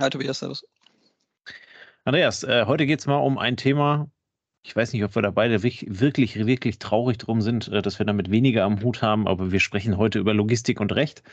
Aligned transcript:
Hi 0.00 0.10
Tobias, 0.10 0.38
servus. 0.38 0.64
Andreas, 2.04 2.44
äh, 2.44 2.66
heute 2.66 2.86
geht 2.86 3.00
es 3.00 3.08
mal 3.08 3.16
um 3.16 3.36
ein 3.36 3.56
Thema. 3.56 4.08
Ich 4.62 4.76
weiß 4.76 4.92
nicht, 4.92 5.02
ob 5.02 5.16
wir 5.16 5.22
da 5.22 5.32
beide 5.32 5.64
wirklich, 5.64 6.46
wirklich 6.46 6.78
traurig 6.78 7.18
drum 7.18 7.40
sind, 7.40 7.66
äh, 7.66 7.82
dass 7.82 7.98
wir 7.98 8.06
damit 8.06 8.30
weniger 8.30 8.62
am 8.62 8.80
Hut 8.80 9.02
haben, 9.02 9.26
aber 9.26 9.50
wir 9.50 9.58
sprechen 9.58 9.96
heute 9.96 10.20
über 10.20 10.34
Logistik 10.34 10.80
und 10.80 10.94
Recht. 10.94 11.24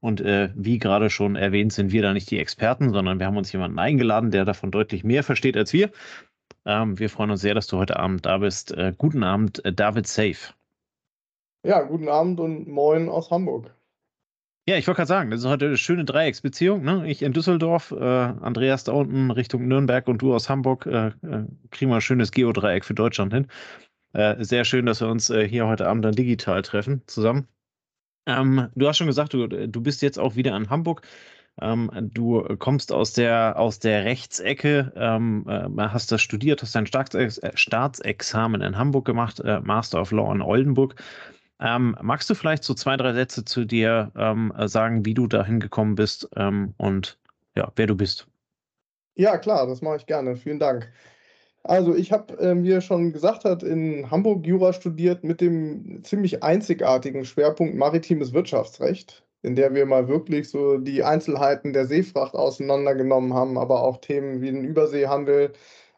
Und 0.00 0.22
äh, 0.22 0.48
wie 0.54 0.78
gerade 0.78 1.10
schon 1.10 1.36
erwähnt, 1.36 1.74
sind 1.74 1.92
wir 1.92 2.00
da 2.00 2.14
nicht 2.14 2.30
die 2.30 2.38
Experten, 2.38 2.94
sondern 2.94 3.18
wir 3.18 3.26
haben 3.26 3.36
uns 3.36 3.52
jemanden 3.52 3.78
eingeladen, 3.78 4.30
der 4.30 4.46
davon 4.46 4.70
deutlich 4.70 5.04
mehr 5.04 5.22
versteht 5.22 5.58
als 5.58 5.74
wir. 5.74 5.90
Ähm, 6.64 6.98
wir 6.98 7.10
freuen 7.10 7.30
uns 7.30 7.42
sehr, 7.42 7.54
dass 7.54 7.66
du 7.66 7.76
heute 7.76 7.98
Abend 7.98 8.24
da 8.24 8.38
bist. 8.38 8.72
Äh, 8.72 8.94
guten 8.96 9.22
Abend, 9.22 9.62
äh, 9.66 9.72
David 9.74 10.06
Safe. 10.06 10.54
Ja, 11.62 11.82
guten 11.82 12.08
Abend 12.08 12.40
und 12.40 12.68
moin 12.68 13.10
aus 13.10 13.30
Hamburg. 13.30 13.74
Ja, 14.66 14.78
ich 14.78 14.86
wollte 14.86 14.96
gerade 14.98 15.08
sagen, 15.08 15.30
das 15.30 15.40
ist 15.40 15.46
heute 15.46 15.66
eine 15.66 15.76
schöne 15.76 16.06
Dreiecksbeziehung. 16.06 16.82
Ne? 16.82 17.06
Ich 17.06 17.20
in 17.20 17.34
Düsseldorf, 17.34 17.90
äh, 17.90 18.02
Andreas 18.02 18.84
da 18.84 18.92
unten 18.92 19.30
Richtung 19.30 19.68
Nürnberg 19.68 20.08
und 20.08 20.22
du 20.22 20.34
aus 20.34 20.48
Hamburg. 20.48 20.86
Äh, 20.86 21.08
äh, 21.08 21.46
kriegen 21.70 21.90
wir 21.90 21.96
ein 21.96 22.00
schönes 22.00 22.30
Geodreieck 22.32 22.86
für 22.86 22.94
Deutschland 22.94 23.34
hin. 23.34 23.46
Äh, 24.14 24.42
sehr 24.42 24.64
schön, 24.64 24.86
dass 24.86 25.02
wir 25.02 25.08
uns 25.08 25.28
äh, 25.28 25.46
hier 25.46 25.66
heute 25.66 25.86
Abend 25.86 26.02
dann 26.06 26.14
digital 26.14 26.62
treffen 26.62 27.02
zusammen. 27.06 27.46
Ähm, 28.26 28.68
du 28.74 28.88
hast 28.88 28.96
schon 28.96 29.06
gesagt, 29.06 29.34
du, 29.34 29.48
du 29.48 29.80
bist 29.82 30.00
jetzt 30.00 30.18
auch 30.18 30.34
wieder 30.34 30.56
in 30.56 30.70
Hamburg. 30.70 31.02
Ähm, 31.60 31.90
du 32.14 32.42
kommst 32.58 32.90
aus 32.90 33.12
der, 33.12 33.58
aus 33.58 33.80
der 33.80 34.06
Rechtsecke, 34.06 34.92
ähm, 34.96 35.44
äh, 35.46 35.88
hast 35.88 36.10
das 36.10 36.22
studiert, 36.22 36.62
hast 36.62 36.74
dein 36.74 36.86
Staatsex 36.86 37.38
Staatsexamen 37.52 38.62
in 38.62 38.78
Hamburg 38.78 39.04
gemacht, 39.04 39.42
Master 39.62 40.00
of 40.00 40.10
Law 40.10 40.32
in 40.32 40.40
Oldenburg. 40.40 40.94
Ähm, 41.60 41.96
magst 42.02 42.28
du 42.28 42.34
vielleicht 42.34 42.64
so 42.64 42.74
zwei, 42.74 42.96
drei 42.96 43.12
Sätze 43.12 43.44
zu 43.44 43.64
dir 43.64 44.10
ähm, 44.16 44.52
sagen, 44.66 45.04
wie 45.04 45.14
du 45.14 45.26
dahin 45.26 45.60
gekommen 45.60 45.94
bist 45.94 46.28
ähm, 46.36 46.74
und 46.76 47.18
ja, 47.56 47.70
wer 47.76 47.86
du 47.86 47.94
bist? 47.94 48.26
Ja, 49.14 49.38
klar, 49.38 49.66
das 49.66 49.80
mache 49.80 49.96
ich 49.96 50.06
gerne. 50.06 50.36
Vielen 50.36 50.58
Dank. 50.58 50.92
Also 51.62 51.94
ich 51.94 52.12
habe, 52.12 52.36
äh, 52.38 52.62
wie 52.62 52.72
er 52.72 52.82
schon 52.82 53.12
gesagt 53.12 53.44
hat, 53.44 53.62
in 53.62 54.10
Hamburg 54.10 54.46
Jura 54.46 54.72
studiert 54.72 55.24
mit 55.24 55.40
dem 55.40 56.04
ziemlich 56.04 56.42
einzigartigen 56.42 57.24
Schwerpunkt 57.24 57.74
maritimes 57.74 58.34
Wirtschaftsrecht, 58.34 59.24
in 59.42 59.56
der 59.56 59.74
wir 59.74 59.86
mal 59.86 60.08
wirklich 60.08 60.50
so 60.50 60.76
die 60.78 61.04
Einzelheiten 61.04 61.72
der 61.72 61.86
Seefracht 61.86 62.34
auseinandergenommen 62.34 63.32
haben, 63.32 63.56
aber 63.56 63.82
auch 63.82 63.98
Themen 63.98 64.42
wie 64.42 64.50
den 64.52 64.64
Überseehandel, 64.64 65.52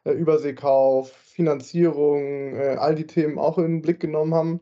äh, 0.04 0.12
Überseekauf, 0.12 1.10
Finanzierung, 1.12 2.54
äh, 2.54 2.76
all 2.78 2.94
die 2.94 3.06
Themen 3.06 3.38
auch 3.38 3.58
in 3.58 3.64
den 3.64 3.82
Blick 3.82 3.98
genommen 4.00 4.34
haben. 4.34 4.60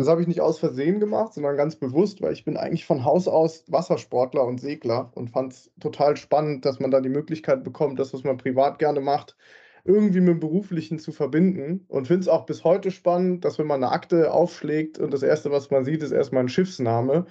Das 0.00 0.08
habe 0.08 0.22
ich 0.22 0.28
nicht 0.28 0.40
aus 0.40 0.58
Versehen 0.58 0.98
gemacht, 0.98 1.34
sondern 1.34 1.58
ganz 1.58 1.76
bewusst, 1.76 2.22
weil 2.22 2.32
ich 2.32 2.46
bin 2.46 2.56
eigentlich 2.56 2.86
von 2.86 3.04
Haus 3.04 3.28
aus 3.28 3.64
Wassersportler 3.66 4.46
und 4.46 4.58
Segler 4.58 5.12
und 5.14 5.28
fand 5.28 5.52
es 5.52 5.70
total 5.78 6.16
spannend, 6.16 6.64
dass 6.64 6.80
man 6.80 6.90
da 6.90 7.02
die 7.02 7.10
Möglichkeit 7.10 7.64
bekommt, 7.64 7.98
das, 7.98 8.14
was 8.14 8.24
man 8.24 8.38
privat 8.38 8.78
gerne 8.78 9.02
macht, 9.02 9.36
irgendwie 9.84 10.20
mit 10.20 10.30
dem 10.30 10.40
Beruflichen 10.40 10.98
zu 10.98 11.12
verbinden. 11.12 11.84
Und 11.88 12.06
finde 12.06 12.22
es 12.22 12.28
auch 12.28 12.46
bis 12.46 12.64
heute 12.64 12.90
spannend, 12.90 13.44
dass 13.44 13.58
wenn 13.58 13.66
man 13.66 13.84
eine 13.84 13.92
Akte 13.92 14.32
aufschlägt 14.32 14.98
und 14.98 15.12
das 15.12 15.22
Erste, 15.22 15.50
was 15.50 15.70
man 15.70 15.84
sieht, 15.84 16.02
ist 16.02 16.12
erstmal 16.12 16.44
ein 16.44 16.48
Schiffsname, 16.48 17.26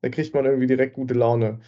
da 0.00 0.08
kriegt 0.08 0.32
man 0.34 0.46
irgendwie 0.46 0.66
direkt 0.66 0.94
gute 0.94 1.12
Laune. 1.12 1.60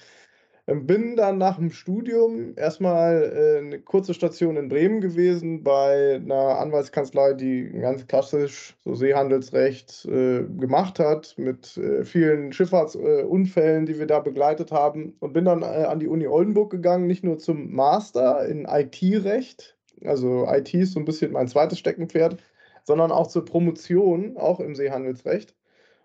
Ähm, 0.68 0.86
bin 0.86 1.16
dann 1.16 1.38
nach 1.38 1.56
dem 1.56 1.70
Studium 1.70 2.54
erstmal 2.56 3.22
äh, 3.22 3.58
eine 3.58 3.80
kurze 3.80 4.14
Station 4.14 4.56
in 4.56 4.68
Bremen 4.68 5.00
gewesen 5.00 5.62
bei 5.62 6.16
einer 6.16 6.58
Anwaltskanzlei, 6.58 7.34
die 7.34 7.70
ganz 7.70 8.06
klassisch 8.06 8.76
so 8.84 8.94
Seehandelsrecht 8.94 10.06
äh, 10.06 10.42
gemacht 10.58 10.98
hat, 10.98 11.34
mit 11.36 11.76
äh, 11.76 12.04
vielen 12.04 12.52
Schifffahrtsunfällen, 12.52 13.86
die 13.86 13.98
wir 13.98 14.06
da 14.06 14.18
begleitet 14.18 14.72
haben. 14.72 15.14
Und 15.20 15.32
bin 15.32 15.44
dann 15.44 15.62
an 15.62 16.00
die 16.00 16.08
Uni 16.08 16.26
Oldenburg 16.26 16.70
gegangen, 16.70 17.06
nicht 17.06 17.22
nur 17.22 17.38
zum 17.38 17.72
Master 17.72 18.46
in 18.46 18.64
IT-Recht, 18.64 19.76
also 20.04 20.46
IT 20.48 20.74
ist 20.74 20.92
so 20.92 21.00
ein 21.00 21.04
bisschen 21.04 21.32
mein 21.32 21.48
zweites 21.48 21.78
Steckenpferd, 21.78 22.36
sondern 22.84 23.10
auch 23.10 23.28
zur 23.28 23.44
Promotion, 23.44 24.36
auch 24.36 24.60
im 24.60 24.74
Seehandelsrecht. 24.74 25.54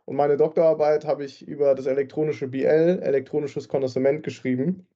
Und 0.06 0.16
meine 0.16 0.38
Doktorarbeit 0.38 1.06
habe 1.06 1.26
ich 1.26 1.48
über 1.48 1.76
das 1.76 1.86
elektronische 1.86 2.48
BL, 2.48 3.00
elektronisches 3.02 3.68
Konnoissement, 3.68 4.24
geschrieben. 4.24 4.88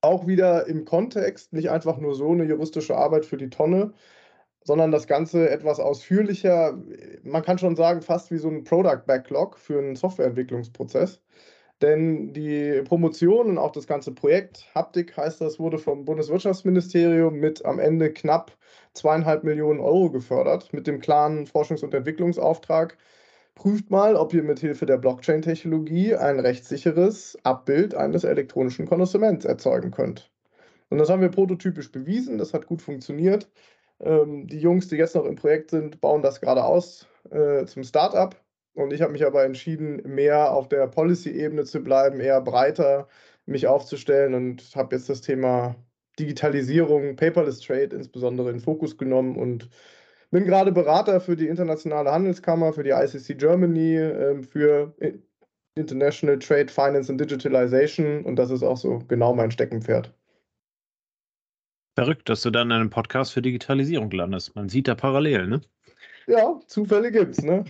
Auch 0.00 0.26
wieder 0.26 0.66
im 0.66 0.84
Kontext, 0.84 1.52
nicht 1.52 1.70
einfach 1.70 1.98
nur 1.98 2.14
so 2.14 2.30
eine 2.30 2.44
juristische 2.44 2.96
Arbeit 2.96 3.24
für 3.24 3.36
die 3.36 3.50
Tonne, 3.50 3.92
sondern 4.64 4.90
das 4.90 5.06
Ganze 5.06 5.50
etwas 5.50 5.80
ausführlicher. 5.80 6.78
Man 7.22 7.42
kann 7.42 7.58
schon 7.58 7.76
sagen, 7.76 8.02
fast 8.02 8.30
wie 8.30 8.38
so 8.38 8.48
ein 8.48 8.64
Product 8.64 9.02
Backlog 9.06 9.58
für 9.58 9.78
einen 9.78 9.96
Softwareentwicklungsprozess. 9.96 11.20
Denn 11.82 12.32
die 12.32 12.82
Promotion 12.84 13.48
und 13.48 13.58
auch 13.58 13.72
das 13.72 13.88
ganze 13.88 14.12
Projekt, 14.12 14.70
Haptik 14.72 15.16
heißt 15.16 15.40
das, 15.40 15.58
wurde 15.58 15.78
vom 15.78 16.04
Bundeswirtschaftsministerium 16.04 17.34
mit 17.34 17.64
am 17.64 17.80
Ende 17.80 18.12
knapp 18.12 18.56
zweieinhalb 18.94 19.42
Millionen 19.42 19.80
Euro 19.80 20.10
gefördert, 20.10 20.72
mit 20.72 20.86
dem 20.86 21.00
klaren 21.00 21.46
Forschungs- 21.46 21.82
und 21.82 21.92
Entwicklungsauftrag, 21.92 22.96
Prüft 23.54 23.90
mal, 23.90 24.16
ob 24.16 24.32
ihr 24.34 24.42
mit 24.42 24.60
Hilfe 24.60 24.86
der 24.86 24.98
Blockchain-Technologie 24.98 26.16
ein 26.16 26.40
rechtssicheres 26.40 27.38
Abbild 27.44 27.94
eines 27.94 28.24
elektronischen 28.24 28.86
Konnossements 28.86 29.44
erzeugen 29.44 29.90
könnt. 29.90 30.30
Und 30.88 30.98
das 30.98 31.08
haben 31.10 31.22
wir 31.22 31.30
prototypisch 31.30 31.90
bewiesen, 31.92 32.38
das 32.38 32.54
hat 32.54 32.66
gut 32.66 32.82
funktioniert. 32.82 33.48
Ähm, 34.00 34.46
die 34.46 34.58
Jungs, 34.58 34.88
die 34.88 34.96
jetzt 34.96 35.14
noch 35.14 35.24
im 35.24 35.36
Projekt 35.36 35.70
sind, 35.70 36.00
bauen 36.00 36.22
das 36.22 36.40
gerade 36.40 36.64
aus 36.64 37.06
äh, 37.30 37.64
zum 37.66 37.84
Startup. 37.84 38.34
Und 38.74 38.92
ich 38.92 39.02
habe 39.02 39.12
mich 39.12 39.24
aber 39.24 39.44
entschieden, 39.44 40.02
mehr 40.04 40.52
auf 40.52 40.68
der 40.68 40.86
Policy-Ebene 40.86 41.64
zu 41.64 41.82
bleiben, 41.82 42.20
eher 42.20 42.40
breiter 42.40 43.08
mich 43.46 43.66
aufzustellen 43.66 44.34
und 44.34 44.74
habe 44.76 44.96
jetzt 44.96 45.08
das 45.08 45.20
Thema 45.20 45.76
Digitalisierung, 46.18 47.16
Paperless 47.16 47.60
Trade 47.60 47.96
insbesondere 47.96 48.50
in 48.50 48.60
Fokus 48.60 48.96
genommen 48.96 49.36
und 49.36 49.68
bin 50.32 50.44
gerade 50.44 50.72
Berater 50.72 51.20
für 51.20 51.36
die 51.36 51.46
Internationale 51.46 52.10
Handelskammer, 52.10 52.72
für 52.72 52.82
die 52.82 52.90
ICC 52.90 53.38
Germany, 53.38 53.96
äh, 53.96 54.42
für 54.42 54.94
International 55.76 56.38
Trade, 56.38 56.68
Finance 56.68 57.10
and 57.10 57.20
Digitalization 57.20 58.24
und 58.24 58.36
das 58.36 58.50
ist 58.50 58.62
auch 58.62 58.76
so 58.76 58.98
genau 59.08 59.34
mein 59.34 59.50
Steckenpferd. 59.50 60.12
Verrückt, 61.94 62.28
dass 62.28 62.40
du 62.42 62.50
dann 62.50 62.68
in 62.68 62.72
einem 62.72 62.90
Podcast 62.90 63.34
für 63.34 63.42
Digitalisierung 63.42 64.10
landest. 64.10 64.56
Man 64.56 64.70
sieht 64.70 64.88
da 64.88 64.94
parallel, 64.94 65.46
ne? 65.46 65.60
Ja, 66.26 66.58
Zufälle 66.66 67.12
gibt's, 67.12 67.42
ne? 67.42 67.64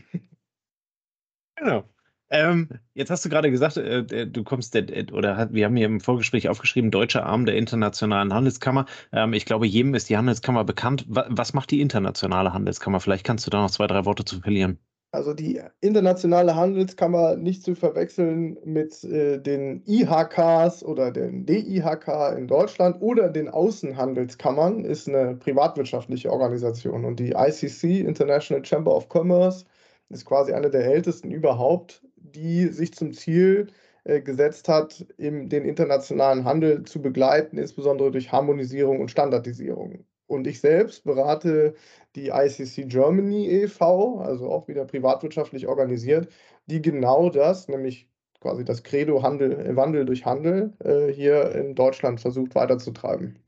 Genau. 1.56 1.84
Ähm, 2.32 2.70
jetzt 2.94 3.10
hast 3.10 3.26
du 3.26 3.28
gerade 3.28 3.50
gesagt, 3.50 3.76
äh, 3.76 3.98
äh 3.98 4.26
du 4.26 4.42
kommst, 4.42 4.74
äh, 4.74 5.04
oder 5.12 5.50
wir 5.52 5.66
haben 5.66 5.76
hier 5.76 5.84
im 5.84 6.00
Vorgespräch 6.00 6.48
aufgeschrieben, 6.48 6.90
deutscher 6.90 7.26
Arm 7.26 7.44
der 7.44 7.56
Internationalen 7.56 8.32
Handelskammer. 8.32 8.86
Ähm, 9.12 9.34
ich 9.34 9.44
glaube, 9.44 9.66
jedem 9.66 9.94
ist 9.94 10.08
die 10.08 10.16
Handelskammer 10.16 10.64
bekannt. 10.64 11.04
Was, 11.08 11.52
macht 11.52 11.70
die 11.70 11.82
Internationale 11.82 12.54
Handelskammer? 12.54 13.00
Vielleicht 13.00 13.24
kannst 13.24 13.46
du 13.46 13.50
da 13.50 13.60
noch 13.60 13.70
zwei, 13.70 13.86
drei 13.86 14.06
Worte 14.06 14.24
zu 14.24 14.40
verlieren. 14.40 14.78
Also 15.10 15.34
die 15.34 15.60
Internationale 15.82 16.56
Handelskammer 16.56 17.36
nicht 17.36 17.62
zu 17.64 17.74
verwechseln 17.74 18.56
mit 18.64 19.04
äh, 19.04 19.38
den 19.38 19.82
IHKs 19.86 20.82
oder 20.82 21.10
den 21.10 21.44
DIHK 21.44 22.34
in 22.38 22.48
Deutschland 22.48 23.02
oder 23.02 23.28
den 23.28 23.50
Außenhandelskammern 23.50 24.86
ist 24.86 25.06
eine 25.06 25.36
privatwirtschaftliche 25.36 26.32
Organisation 26.32 27.04
und 27.04 27.20
die 27.20 27.32
ICC, 27.32 28.00
International 28.00 28.64
Chamber 28.64 28.96
of 28.96 29.08
Commerce, 29.14 29.66
ist 30.08 30.24
quasi 30.24 30.54
eine 30.54 30.70
der 30.70 30.86
ältesten 30.86 31.30
überhaupt 31.30 32.02
die 32.22 32.68
sich 32.68 32.94
zum 32.94 33.12
Ziel 33.12 33.68
äh, 34.04 34.20
gesetzt 34.20 34.68
hat, 34.68 35.06
eben 35.18 35.48
den 35.48 35.64
internationalen 35.64 36.44
Handel 36.44 36.84
zu 36.84 37.00
begleiten, 37.00 37.58
insbesondere 37.58 38.10
durch 38.10 38.32
Harmonisierung 38.32 39.00
und 39.00 39.10
Standardisierung. 39.10 40.04
Und 40.26 40.46
ich 40.46 40.60
selbst 40.60 41.04
berate 41.04 41.74
die 42.16 42.28
ICC 42.28 42.88
Germany 42.88 43.48
e.V., 43.48 44.20
also 44.20 44.50
auch 44.50 44.66
wieder 44.68 44.84
privatwirtschaftlich 44.86 45.66
organisiert, 45.66 46.28
die 46.66 46.80
genau 46.80 47.28
das, 47.30 47.68
nämlich 47.68 48.08
quasi 48.40 48.64
das 48.64 48.82
Credo 48.82 49.22
Handel, 49.22 49.76
Wandel 49.76 50.04
durch 50.04 50.24
Handel, 50.24 50.72
äh, 50.80 51.12
hier 51.12 51.54
in 51.54 51.74
Deutschland 51.74 52.20
versucht 52.20 52.54
weiterzutreiben. 52.54 53.38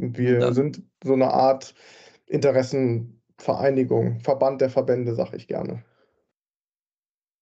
Und 0.00 0.16
wir 0.18 0.40
ja. 0.40 0.52
sind 0.52 0.82
so 1.02 1.14
eine 1.14 1.32
Art 1.32 1.74
Interessenvereinigung, 2.26 4.20
Verband 4.20 4.60
der 4.60 4.70
Verbände, 4.70 5.14
sag 5.14 5.32
ich 5.34 5.48
gerne. 5.48 5.84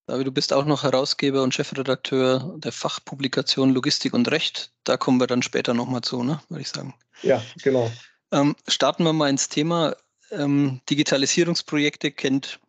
David, 0.07 0.27
du 0.27 0.33
bist 0.33 0.53
auch 0.53 0.67
noch 0.67 0.83
Herausgeber 0.83 1.43
und 1.43 1.55
Chefredakteur 1.55 2.57
der 2.59 2.73
Fachpublikation 2.73 3.71
Logistik 3.71 4.13
und 4.13 4.31
Recht. 4.31 4.71
Da 4.85 4.99
kommen 4.99 5.19
wir 5.19 5.27
dann 5.27 5.43
später 5.43 5.73
nochmal 5.73 6.03
zu, 6.03 6.23
ne, 6.23 6.41
würde 6.51 6.61
ich 6.61 6.69
sagen. 6.69 6.95
Ja, 7.23 7.43
genau. 7.63 7.91
Ähm, 8.31 8.55
starten 8.69 9.05
wir 9.05 9.15
mal 9.15 9.31
ins 9.31 9.49
Thema. 9.49 9.97
Ähm, 10.31 10.81
Digitalisierungsprojekte 10.91 12.11
kennt, 12.11 12.61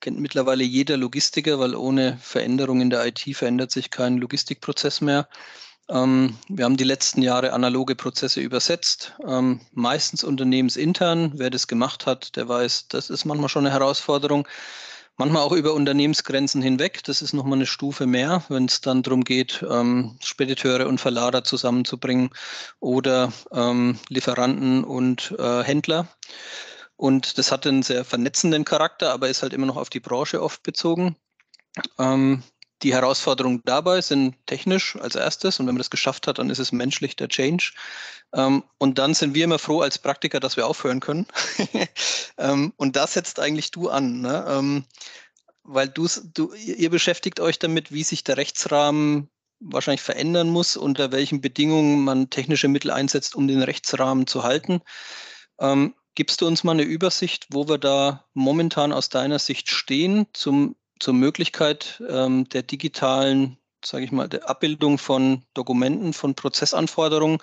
kennt 0.00 0.20
mittlerweile 0.20 0.64
jeder 0.64 0.96
Logistiker, 0.96 1.58
weil 1.58 1.74
ohne 1.74 2.16
Veränderung 2.22 2.80
in 2.80 2.88
der 2.88 3.04
IT 3.04 3.20
verändert 3.34 3.72
sich 3.72 3.90
kein 3.90 4.16
Logistikprozess 4.16 5.02
mehr. 5.02 5.28
Ähm, 5.90 6.38
wir 6.48 6.64
haben 6.64 6.78
die 6.78 6.84
letzten 6.84 7.20
Jahre 7.20 7.52
analoge 7.52 7.94
Prozesse 7.94 8.40
übersetzt, 8.40 9.14
ähm, 9.26 9.60
meistens 9.72 10.24
unternehmensintern. 10.24 11.32
Wer 11.34 11.50
das 11.50 11.66
gemacht 11.66 12.06
hat, 12.06 12.36
der 12.36 12.48
weiß, 12.48 12.88
das 12.88 13.10
ist 13.10 13.26
manchmal 13.26 13.50
schon 13.50 13.66
eine 13.66 13.74
Herausforderung 13.74 14.48
manchmal 15.20 15.42
auch 15.42 15.52
über 15.52 15.74
Unternehmensgrenzen 15.74 16.62
hinweg. 16.62 17.04
Das 17.04 17.20
ist 17.20 17.34
nochmal 17.34 17.58
eine 17.58 17.66
Stufe 17.66 18.06
mehr, 18.06 18.42
wenn 18.48 18.64
es 18.64 18.80
dann 18.80 19.02
darum 19.02 19.22
geht, 19.22 19.62
ähm, 19.70 20.16
Spediteure 20.24 20.88
und 20.88 20.98
Verlader 20.98 21.44
zusammenzubringen 21.44 22.30
oder 22.80 23.30
ähm, 23.52 23.98
Lieferanten 24.08 24.82
und 24.82 25.36
äh, 25.38 25.62
Händler. 25.62 26.08
Und 26.96 27.36
das 27.36 27.52
hat 27.52 27.66
einen 27.66 27.82
sehr 27.82 28.06
vernetzenden 28.06 28.64
Charakter, 28.64 29.12
aber 29.12 29.28
ist 29.28 29.42
halt 29.42 29.52
immer 29.52 29.66
noch 29.66 29.76
auf 29.76 29.90
die 29.90 30.00
Branche 30.00 30.42
oft 30.42 30.62
bezogen. 30.62 31.16
Ähm, 31.98 32.42
die 32.82 32.94
Herausforderungen 32.94 33.62
dabei 33.64 34.00
sind 34.00 34.34
technisch 34.46 34.96
als 34.96 35.14
erstes 35.14 35.60
und 35.60 35.66
wenn 35.66 35.74
man 35.74 35.80
das 35.80 35.90
geschafft 35.90 36.26
hat, 36.26 36.38
dann 36.38 36.50
ist 36.50 36.58
es 36.58 36.72
menschlich 36.72 37.16
der 37.16 37.28
Change. 37.28 37.72
Ähm, 38.32 38.62
und 38.78 38.98
dann 38.98 39.14
sind 39.14 39.34
wir 39.34 39.44
immer 39.44 39.58
froh 39.58 39.80
als 39.82 39.98
Praktiker, 39.98 40.40
dass 40.40 40.56
wir 40.56 40.66
aufhören 40.66 41.00
können. 41.00 41.26
ähm, 42.38 42.72
und 42.76 42.96
da 42.96 43.06
setzt 43.06 43.40
eigentlich 43.40 43.70
du 43.70 43.88
an, 43.88 44.20
ne? 44.20 44.44
ähm, 44.48 44.84
weil 45.62 45.88
du, 45.88 46.08
ihr 46.54 46.90
beschäftigt 46.90 47.38
euch 47.38 47.58
damit, 47.58 47.92
wie 47.92 48.02
sich 48.02 48.24
der 48.24 48.36
Rechtsrahmen 48.36 49.28
wahrscheinlich 49.60 50.00
verändern 50.00 50.48
muss, 50.48 50.76
unter 50.76 51.12
welchen 51.12 51.42
Bedingungen 51.42 52.02
man 52.02 52.30
technische 52.30 52.66
Mittel 52.66 52.90
einsetzt, 52.90 53.34
um 53.34 53.46
den 53.46 53.62
Rechtsrahmen 53.62 54.26
zu 54.26 54.42
halten. 54.42 54.80
Gibst 56.14 56.40
du 56.40 56.46
uns 56.46 56.64
mal 56.64 56.72
eine 56.72 56.82
Übersicht, 56.82 57.46
wo 57.50 57.68
wir 57.68 57.78
da 57.78 58.24
momentan 58.34 58.92
aus 58.92 59.10
deiner 59.10 59.38
Sicht 59.38 59.70
stehen 59.70 60.26
zum 60.32 60.74
zur 61.00 61.14
Möglichkeit 61.14 62.02
ähm, 62.08 62.48
der 62.50 62.62
digitalen, 62.62 63.56
sage 63.84 64.04
ich 64.04 64.12
mal, 64.12 64.28
der 64.28 64.48
Abbildung 64.48 64.98
von 64.98 65.42
Dokumenten, 65.54 66.12
von 66.12 66.34
Prozessanforderungen. 66.34 67.38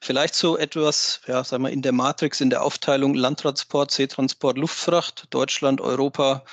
Vielleicht 0.00 0.34
so 0.34 0.56
etwas, 0.56 1.20
ja, 1.26 1.42
sagen 1.42 1.64
wir 1.64 1.70
in 1.70 1.82
der 1.82 1.92
Matrix, 1.92 2.40
in 2.40 2.50
der 2.50 2.62
Aufteilung 2.62 3.14
Landtransport, 3.14 3.90
Seetransport, 3.90 4.58
Luftfracht, 4.58 5.26
Deutschland, 5.30 5.80
Europa, 5.80 6.44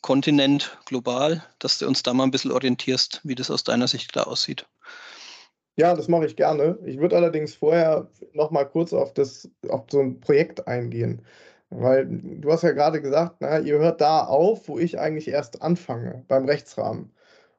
Kontinent, 0.00 0.78
global, 0.84 1.44
dass 1.58 1.78
du 1.78 1.86
uns 1.86 2.02
da 2.02 2.14
mal 2.14 2.24
ein 2.24 2.30
bisschen 2.30 2.52
orientierst, 2.52 3.20
wie 3.24 3.34
das 3.34 3.50
aus 3.50 3.64
deiner 3.64 3.88
Sicht 3.88 4.14
da 4.14 4.24
aussieht. 4.24 4.66
Ja, 5.76 5.94
das 5.94 6.06
mache 6.08 6.26
ich 6.26 6.36
gerne. 6.36 6.78
Ich 6.84 6.98
würde 6.98 7.16
allerdings 7.16 7.54
vorher 7.54 8.08
noch 8.32 8.50
mal 8.52 8.64
kurz 8.64 8.92
auf, 8.92 9.12
das, 9.12 9.50
auf 9.68 9.86
so 9.90 10.00
ein 10.00 10.20
Projekt 10.20 10.68
eingehen. 10.68 11.22
Weil 11.76 12.06
du 12.06 12.52
hast 12.52 12.62
ja 12.62 12.72
gerade 12.72 13.02
gesagt, 13.02 13.36
na, 13.40 13.58
ihr 13.58 13.78
hört 13.78 14.00
da 14.00 14.24
auf, 14.24 14.68
wo 14.68 14.78
ich 14.78 14.98
eigentlich 14.98 15.28
erst 15.28 15.62
anfange, 15.62 16.24
beim 16.28 16.44
Rechtsrahmen. 16.44 17.12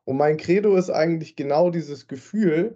Und 0.05 0.17
mein 0.17 0.37
Credo 0.37 0.75
ist 0.75 0.89
eigentlich 0.89 1.35
genau 1.35 1.69
dieses 1.69 2.07
Gefühl, 2.07 2.75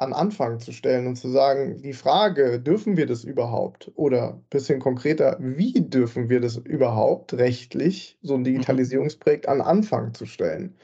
an 0.00 0.14
Anfang 0.14 0.60
zu 0.60 0.72
stellen 0.72 1.06
und 1.06 1.16
zu 1.16 1.28
sagen, 1.28 1.82
die 1.82 1.92
Frage, 1.92 2.58
dürfen 2.58 2.96
wir 2.96 3.06
das 3.06 3.22
überhaupt? 3.22 3.92
Oder 3.96 4.32
ein 4.32 4.44
bisschen 4.48 4.80
konkreter, 4.80 5.36
wie 5.38 5.74
dürfen 5.74 6.30
wir 6.30 6.40
das 6.40 6.56
überhaupt 6.56 7.34
rechtlich, 7.34 8.18
so 8.22 8.34
ein 8.34 8.40
mhm. 8.40 8.44
Digitalisierungsprojekt 8.44 9.46
an 9.46 9.60
Anfang 9.60 10.14
zu 10.14 10.24
stellen? 10.24 10.74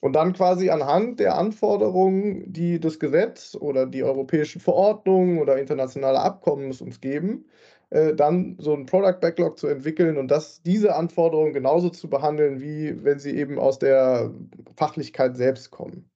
Und 0.00 0.14
dann 0.14 0.32
quasi 0.32 0.70
anhand 0.70 1.20
der 1.20 1.36
Anforderungen, 1.36 2.50
die 2.52 2.80
das 2.80 2.98
Gesetz 2.98 3.56
oder 3.58 3.86
die 3.86 4.02
europäischen 4.02 4.60
Verordnungen 4.60 5.38
oder 5.38 5.58
internationale 5.58 6.20
Abkommen 6.20 6.66
uns 6.66 7.00
geben, 7.00 7.46
äh, 7.94 8.14
dann 8.14 8.56
so 8.58 8.74
ein 8.74 8.86
Product 8.86 9.20
Backlog 9.20 9.56
zu 9.56 9.68
entwickeln 9.68 10.16
und 10.18 10.26
das, 10.28 10.60
diese 10.62 10.96
Anforderungen 10.96 11.52
genauso 11.52 11.90
zu 11.90 12.10
behandeln, 12.10 12.60
wie 12.60 13.04
wenn 13.04 13.20
sie 13.20 13.36
eben 13.36 13.56
aus 13.56 13.78
der 13.78 14.32
Fachlichkeit 14.76 15.36
selbst 15.36 15.70
kommen. 15.70 16.10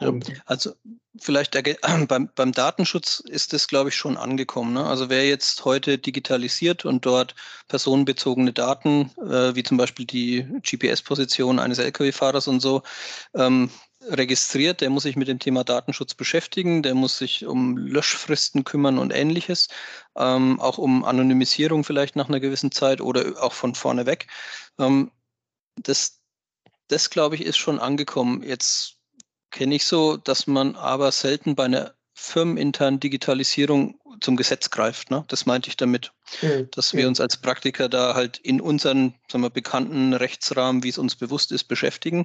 Ja, 0.00 0.12
also 0.46 0.74
vielleicht 1.18 1.58
beim, 2.08 2.30
beim 2.36 2.52
Datenschutz 2.52 3.18
ist 3.18 3.52
das, 3.52 3.66
glaube 3.66 3.88
ich, 3.88 3.96
schon 3.96 4.16
angekommen. 4.16 4.74
Ne? 4.74 4.84
Also 4.84 5.10
wer 5.10 5.26
jetzt 5.26 5.64
heute 5.64 5.98
digitalisiert 5.98 6.84
und 6.84 7.04
dort 7.04 7.34
personenbezogene 7.66 8.52
Daten, 8.52 9.10
äh, 9.18 9.56
wie 9.56 9.64
zum 9.64 9.76
Beispiel 9.76 10.06
die 10.06 10.46
GPS-Position 10.62 11.58
eines 11.58 11.80
Lkw-Fahrers 11.80 12.46
und 12.46 12.60
so, 12.60 12.82
ähm, 13.34 13.70
registriert, 14.00 14.80
der 14.80 14.90
muss 14.90 15.02
sich 15.02 15.16
mit 15.16 15.28
dem 15.28 15.38
Thema 15.38 15.64
Datenschutz 15.64 16.14
beschäftigen, 16.14 16.82
der 16.82 16.94
muss 16.94 17.18
sich 17.18 17.46
um 17.46 17.76
Löschfristen 17.76 18.64
kümmern 18.64 18.98
und 18.98 19.12
ähnliches, 19.12 19.68
ähm, 20.16 20.60
auch 20.60 20.78
um 20.78 21.04
Anonymisierung 21.04 21.84
vielleicht 21.84 22.16
nach 22.16 22.28
einer 22.28 22.40
gewissen 22.40 22.70
Zeit 22.70 23.00
oder 23.00 23.42
auch 23.42 23.52
von 23.52 23.74
vorne 23.74 24.06
weg. 24.06 24.28
Ähm, 24.78 25.10
das, 25.76 26.20
das 26.88 27.10
glaube 27.10 27.34
ich, 27.34 27.42
ist 27.42 27.56
schon 27.56 27.80
angekommen. 27.80 28.42
Jetzt 28.42 28.96
kenne 29.50 29.74
ich 29.74 29.84
so, 29.84 30.16
dass 30.16 30.46
man 30.46 30.76
aber 30.76 31.10
selten 31.12 31.56
bei 31.56 31.64
einer 31.64 31.94
firmeninternen 32.14 33.00
Digitalisierung 33.00 33.98
zum 34.20 34.36
Gesetz 34.36 34.70
greift. 34.70 35.10
Ne? 35.10 35.24
Das 35.28 35.46
meinte 35.46 35.68
ich 35.68 35.76
damit, 35.76 36.12
mhm. 36.42 36.68
dass 36.72 36.92
wir 36.92 37.06
uns 37.06 37.20
als 37.20 37.36
Praktiker 37.36 37.88
da 37.88 38.14
halt 38.14 38.38
in 38.38 38.60
unseren 38.60 39.14
sagen 39.30 39.44
wir, 39.44 39.50
bekannten 39.50 40.12
Rechtsrahmen, 40.12 40.82
wie 40.82 40.88
es 40.88 40.98
uns 40.98 41.14
bewusst 41.14 41.52
ist, 41.52 41.64
beschäftigen. 41.64 42.24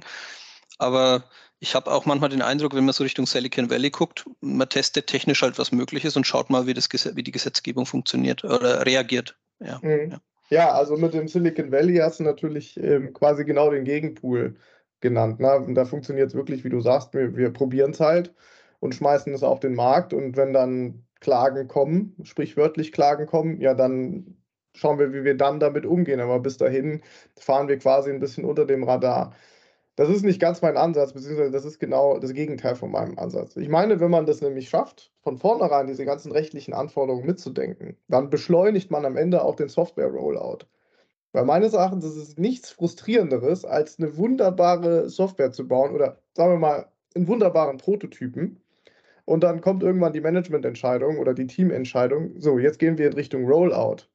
Aber 0.78 1.30
ich 1.64 1.74
habe 1.74 1.90
auch 1.90 2.04
manchmal 2.04 2.28
den 2.28 2.42
Eindruck, 2.42 2.74
wenn 2.74 2.84
man 2.84 2.92
so 2.92 3.04
Richtung 3.04 3.24
Silicon 3.24 3.70
Valley 3.70 3.88
guckt, 3.88 4.26
man 4.42 4.68
testet 4.68 5.06
technisch 5.06 5.40
halt 5.40 5.58
was 5.58 5.72
möglich 5.72 6.04
ist 6.04 6.14
und 6.14 6.26
schaut 6.26 6.50
mal, 6.50 6.66
wie, 6.66 6.74
das, 6.74 6.90
wie 6.90 7.22
die 7.22 7.32
Gesetzgebung 7.32 7.86
funktioniert 7.86 8.44
oder 8.44 8.84
reagiert. 8.84 9.34
Ja, 9.60 9.80
mhm. 9.80 10.10
ja. 10.10 10.20
ja. 10.50 10.72
also 10.72 10.98
mit 10.98 11.14
dem 11.14 11.26
Silicon 11.26 11.72
Valley 11.72 11.96
hast 11.96 12.20
du 12.20 12.24
natürlich 12.24 12.76
ähm, 12.76 13.14
quasi 13.14 13.46
genau 13.46 13.70
den 13.70 13.84
Gegenpool 13.84 14.56
genannt. 15.00 15.40
Ne? 15.40 15.66
Da 15.70 15.86
funktioniert 15.86 16.28
es 16.28 16.34
wirklich, 16.34 16.64
wie 16.64 16.68
du 16.68 16.80
sagst, 16.82 17.14
wir, 17.14 17.34
wir 17.34 17.50
probieren 17.50 17.92
es 17.92 18.00
halt 18.00 18.34
und 18.80 18.94
schmeißen 18.94 19.32
es 19.32 19.42
auf 19.42 19.60
den 19.60 19.74
Markt 19.74 20.12
und 20.12 20.36
wenn 20.36 20.52
dann 20.52 21.06
Klagen 21.20 21.66
kommen, 21.66 22.14
sprichwörtlich 22.24 22.92
Klagen 22.92 23.24
kommen, 23.24 23.58
ja, 23.58 23.72
dann 23.72 24.36
schauen 24.74 24.98
wir, 24.98 25.14
wie 25.14 25.24
wir 25.24 25.34
dann 25.38 25.60
damit 25.60 25.86
umgehen. 25.86 26.20
Aber 26.20 26.40
bis 26.40 26.58
dahin 26.58 27.00
fahren 27.38 27.68
wir 27.68 27.78
quasi 27.78 28.10
ein 28.10 28.20
bisschen 28.20 28.44
unter 28.44 28.66
dem 28.66 28.84
Radar. 28.84 29.32
Das 29.96 30.08
ist 30.08 30.24
nicht 30.24 30.40
ganz 30.40 30.60
mein 30.60 30.76
Ansatz, 30.76 31.12
beziehungsweise 31.12 31.52
das 31.52 31.64
ist 31.64 31.78
genau 31.78 32.18
das 32.18 32.32
Gegenteil 32.32 32.74
von 32.74 32.90
meinem 32.90 33.16
Ansatz. 33.18 33.56
Ich 33.56 33.68
meine, 33.68 34.00
wenn 34.00 34.10
man 34.10 34.26
das 34.26 34.40
nämlich 34.40 34.68
schafft, 34.68 35.12
von 35.22 35.38
vornherein 35.38 35.86
diese 35.86 36.04
ganzen 36.04 36.32
rechtlichen 36.32 36.74
Anforderungen 36.74 37.26
mitzudenken, 37.26 37.96
dann 38.08 38.28
beschleunigt 38.28 38.90
man 38.90 39.04
am 39.04 39.16
Ende 39.16 39.42
auch 39.44 39.54
den 39.54 39.68
Software-Rollout. 39.68 40.66
Weil 41.32 41.44
meines 41.44 41.74
Erachtens 41.74 42.04
ist 42.04 42.16
es 42.16 42.38
nichts 42.38 42.70
Frustrierenderes, 42.70 43.64
als 43.64 43.98
eine 43.98 44.16
wunderbare 44.16 45.08
Software 45.08 45.52
zu 45.52 45.66
bauen 45.66 45.94
oder 45.94 46.18
sagen 46.32 46.52
wir 46.52 46.58
mal 46.58 46.86
einen 47.14 47.28
wunderbaren 47.28 47.78
Prototypen. 47.78 48.60
Und 49.24 49.42
dann 49.42 49.60
kommt 49.60 49.82
irgendwann 49.82 50.12
die 50.12 50.20
Managemententscheidung 50.20 51.18
oder 51.18 51.34
die 51.34 51.46
Teamentscheidung. 51.46 52.40
So, 52.40 52.58
jetzt 52.58 52.78
gehen 52.78 52.98
wir 52.98 53.06
in 53.06 53.14
Richtung 53.14 53.46
Rollout. 53.46 54.08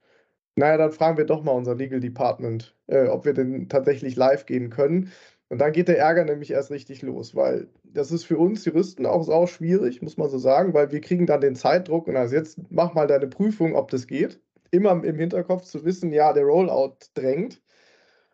Naja, 0.55 0.77
dann 0.77 0.91
fragen 0.91 1.17
wir 1.17 1.25
doch 1.25 1.43
mal 1.43 1.53
unser 1.53 1.75
Legal 1.75 1.99
Department, 1.99 2.75
äh, 2.87 3.07
ob 3.07 3.25
wir 3.25 3.33
denn 3.33 3.69
tatsächlich 3.69 4.15
live 4.15 4.45
gehen 4.45 4.69
können. 4.69 5.11
Und 5.49 5.59
dann 5.59 5.71
geht 5.71 5.87
der 5.87 5.97
Ärger 5.97 6.25
nämlich 6.25 6.51
erst 6.51 6.69
richtig 6.69 7.01
los, 7.01 7.35
weil 7.35 7.67
das 7.83 8.11
ist 8.11 8.23
für 8.23 8.37
uns 8.37 8.65
Juristen 8.65 9.07
auch 9.07 9.23
sau 9.23 9.47
schwierig, 9.47 10.01
muss 10.01 10.15
man 10.15 10.29
so 10.29 10.37
sagen, 10.37 10.75
weil 10.75 10.91
wir 10.91 11.01
kriegen 11.01 11.25
dann 11.25 11.41
den 11.41 11.55
Zeitdruck 11.55 12.07
und 12.07 12.15
also 12.15 12.35
jetzt 12.35 12.59
mach 12.69 12.93
mal 12.93 13.07
deine 13.07 13.27
Prüfung, 13.27 13.75
ob 13.75 13.89
das 13.89 14.05
geht. 14.05 14.39
Immer 14.71 14.91
im 15.03 15.17
Hinterkopf 15.17 15.63
zu 15.63 15.83
wissen, 15.83 16.13
ja, 16.13 16.33
der 16.33 16.43
Rollout 16.43 16.97
drängt. 17.15 17.59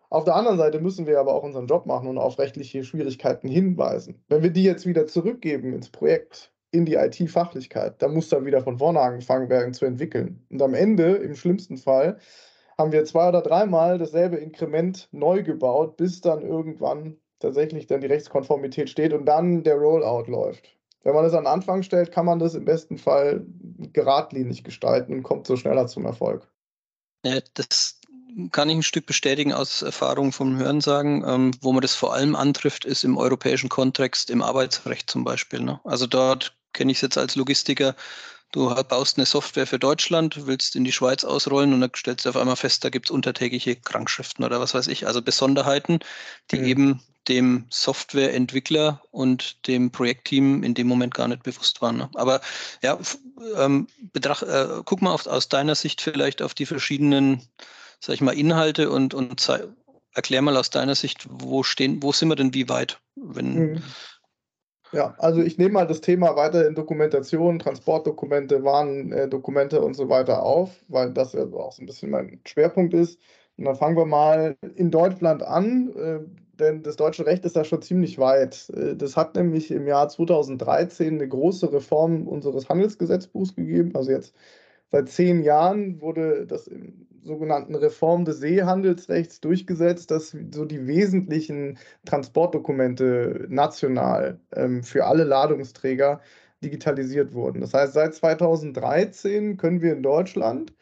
Auf 0.09 0.25
der 0.25 0.35
anderen 0.35 0.57
Seite 0.57 0.79
müssen 0.81 1.07
wir 1.07 1.19
aber 1.19 1.33
auch 1.33 1.43
unseren 1.43 1.67
Job 1.67 1.85
machen 1.85 2.09
und 2.09 2.17
auf 2.17 2.37
rechtliche 2.37 2.83
Schwierigkeiten 2.83 3.47
hinweisen. 3.47 4.21
Wenn 4.27 4.43
wir 4.43 4.49
die 4.49 4.63
jetzt 4.63 4.85
wieder 4.85 5.07
zurückgeben 5.07 5.73
ins 5.73 5.89
Projekt, 5.89 6.51
in 6.71 6.85
die 6.85 6.95
IT-Fachlichkeit, 6.95 8.01
dann 8.01 8.13
muss 8.13 8.27
dann 8.27 8.45
wieder 8.45 8.61
von 8.61 8.77
vorne 8.77 8.99
angefangen 8.99 9.49
werden 9.49 9.73
zu 9.73 9.85
entwickeln. 9.85 10.45
Und 10.49 10.61
am 10.61 10.73
Ende, 10.73 11.15
im 11.15 11.35
schlimmsten 11.35 11.77
Fall, 11.77 12.17
haben 12.77 12.91
wir 12.91 13.05
zwei 13.05 13.29
oder 13.29 13.41
dreimal 13.41 13.97
dasselbe 13.97 14.37
Inkrement 14.37 15.07
neu 15.11 15.43
gebaut, 15.43 15.97
bis 15.97 16.21
dann 16.21 16.41
irgendwann 16.41 17.17
tatsächlich 17.39 17.87
dann 17.87 18.01
die 18.01 18.07
Rechtskonformität 18.07 18.89
steht 18.89 19.13
und 19.13 19.25
dann 19.25 19.63
der 19.63 19.75
Rollout 19.75 20.29
läuft. 20.29 20.75
Wenn 21.03 21.13
man 21.13 21.23
das 21.23 21.33
an 21.33 21.43
den 21.43 21.53
Anfang 21.53 21.83
stellt, 21.83 22.11
kann 22.11 22.25
man 22.25 22.39
das 22.39 22.55
im 22.55 22.65
besten 22.65 22.97
Fall 22.97 23.45
geradlinig 23.93 24.63
gestalten 24.63 25.13
und 25.13 25.23
kommt 25.23 25.45
so 25.45 25.55
schneller 25.55 25.85
zum 25.85 26.05
Erfolg. 26.05 26.47
Ja, 27.23 27.39
das 27.53 27.99
kann 28.51 28.69
ich 28.69 28.77
ein 28.77 28.83
Stück 28.83 29.05
bestätigen 29.05 29.53
aus 29.53 29.81
Erfahrung 29.81 30.31
vom 30.31 30.57
Hörensagen. 30.57 31.23
Ähm, 31.25 31.51
wo 31.61 31.71
man 31.71 31.81
das 31.81 31.95
vor 31.95 32.13
allem 32.13 32.35
antrifft, 32.35 32.85
ist 32.85 33.03
im 33.03 33.17
europäischen 33.17 33.69
Kontext, 33.69 34.29
im 34.29 34.41
Arbeitsrecht 34.41 35.09
zum 35.09 35.23
Beispiel. 35.23 35.61
Ne? 35.61 35.79
Also 35.83 36.07
dort 36.07 36.57
kenne 36.73 36.91
ich 36.91 36.97
es 36.97 37.01
jetzt 37.01 37.17
als 37.17 37.35
Logistiker, 37.35 37.95
du 38.55 38.73
baust 38.83 39.17
eine 39.17 39.25
Software 39.25 39.67
für 39.67 39.79
Deutschland, 39.79 40.47
willst 40.47 40.75
in 40.75 40.85
die 40.85 40.93
Schweiz 40.93 41.23
ausrollen 41.25 41.73
und 41.73 41.81
dann 41.81 41.91
stellst 41.95 42.25
du 42.25 42.29
auf 42.29 42.37
einmal 42.37 42.55
fest, 42.55 42.83
da 42.83 42.89
gibt 42.89 43.07
es 43.07 43.11
untertägliche 43.11 43.75
Krankschriften 43.75 44.45
oder 44.45 44.59
was 44.59 44.73
weiß 44.73 44.87
ich, 44.87 45.05
also 45.05 45.21
Besonderheiten, 45.21 45.99
die 46.51 46.59
mhm. 46.59 46.65
eben 46.65 47.03
dem 47.27 47.65
Softwareentwickler 47.69 49.01
und 49.11 49.67
dem 49.67 49.91
Projektteam 49.91 50.63
in 50.63 50.73
dem 50.73 50.87
Moment 50.87 51.13
gar 51.13 51.27
nicht 51.27 51.43
bewusst 51.43 51.81
waren. 51.81 51.97
Ne? 51.97 52.09
Aber 52.13 52.39
ja, 52.81 52.97
ähm, 53.57 53.87
betracht, 54.13 54.43
äh, 54.43 54.81
guck 54.85 55.01
mal 55.01 55.11
auf, 55.11 55.25
aus 55.25 55.49
deiner 55.49 55.75
Sicht 55.75 56.01
vielleicht 56.01 56.41
auf 56.41 56.53
die 56.53 56.67
verschiedenen, 56.67 57.41
sag 57.99 58.13
ich 58.13 58.21
mal, 58.21 58.37
Inhalte 58.37 58.89
und, 58.91 59.13
und 59.13 59.49
erklär 60.13 60.41
mal 60.41 60.55
aus 60.55 60.69
deiner 60.69 60.95
Sicht, 60.95 61.25
wo 61.27 61.63
stehen, 61.63 62.01
wo 62.01 62.11
sind 62.11 62.29
wir 62.29 62.35
denn 62.35 62.53
wie 62.53 62.69
weit? 62.69 62.99
Wenn, 63.15 63.53
mhm. 63.53 63.83
Ja, 64.95 65.13
also 65.17 65.41
ich 65.41 65.57
nehme 65.57 65.73
mal 65.73 65.87
das 65.87 65.99
Thema 65.99 66.37
weiter 66.37 66.65
in 66.65 66.73
Dokumentation, 66.73 67.59
Transportdokumente, 67.59 68.63
Warndokumente 68.63 69.81
und 69.81 69.93
so 69.93 70.07
weiter 70.07 70.41
auf, 70.41 70.71
weil 70.87 71.11
das 71.11 71.33
ja 71.33 71.43
auch 71.43 71.73
so 71.73 71.83
ein 71.83 71.85
bisschen 71.85 72.11
mein 72.11 72.39
Schwerpunkt 72.45 72.93
ist. 72.93 73.19
Und 73.57 73.65
dann 73.65 73.75
fangen 73.75 73.97
wir 73.97 74.05
mal 74.05 74.55
in 74.75 74.91
Deutschland 74.91 75.43
an, 75.43 75.91
äh, 75.97 76.19
denn 76.59 76.81
das 76.81 76.95
deutsche 76.95 77.25
Recht 77.25 77.43
ist 77.43 77.57
da 77.57 77.65
schon 77.65 77.81
ziemlich 77.81 78.19
weit. 78.19 78.69
Äh, 78.69 78.95
das 78.95 79.17
hat 79.17 79.35
nämlich 79.35 79.69
im 79.69 79.85
Jahr 79.85 80.07
2013 80.07 81.15
eine 81.15 81.27
große 81.27 81.73
Reform 81.73 82.25
unseres 82.27 82.69
Handelsgesetzbuchs 82.69 83.53
gegeben. 83.53 83.91
Also 83.95 84.11
jetzt 84.11 84.33
seit 84.91 85.09
zehn 85.09 85.43
Jahren 85.43 85.99
wurde 85.99 86.45
das 86.47 86.67
im 86.67 87.05
sogenannten 87.25 87.75
Reform 87.75 88.25
des 88.25 88.39
Seehandelsrechts 88.39 89.41
durchgesetzt, 89.41 90.11
dass 90.11 90.35
so 90.53 90.65
die 90.65 90.87
wesentlichen 90.87 91.77
Transportdokumente 92.05 93.47
national 93.49 94.39
ähm, 94.55 94.83
für 94.83 95.05
alle 95.05 95.23
Ladungsträger 95.23 96.21
digitalisiert 96.63 97.33
wurden. 97.33 97.61
Das 97.61 97.73
heißt, 97.73 97.93
seit 97.93 98.13
2013 98.15 99.57
können 99.57 99.81
wir 99.81 99.93
in 99.93 100.03
Deutschland 100.03 100.73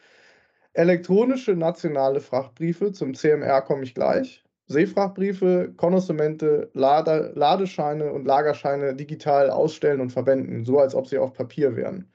elektronische 0.74 1.56
nationale 1.56 2.20
Frachtbriefe, 2.20 2.92
zum 2.92 3.14
CMR 3.14 3.62
komme 3.62 3.84
ich 3.84 3.96
gleich, 3.96 4.44
Seefrachtbriefe, 4.68 5.74
Konnoissemente, 5.78 6.70
Lade, 6.74 7.32
Ladescheine 7.36 8.12
und 8.12 8.26
Lagerscheine 8.26 8.96
digital 8.96 9.50
ausstellen 9.50 10.02
und 10.02 10.12
verwenden, 10.12 10.66
so 10.66 10.80
als 10.80 10.96
ob 10.96 11.08
sie 11.08 11.18
auf 11.18 11.34
Papier 11.34 11.76
wären. 11.76 12.12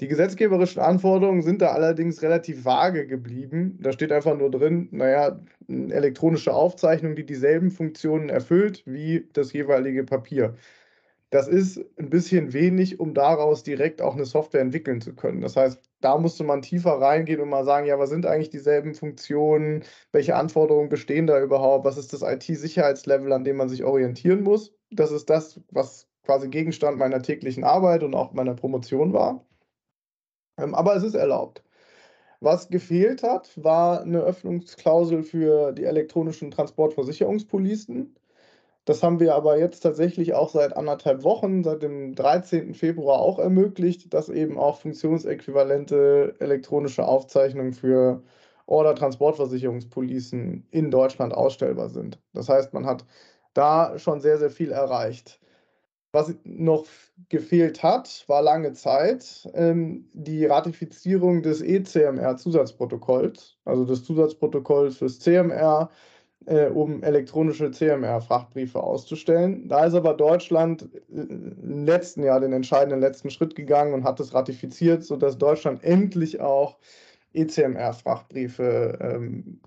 Die 0.00 0.08
gesetzgeberischen 0.08 0.82
Anforderungen 0.82 1.42
sind 1.42 1.62
da 1.62 1.68
allerdings 1.72 2.20
relativ 2.22 2.64
vage 2.64 3.06
geblieben. 3.06 3.78
Da 3.80 3.92
steht 3.92 4.10
einfach 4.10 4.36
nur 4.36 4.50
drin, 4.50 4.88
naja, 4.90 5.40
eine 5.68 5.94
elektronische 5.94 6.52
Aufzeichnung, 6.52 7.14
die 7.14 7.24
dieselben 7.24 7.70
Funktionen 7.70 8.28
erfüllt 8.28 8.82
wie 8.86 9.28
das 9.32 9.52
jeweilige 9.52 10.02
Papier. 10.04 10.56
Das 11.30 11.48
ist 11.48 11.78
ein 11.98 12.10
bisschen 12.10 12.52
wenig, 12.52 13.00
um 13.00 13.14
daraus 13.14 13.62
direkt 13.64 14.02
auch 14.02 14.14
eine 14.14 14.24
Software 14.24 14.60
entwickeln 14.60 15.00
zu 15.00 15.14
können. 15.14 15.40
Das 15.40 15.56
heißt, 15.56 15.80
da 16.00 16.18
musste 16.18 16.44
man 16.44 16.62
tiefer 16.62 16.92
reingehen 17.00 17.40
und 17.40 17.48
mal 17.48 17.64
sagen, 17.64 17.86
ja, 17.86 17.98
was 17.98 18.10
sind 18.10 18.26
eigentlich 18.26 18.50
dieselben 18.50 18.94
Funktionen? 18.94 19.84
Welche 20.12 20.36
Anforderungen 20.36 20.88
bestehen 20.88 21.26
da 21.26 21.40
überhaupt? 21.40 21.84
Was 21.84 21.98
ist 21.98 22.12
das 22.12 22.22
IT-Sicherheitslevel, 22.22 23.32
an 23.32 23.44
dem 23.44 23.56
man 23.56 23.68
sich 23.68 23.84
orientieren 23.84 24.42
muss? 24.42 24.74
Das 24.90 25.10
ist 25.12 25.30
das, 25.30 25.60
was 25.70 26.08
quasi 26.24 26.48
Gegenstand 26.48 26.98
meiner 26.98 27.22
täglichen 27.22 27.64
Arbeit 27.64 28.02
und 28.02 28.14
auch 28.14 28.32
meiner 28.32 28.54
Promotion 28.54 29.12
war. 29.12 29.44
Ähm, 30.58 30.74
aber 30.74 30.96
es 30.96 31.02
ist 31.02 31.14
erlaubt. 31.14 31.62
Was 32.40 32.68
gefehlt 32.68 33.22
hat, 33.22 33.50
war 33.56 34.02
eine 34.02 34.20
Öffnungsklausel 34.20 35.22
für 35.22 35.72
die 35.72 35.84
elektronischen 35.84 36.50
Transportversicherungspolicen. 36.50 38.14
Das 38.84 39.02
haben 39.02 39.18
wir 39.18 39.34
aber 39.34 39.58
jetzt 39.58 39.80
tatsächlich 39.80 40.34
auch 40.34 40.50
seit 40.50 40.76
anderthalb 40.76 41.24
Wochen, 41.24 41.64
seit 41.64 41.82
dem 41.82 42.14
13. 42.14 42.74
Februar 42.74 43.20
auch 43.20 43.38
ermöglicht, 43.38 44.12
dass 44.12 44.28
eben 44.28 44.58
auch 44.58 44.78
funktionsäquivalente 44.78 46.34
elektronische 46.38 47.06
Aufzeichnungen 47.06 47.72
für 47.72 48.22
Order-Transportversicherungspolicen 48.66 50.66
in 50.70 50.90
Deutschland 50.90 51.34
ausstellbar 51.34 51.88
sind. 51.88 52.18
Das 52.34 52.48
heißt, 52.48 52.74
man 52.74 52.86
hat 52.86 53.06
da 53.54 53.98
schon 53.98 54.20
sehr, 54.20 54.38
sehr 54.38 54.50
viel 54.50 54.70
erreicht. 54.70 55.40
Was 56.14 56.32
noch 56.44 56.86
gefehlt 57.28 57.82
hat, 57.82 58.24
war 58.28 58.40
lange 58.40 58.72
Zeit 58.72 59.48
ähm, 59.52 60.08
die 60.12 60.46
Ratifizierung 60.46 61.42
des 61.42 61.60
ECMR-Zusatzprotokolls, 61.60 63.56
also 63.64 63.84
des 63.84 64.04
Zusatzprotokolls 64.04 64.98
fürs 64.98 65.18
CMR, 65.18 65.90
äh, 66.46 66.68
um 66.68 67.02
elektronische 67.02 67.72
CMR-Frachtbriefe 67.72 68.80
auszustellen. 68.80 69.66
Da 69.66 69.86
ist 69.86 69.94
aber 69.94 70.14
Deutschland 70.14 70.88
äh, 71.12 71.22
im 71.22 71.84
letzten 71.84 72.22
Jahr 72.22 72.38
den 72.38 72.52
entscheidenden 72.52 73.00
letzten 73.00 73.30
Schritt 73.30 73.56
gegangen 73.56 73.92
und 73.92 74.04
hat 74.04 74.20
es 74.20 74.32
ratifiziert, 74.34 75.02
sodass 75.02 75.36
Deutschland 75.36 75.82
endlich 75.82 76.38
auch 76.38 76.78
ECMR-Frachtbriefe 77.32 78.98
ähm, 79.00 79.60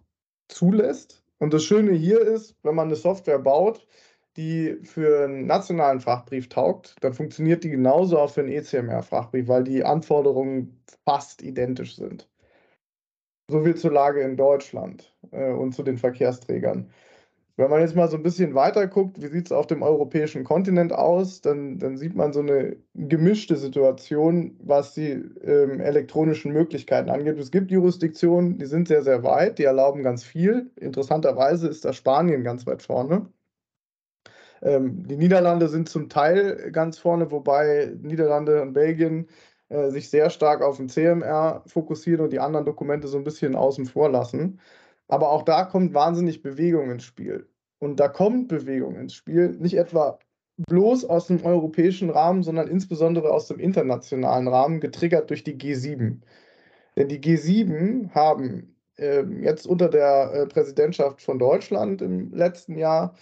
zulässt. 0.47 1.25
Und 1.39 1.53
das 1.53 1.65
Schöne 1.65 1.91
hier 1.91 2.21
ist, 2.21 2.55
wenn 2.63 2.75
man 2.75 2.87
eine 2.87 2.95
Software 2.95 3.39
baut, 3.39 3.85
die 4.37 4.77
für 4.83 5.25
einen 5.25 5.47
nationalen 5.47 5.99
Frachtbrief 5.99 6.47
taugt, 6.49 6.95
dann 7.01 7.13
funktioniert 7.13 7.63
die 7.63 7.71
genauso 7.71 8.19
auch 8.19 8.29
für 8.29 8.41
einen 8.41 8.51
ECMR-Frachtbrief, 8.51 9.47
weil 9.47 9.63
die 9.63 9.83
Anforderungen 9.83 10.79
fast 11.05 11.41
identisch 11.41 11.95
sind. 11.95 12.29
So 13.49 13.63
viel 13.63 13.75
zur 13.75 13.91
Lage 13.91 14.21
in 14.21 14.37
Deutschland 14.37 15.15
äh, 15.31 15.51
und 15.51 15.73
zu 15.73 15.83
den 15.83 15.97
Verkehrsträgern. 15.97 16.91
Wenn 17.55 17.71
man 17.71 17.81
jetzt 17.81 17.95
mal 17.95 18.07
so 18.07 18.17
ein 18.17 18.23
bisschen 18.23 18.53
weiter 18.53 18.85
guckt, 18.85 19.19
wie 19.19 19.27
sieht 19.27 19.47
es 19.47 19.51
auf 19.51 19.65
dem 19.65 19.81
europäischen 19.81 20.43
Kontinent 20.43 20.93
aus, 20.93 21.41
dann, 21.41 21.79
dann 21.79 21.97
sieht 21.97 22.13
man 22.13 22.31
so 22.31 22.41
eine 22.41 22.77
gemischte 22.93 23.55
Situation, 23.55 24.55
was 24.61 24.93
die 24.93 25.13
ähm, 25.43 25.79
elektronischen 25.79 26.53
Möglichkeiten 26.53 27.09
angeht. 27.09 27.39
Es 27.39 27.49
gibt 27.49 27.71
Jurisdiktionen, 27.71 28.59
die 28.59 28.67
sind 28.67 28.87
sehr, 28.87 29.01
sehr 29.01 29.23
weit, 29.23 29.57
die 29.57 29.63
erlauben 29.63 30.03
ganz 30.03 30.23
viel. 30.23 30.69
Interessanterweise 30.75 31.67
ist 31.67 31.83
da 31.83 31.93
Spanien 31.93 32.43
ganz 32.43 32.67
weit 32.67 32.83
vorne. 32.83 33.27
Ähm, 34.61 35.07
die 35.07 35.17
Niederlande 35.17 35.67
sind 35.67 35.89
zum 35.89 36.09
Teil 36.09 36.71
ganz 36.71 36.97
vorne, 36.97 37.31
wobei 37.31 37.93
Niederlande 38.01 38.61
und 38.61 38.73
Belgien 38.73 39.27
äh, 39.69 39.89
sich 39.89 40.09
sehr 40.09 40.29
stark 40.29 40.61
auf 40.61 40.77
den 40.77 40.89
CMR 40.89 41.63
fokussieren 41.67 42.21
und 42.21 42.33
die 42.33 42.39
anderen 42.39 42.65
Dokumente 42.65 43.07
so 43.07 43.17
ein 43.17 43.23
bisschen 43.23 43.55
außen 43.55 43.85
vor 43.85 44.09
lassen. 44.09 44.59
Aber 45.07 45.31
auch 45.31 45.43
da 45.43 45.65
kommt 45.65 45.93
wahnsinnig 45.93 46.41
Bewegung 46.41 46.91
ins 46.91 47.03
Spiel. 47.03 47.49
Und 47.79 47.99
da 47.99 48.07
kommt 48.07 48.47
Bewegung 48.47 48.95
ins 48.95 49.13
Spiel, 49.13 49.49
nicht 49.59 49.77
etwa 49.77 50.19
bloß 50.57 51.05
aus 51.05 51.27
dem 51.27 51.43
europäischen 51.45 52.09
Rahmen, 52.09 52.43
sondern 52.43 52.67
insbesondere 52.67 53.31
aus 53.31 53.47
dem 53.47 53.59
internationalen 53.59 54.47
Rahmen, 54.47 54.79
getriggert 54.79 55.29
durch 55.29 55.43
die 55.43 55.55
G7. 55.57 56.21
Denn 56.95 57.07
die 57.09 57.19
G7 57.19 58.09
haben 58.11 58.75
äh, 58.97 59.23
jetzt 59.41 59.67
unter 59.67 59.89
der 59.89 60.31
äh, 60.33 60.47
Präsidentschaft 60.47 61.21
von 61.21 61.37
Deutschland 61.37 62.01
im 62.01 62.33
letzten 62.33 62.77
Jahr 62.77 63.15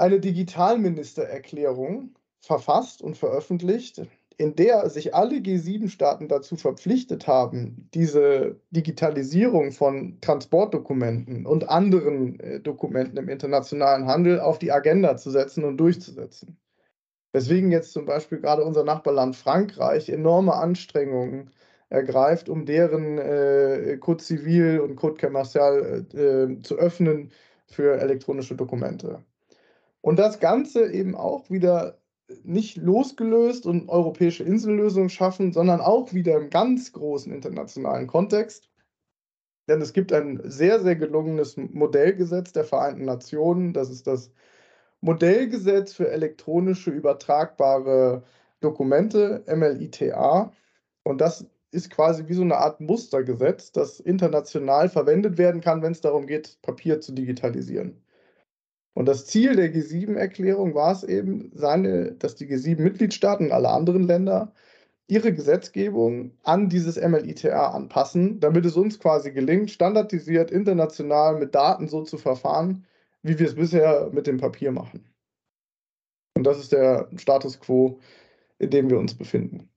eine 0.00 0.20
Digitalministererklärung 0.20 2.14
verfasst 2.40 3.02
und 3.02 3.16
veröffentlicht, 3.16 4.02
in 4.38 4.54
der 4.54 4.88
sich 4.88 5.14
alle 5.14 5.38
G7-Staaten 5.38 6.28
dazu 6.28 6.56
verpflichtet 6.56 7.26
haben, 7.26 7.88
diese 7.92 8.60
Digitalisierung 8.70 9.72
von 9.72 10.20
Transportdokumenten 10.20 11.44
und 11.44 11.68
anderen 11.68 12.38
äh, 12.38 12.60
Dokumenten 12.60 13.18
im 13.18 13.28
internationalen 13.28 14.06
Handel 14.06 14.38
auf 14.38 14.60
die 14.60 14.70
Agenda 14.70 15.16
zu 15.16 15.30
setzen 15.30 15.64
und 15.64 15.76
durchzusetzen. 15.78 16.56
Weswegen 17.32 17.72
jetzt 17.72 17.92
zum 17.92 18.06
Beispiel 18.06 18.40
gerade 18.40 18.64
unser 18.64 18.84
Nachbarland 18.84 19.34
Frankreich 19.36 20.08
enorme 20.08 20.54
Anstrengungen 20.54 21.50
ergreift, 21.88 22.48
um 22.48 22.64
deren 22.64 23.18
äh, 23.18 23.98
Code 23.98 24.22
Civil 24.22 24.80
und 24.80 24.96
Code 24.96 25.20
Commercial 25.20 26.06
äh, 26.14 26.18
äh 26.18 26.62
zu 26.62 26.76
öffnen 26.76 27.32
für 27.66 28.00
elektronische 28.00 28.54
Dokumente. 28.54 29.24
Und 30.08 30.18
das 30.18 30.40
Ganze 30.40 30.90
eben 30.90 31.14
auch 31.14 31.50
wieder 31.50 31.98
nicht 32.42 32.78
losgelöst 32.78 33.66
und 33.66 33.90
europäische 33.90 34.42
Insellösungen 34.42 35.10
schaffen, 35.10 35.52
sondern 35.52 35.82
auch 35.82 36.14
wieder 36.14 36.34
im 36.38 36.48
ganz 36.48 36.94
großen 36.94 37.30
internationalen 37.30 38.06
Kontext. 38.06 38.70
Denn 39.68 39.82
es 39.82 39.92
gibt 39.92 40.14
ein 40.14 40.40
sehr, 40.44 40.80
sehr 40.80 40.96
gelungenes 40.96 41.58
Modellgesetz 41.58 42.52
der 42.54 42.64
Vereinten 42.64 43.04
Nationen. 43.04 43.74
Das 43.74 43.90
ist 43.90 44.06
das 44.06 44.30
Modellgesetz 45.02 45.92
für 45.92 46.10
elektronische 46.10 46.90
übertragbare 46.90 48.22
Dokumente, 48.60 49.44
MLITA. 49.46 50.50
Und 51.02 51.20
das 51.20 51.44
ist 51.70 51.90
quasi 51.90 52.26
wie 52.28 52.34
so 52.34 52.40
eine 52.40 52.56
Art 52.56 52.80
Mustergesetz, 52.80 53.72
das 53.72 54.00
international 54.00 54.88
verwendet 54.88 55.36
werden 55.36 55.60
kann, 55.60 55.82
wenn 55.82 55.92
es 55.92 56.00
darum 56.00 56.26
geht, 56.26 56.56
Papier 56.62 57.02
zu 57.02 57.12
digitalisieren. 57.12 58.02
Und 58.98 59.06
das 59.06 59.26
Ziel 59.26 59.54
der 59.54 59.72
G7-Erklärung 59.72 60.74
war 60.74 60.90
es 60.90 61.04
eben, 61.04 61.52
seine, 61.54 62.16
dass 62.16 62.34
die 62.34 62.48
G7-Mitgliedstaaten 62.48 63.46
und 63.46 63.52
alle 63.52 63.68
anderen 63.68 64.02
Länder 64.02 64.52
ihre 65.06 65.32
Gesetzgebung 65.32 66.32
an 66.42 66.68
dieses 66.68 66.96
MLITR 66.96 67.74
anpassen, 67.74 68.40
damit 68.40 68.66
es 68.66 68.76
uns 68.76 68.98
quasi 68.98 69.30
gelingt, 69.30 69.70
standardisiert, 69.70 70.50
international 70.50 71.38
mit 71.38 71.54
Daten 71.54 71.86
so 71.86 72.02
zu 72.02 72.18
verfahren, 72.18 72.86
wie 73.22 73.38
wir 73.38 73.46
es 73.46 73.54
bisher 73.54 74.10
mit 74.12 74.26
dem 74.26 74.38
Papier 74.38 74.72
machen. 74.72 75.08
Und 76.34 76.42
das 76.42 76.58
ist 76.58 76.72
der 76.72 77.08
Status 77.18 77.60
quo, 77.60 78.00
in 78.58 78.70
dem 78.70 78.90
wir 78.90 78.98
uns 78.98 79.14
befinden. 79.14 79.70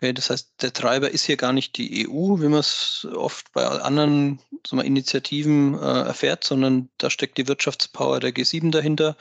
Okay, 0.00 0.12
das 0.12 0.30
heißt, 0.30 0.62
der 0.62 0.72
Treiber 0.72 1.10
ist 1.10 1.24
hier 1.24 1.36
gar 1.36 1.52
nicht 1.52 1.76
die 1.76 2.06
EU, 2.08 2.40
wie 2.40 2.46
man 2.46 2.60
es 2.60 3.04
oft 3.16 3.52
bei 3.52 3.66
anderen 3.66 4.38
wir, 4.70 4.84
Initiativen 4.84 5.74
äh, 5.74 6.02
erfährt, 6.02 6.44
sondern 6.44 6.88
da 6.98 7.10
steckt 7.10 7.36
die 7.36 7.48
Wirtschaftspower 7.48 8.20
der 8.20 8.30
G7 8.30 8.70
dahinter. 8.70 9.16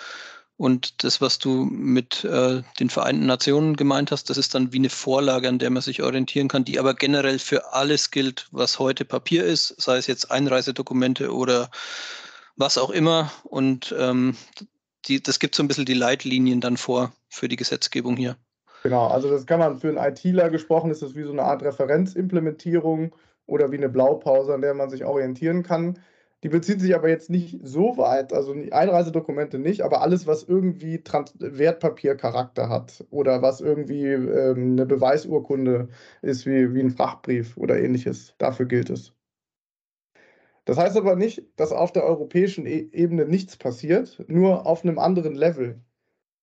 Und 0.56 1.04
das, 1.04 1.20
was 1.20 1.40
du 1.40 1.66
mit 1.66 2.24
äh, 2.26 2.62
den 2.80 2.92
Vereinten 2.92 3.26
Nationen 3.26 3.76
gemeint 3.76 4.12
hast, 4.12 4.30
das 4.30 4.38
ist 4.38 4.54
dann 4.54 4.72
wie 4.72 4.78
eine 4.78 4.92
Vorlage, 4.92 5.50
an 5.50 5.58
der 5.58 5.72
man 5.72 5.82
sich 5.82 6.04
orientieren 6.04 6.48
kann, 6.48 6.64
die 6.64 6.78
aber 6.78 6.94
generell 6.94 7.40
für 7.40 7.74
alles 7.74 8.12
gilt, 8.12 8.48
was 8.52 8.78
heute 8.78 9.04
Papier 9.04 9.46
ist, 9.46 9.74
sei 9.82 9.98
es 9.98 10.06
jetzt 10.06 10.30
Einreisedokumente 10.30 11.34
oder 11.34 11.72
was 12.56 12.78
auch 12.78 12.92
immer. 12.92 13.32
Und 13.46 13.96
ähm, 13.98 14.38
die, 15.08 15.24
das 15.24 15.40
gibt 15.40 15.56
so 15.56 15.64
ein 15.64 15.68
bisschen 15.68 15.86
die 15.86 15.96
Leitlinien 15.96 16.62
dann 16.62 16.78
vor 16.78 17.14
für 17.30 17.48
die 17.48 17.56
Gesetzgebung 17.56 18.16
hier. 18.16 18.38
Genau, 18.88 19.08
also 19.08 19.30
das 19.30 19.46
kann 19.46 19.60
man 19.60 19.76
für 19.76 19.90
einen 19.90 19.98
ITler 19.98 20.50
gesprochen, 20.50 20.92
ist 20.92 21.02
das 21.02 21.14
wie 21.14 21.24
so 21.24 21.34
eine 21.34 21.44
Art 21.44 21.62
Referenzimplementierung 21.62 23.14
oder 23.46 23.70
wie 23.70 23.76
eine 23.76 23.90
Blaupause, 23.90 24.54
an 24.54 24.62
der 24.62 24.74
man 24.76 24.90
sich 24.90 25.04
orientieren 25.04 25.62
kann. 25.62 26.00
Die 26.42 26.48
bezieht 26.48 26.80
sich 26.80 26.96
aber 26.96 27.10
jetzt 27.10 27.30
nicht 27.30 27.60
so 27.64 27.98
weit, 27.98 28.32
also 28.32 28.54
Einreisedokumente 28.72 29.60
nicht, 29.60 29.82
aber 29.82 30.02
alles, 30.02 30.26
was 30.26 30.44
irgendwie 30.44 31.04
Trans 31.04 31.34
Wertpapiercharakter 31.38 32.70
hat 32.70 33.06
oder 33.10 33.42
was 33.42 33.60
irgendwie 33.60 34.06
ähm, 34.06 34.72
eine 34.72 34.86
Beweisurkunde 34.86 35.90
ist, 36.22 36.46
wie, 36.46 36.74
wie 36.74 36.80
ein 36.80 36.92
Frachtbrief 36.92 37.58
oder 37.58 37.78
ähnliches, 37.78 38.36
dafür 38.38 38.68
gilt 38.68 38.90
es. 38.90 39.12
Das 40.64 40.78
heißt 40.78 40.96
aber 40.96 41.18
nicht, 41.18 41.44
dass 41.58 41.74
auf 41.74 41.92
der 41.92 42.06
europäischen 42.06 42.66
e 42.66 42.88
Ebene 42.94 43.26
nichts 43.26 43.58
passiert, 43.58 44.24
nur 44.30 44.66
auf 44.66 44.86
einem 44.86 44.98
anderen 44.98 45.36
Level 45.36 45.82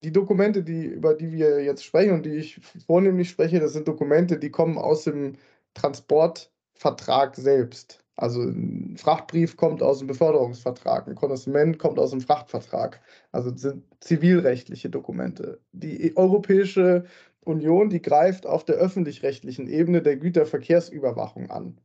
die 0.04 0.12
Dokumente, 0.12 0.62
die, 0.62 0.84
über 0.84 1.14
die 1.14 1.32
wir 1.32 1.64
jetzt 1.64 1.84
sprechen 1.84 2.12
und 2.12 2.26
die 2.26 2.36
ich 2.36 2.60
vornehmlich 2.86 3.30
spreche, 3.30 3.58
das 3.58 3.72
sind 3.72 3.88
Dokumente, 3.88 4.38
die 4.38 4.50
kommen 4.50 4.76
aus 4.76 5.04
dem 5.04 5.36
Transportvertrag 5.72 7.34
selbst. 7.36 8.04
Also 8.16 8.42
ein 8.42 8.96
Frachtbrief 8.98 9.56
kommt 9.56 9.82
aus 9.82 9.98
dem 9.98 10.06
Beförderungsvertrag, 10.06 11.08
ein 11.08 11.14
Konnoissement 11.14 11.78
kommt 11.78 11.98
aus 11.98 12.10
dem 12.10 12.20
Frachtvertrag. 12.20 13.00
Also 13.32 13.50
das 13.50 13.62
sind 13.62 13.84
zivilrechtliche 14.00 14.90
Dokumente. 14.90 15.58
Die 15.72 16.14
Europäische 16.16 17.06
Union, 17.40 17.88
die 17.88 18.02
greift 18.02 18.46
auf 18.46 18.64
der 18.64 18.76
öffentlich-rechtlichen 18.76 19.66
Ebene 19.66 20.02
der 20.02 20.16
Güterverkehrsüberwachung 20.16 21.50
an 21.50 21.80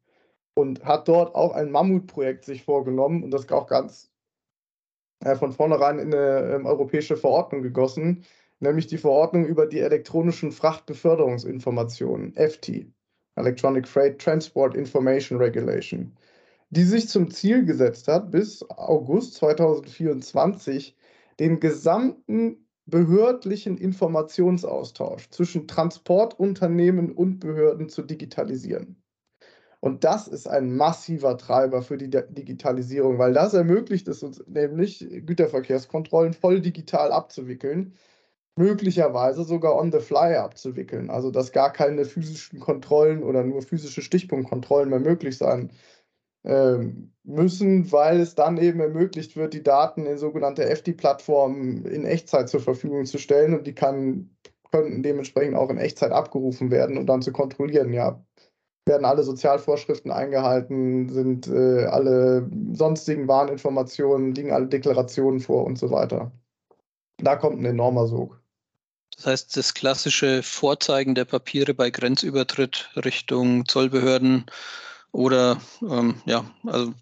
und 0.55 0.83
hat 0.83 1.07
dort 1.07 1.35
auch 1.35 1.53
ein 1.53 1.71
Mammutprojekt 1.71 2.43
sich 2.43 2.63
vorgenommen 2.63 3.23
und 3.23 3.31
das 3.31 3.49
auch 3.49 3.67
ganz 3.67 4.11
von 5.35 5.51
vornherein 5.51 5.99
in 5.99 6.13
eine 6.13 6.55
ähm, 6.55 6.65
europäische 6.65 7.17
Verordnung 7.17 7.61
gegossen, 7.61 8.23
nämlich 8.59 8.87
die 8.87 8.97
Verordnung 8.97 9.45
über 9.45 9.65
die 9.65 9.79
elektronischen 9.79 10.51
Frachtbeförderungsinformationen, 10.51 12.35
EFTI, 12.35 12.91
Electronic 13.35 13.87
Freight 13.87 14.19
Transport 14.19 14.75
Information 14.75 15.37
Regulation, 15.37 16.15
die 16.69 16.83
sich 16.83 17.09
zum 17.09 17.31
Ziel 17.31 17.65
gesetzt 17.65 18.07
hat, 18.07 18.31
bis 18.31 18.63
August 18.69 19.35
2024 19.35 20.95
den 21.39 21.59
gesamten 21.59 22.65
behördlichen 22.85 23.77
Informationsaustausch 23.77 25.29
zwischen 25.29 25.67
Transportunternehmen 25.67 27.11
und 27.11 27.39
Behörden 27.39 27.89
zu 27.89 28.01
digitalisieren. 28.01 28.98
Und 29.81 30.03
das 30.03 30.27
ist 30.27 30.47
ein 30.47 30.75
massiver 30.75 31.37
Treiber 31.37 31.81
für 31.81 31.97
die 31.97 32.09
Digitalisierung, 32.09 33.17
weil 33.17 33.33
das 33.33 33.53
ermöglicht 33.53 34.07
es 34.09 34.23
uns 34.23 34.43
nämlich, 34.45 34.99
Güterverkehrskontrollen 34.99 36.33
voll 36.33 36.59
digital 36.61 37.11
abzuwickeln, 37.13 37.95
möglicherweise 38.57 39.43
sogar 39.45 39.77
on 39.77 39.91
the 39.91 39.99
fly 39.99 40.35
abzuwickeln. 40.35 41.09
Also 41.09 41.31
dass 41.31 41.53
gar 41.53 41.71
keine 41.71 42.03
physischen 42.03 42.59
Kontrollen 42.59 43.23
oder 43.23 43.43
nur 43.43 43.61
physische 43.61 44.01
Stichpunktkontrollen 44.01 44.89
mehr 44.89 44.99
möglich 44.99 45.37
sein 45.37 45.71
ähm, 46.43 47.13
müssen, 47.23 47.91
weil 47.91 48.19
es 48.19 48.35
dann 48.35 48.57
eben 48.57 48.79
ermöglicht 48.81 49.35
wird, 49.37 49.53
die 49.53 49.63
Daten 49.63 50.05
in 50.05 50.17
sogenannte 50.17 50.65
FD-Plattformen 50.69 51.85
in 51.85 52.05
Echtzeit 52.05 52.49
zur 52.49 52.59
Verfügung 52.59 53.05
zu 53.05 53.17
stellen 53.17 53.53
und 53.53 53.67
die 53.67 53.75
kann, 53.75 54.35
könnten 54.71 55.03
dementsprechend 55.03 55.55
auch 55.55 55.69
in 55.69 55.77
Echtzeit 55.77 56.11
abgerufen 56.11 56.71
werden 56.71 56.97
und 56.97 57.07
dann 57.07 57.21
zu 57.21 57.31
kontrollieren, 57.31 57.93
ja, 57.93 58.23
werden 58.85 59.05
alle 59.05 59.23
Sozialvorschriften 59.23 60.11
eingehalten, 60.11 61.09
sind 61.09 61.47
äh, 61.47 61.85
alle 61.85 62.49
sonstigen 62.73 63.27
Warninformationen, 63.27 64.33
liegen 64.33 64.51
alle 64.51 64.67
Deklarationen 64.67 65.39
vor 65.39 65.65
und 65.65 65.77
so 65.77 65.91
weiter. 65.91 66.31
Da 67.17 67.35
kommt 67.35 67.59
ein 67.59 67.65
enormer 67.65 68.07
Sog. 68.07 68.39
Das 69.15 69.25
heißt, 69.25 69.57
das 69.57 69.73
klassische 69.73 70.43
Vorzeigen 70.43 71.13
der 71.13 71.25
Papiere 71.25 71.73
bei 71.73 71.89
Grenzübertritt 71.89 72.89
Richtung 72.95 73.65
Zollbehörden 73.67 74.45
oder 75.11 75.59
ähm, 75.81 76.15
ja, 76.25 76.45
also 76.65 76.93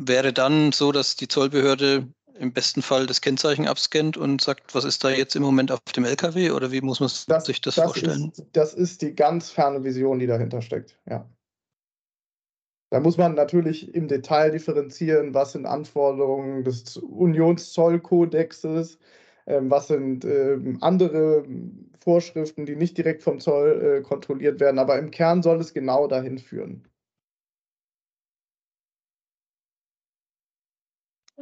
wäre 0.00 0.32
dann 0.32 0.72
so, 0.72 0.92
dass 0.92 1.16
die 1.16 1.28
Zollbehörde 1.28 2.06
im 2.38 2.52
besten 2.52 2.82
Fall 2.82 3.06
das 3.06 3.20
Kennzeichen 3.20 3.66
abscannt 3.66 4.16
und 4.16 4.40
sagt, 4.40 4.74
was 4.74 4.84
ist 4.84 5.04
da 5.04 5.10
jetzt 5.10 5.36
im 5.36 5.42
Moment 5.42 5.72
auf 5.72 5.80
dem 5.94 6.04
LKW 6.04 6.52
oder 6.52 6.72
wie 6.72 6.80
muss 6.80 7.00
man 7.00 7.10
das, 7.28 7.44
sich 7.44 7.60
das, 7.60 7.74
das 7.74 7.84
vorstellen? 7.84 8.30
Ist, 8.30 8.46
das 8.52 8.74
ist 8.74 9.02
die 9.02 9.14
ganz 9.14 9.50
ferne 9.50 9.84
Vision, 9.84 10.18
die 10.18 10.26
dahinter 10.26 10.62
steckt, 10.62 10.98
ja. 11.08 11.28
Da 12.90 13.00
muss 13.00 13.18
man 13.18 13.34
natürlich 13.34 13.94
im 13.94 14.08
Detail 14.08 14.50
differenzieren, 14.50 15.34
was 15.34 15.52
sind 15.52 15.66
Anforderungen 15.66 16.64
des 16.64 16.96
Unionszollkodexes, 16.96 18.98
äh, 19.44 19.60
was 19.62 19.88
sind 19.88 20.24
äh, 20.24 20.58
andere 20.80 21.44
Vorschriften, 22.00 22.64
die 22.64 22.76
nicht 22.76 22.96
direkt 22.96 23.22
vom 23.22 23.40
Zoll 23.40 23.98
äh, 23.98 24.02
kontrolliert 24.02 24.58
werden, 24.60 24.78
aber 24.78 24.98
im 24.98 25.10
Kern 25.10 25.42
soll 25.42 25.60
es 25.60 25.74
genau 25.74 26.06
dahin 26.06 26.38
führen. 26.38 26.88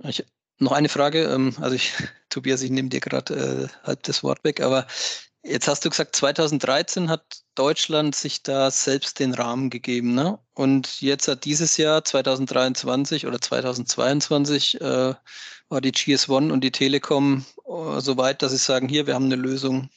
Ich 0.02 0.26
noch 0.58 0.72
eine 0.72 0.88
Frage, 0.88 1.24
ähm, 1.24 1.54
also 1.60 1.74
ich, 1.74 1.92
Tobias, 2.30 2.62
ich 2.62 2.70
nehme 2.70 2.88
dir 2.88 3.00
gerade 3.00 3.68
äh, 3.82 3.86
halb 3.86 4.02
das 4.04 4.22
Wort 4.22 4.44
weg, 4.44 4.60
aber 4.60 4.86
jetzt 5.42 5.68
hast 5.68 5.84
du 5.84 5.90
gesagt, 5.90 6.16
2013 6.16 7.08
hat 7.08 7.24
Deutschland 7.54 8.14
sich 8.14 8.42
da 8.42 8.70
selbst 8.70 9.18
den 9.20 9.34
Rahmen 9.34 9.70
gegeben, 9.70 10.14
ne? 10.14 10.38
Und 10.54 11.00
jetzt 11.00 11.28
hat 11.28 11.44
dieses 11.44 11.76
Jahr 11.76 12.04
2023 12.04 13.26
oder 13.26 13.40
2022 13.40 14.80
äh, 14.80 15.14
war 15.68 15.80
die 15.80 15.92
GS1 15.92 16.50
und 16.50 16.62
die 16.62 16.72
Telekom 16.72 17.44
äh, 17.66 18.00
so 18.00 18.16
weit, 18.16 18.42
dass 18.42 18.52
sie 18.52 18.58
sagen, 18.58 18.88
hier, 18.88 19.06
wir 19.06 19.14
haben 19.14 19.26
eine 19.26 19.36
Lösung 19.36 19.90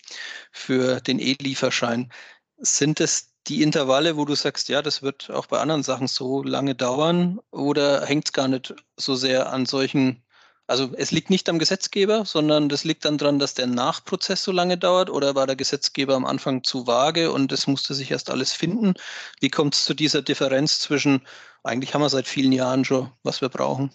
für 0.51 1.01
den 1.01 1.19
E-Lieferschein. 1.19 2.11
Sind 2.57 2.99
es 2.99 3.33
die 3.47 3.63
Intervalle, 3.63 4.17
wo 4.17 4.25
du 4.25 4.35
sagst, 4.35 4.69
ja, 4.69 4.81
das 4.81 5.01
wird 5.01 5.29
auch 5.31 5.47
bei 5.47 5.59
anderen 5.59 5.83
Sachen 5.83 6.07
so 6.07 6.43
lange 6.43 6.75
dauern 6.75 7.39
oder 7.51 8.05
hängt 8.05 8.27
es 8.27 8.33
gar 8.33 8.47
nicht 8.47 8.75
so 8.97 9.15
sehr 9.15 9.51
an 9.51 9.65
solchen 9.65 10.23
also 10.69 10.91
es 10.95 11.09
liegt 11.11 11.31
nicht 11.31 11.49
am 11.49 11.57
Gesetzgeber, 11.57 12.25
sondern 12.25 12.69
das 12.69 12.83
liegt 12.83 13.03
dann 13.03 13.17
daran, 13.17 13.39
dass 13.39 13.55
der 13.55 13.65
Nachprozess 13.65 14.43
so 14.43 14.51
lange 14.51 14.77
dauert 14.77 15.09
oder 15.09 15.33
war 15.33 15.47
der 15.47 15.55
Gesetzgeber 15.55 16.15
am 16.15 16.25
Anfang 16.25 16.63
zu 16.63 16.85
vage 16.85 17.31
und 17.31 17.51
es 17.51 17.65
musste 17.65 17.95
sich 17.95 18.11
erst 18.11 18.29
alles 18.29 18.53
finden? 18.53 18.93
Wie 19.39 19.49
kommt 19.49 19.73
es 19.73 19.85
zu 19.85 19.95
dieser 19.95 20.21
Differenz 20.21 20.79
zwischen, 20.79 21.21
eigentlich 21.63 21.93
haben 21.93 22.01
wir 22.01 22.09
seit 22.09 22.27
vielen 22.27 22.51
Jahren 22.51 22.85
schon, 22.85 23.11
was 23.23 23.41
wir 23.41 23.49
brauchen 23.49 23.91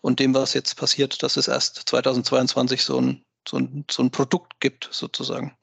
und 0.00 0.20
dem, 0.20 0.32
was 0.32 0.54
jetzt 0.54 0.76
passiert, 0.76 1.22
dass 1.24 1.36
es 1.36 1.48
erst 1.48 1.82
2022 1.88 2.84
so 2.84 3.00
ein, 3.00 3.24
so 3.48 3.56
ein, 3.58 3.84
so 3.90 4.04
ein 4.04 4.12
Produkt 4.12 4.60
gibt, 4.60 4.88
sozusagen? 4.92 5.56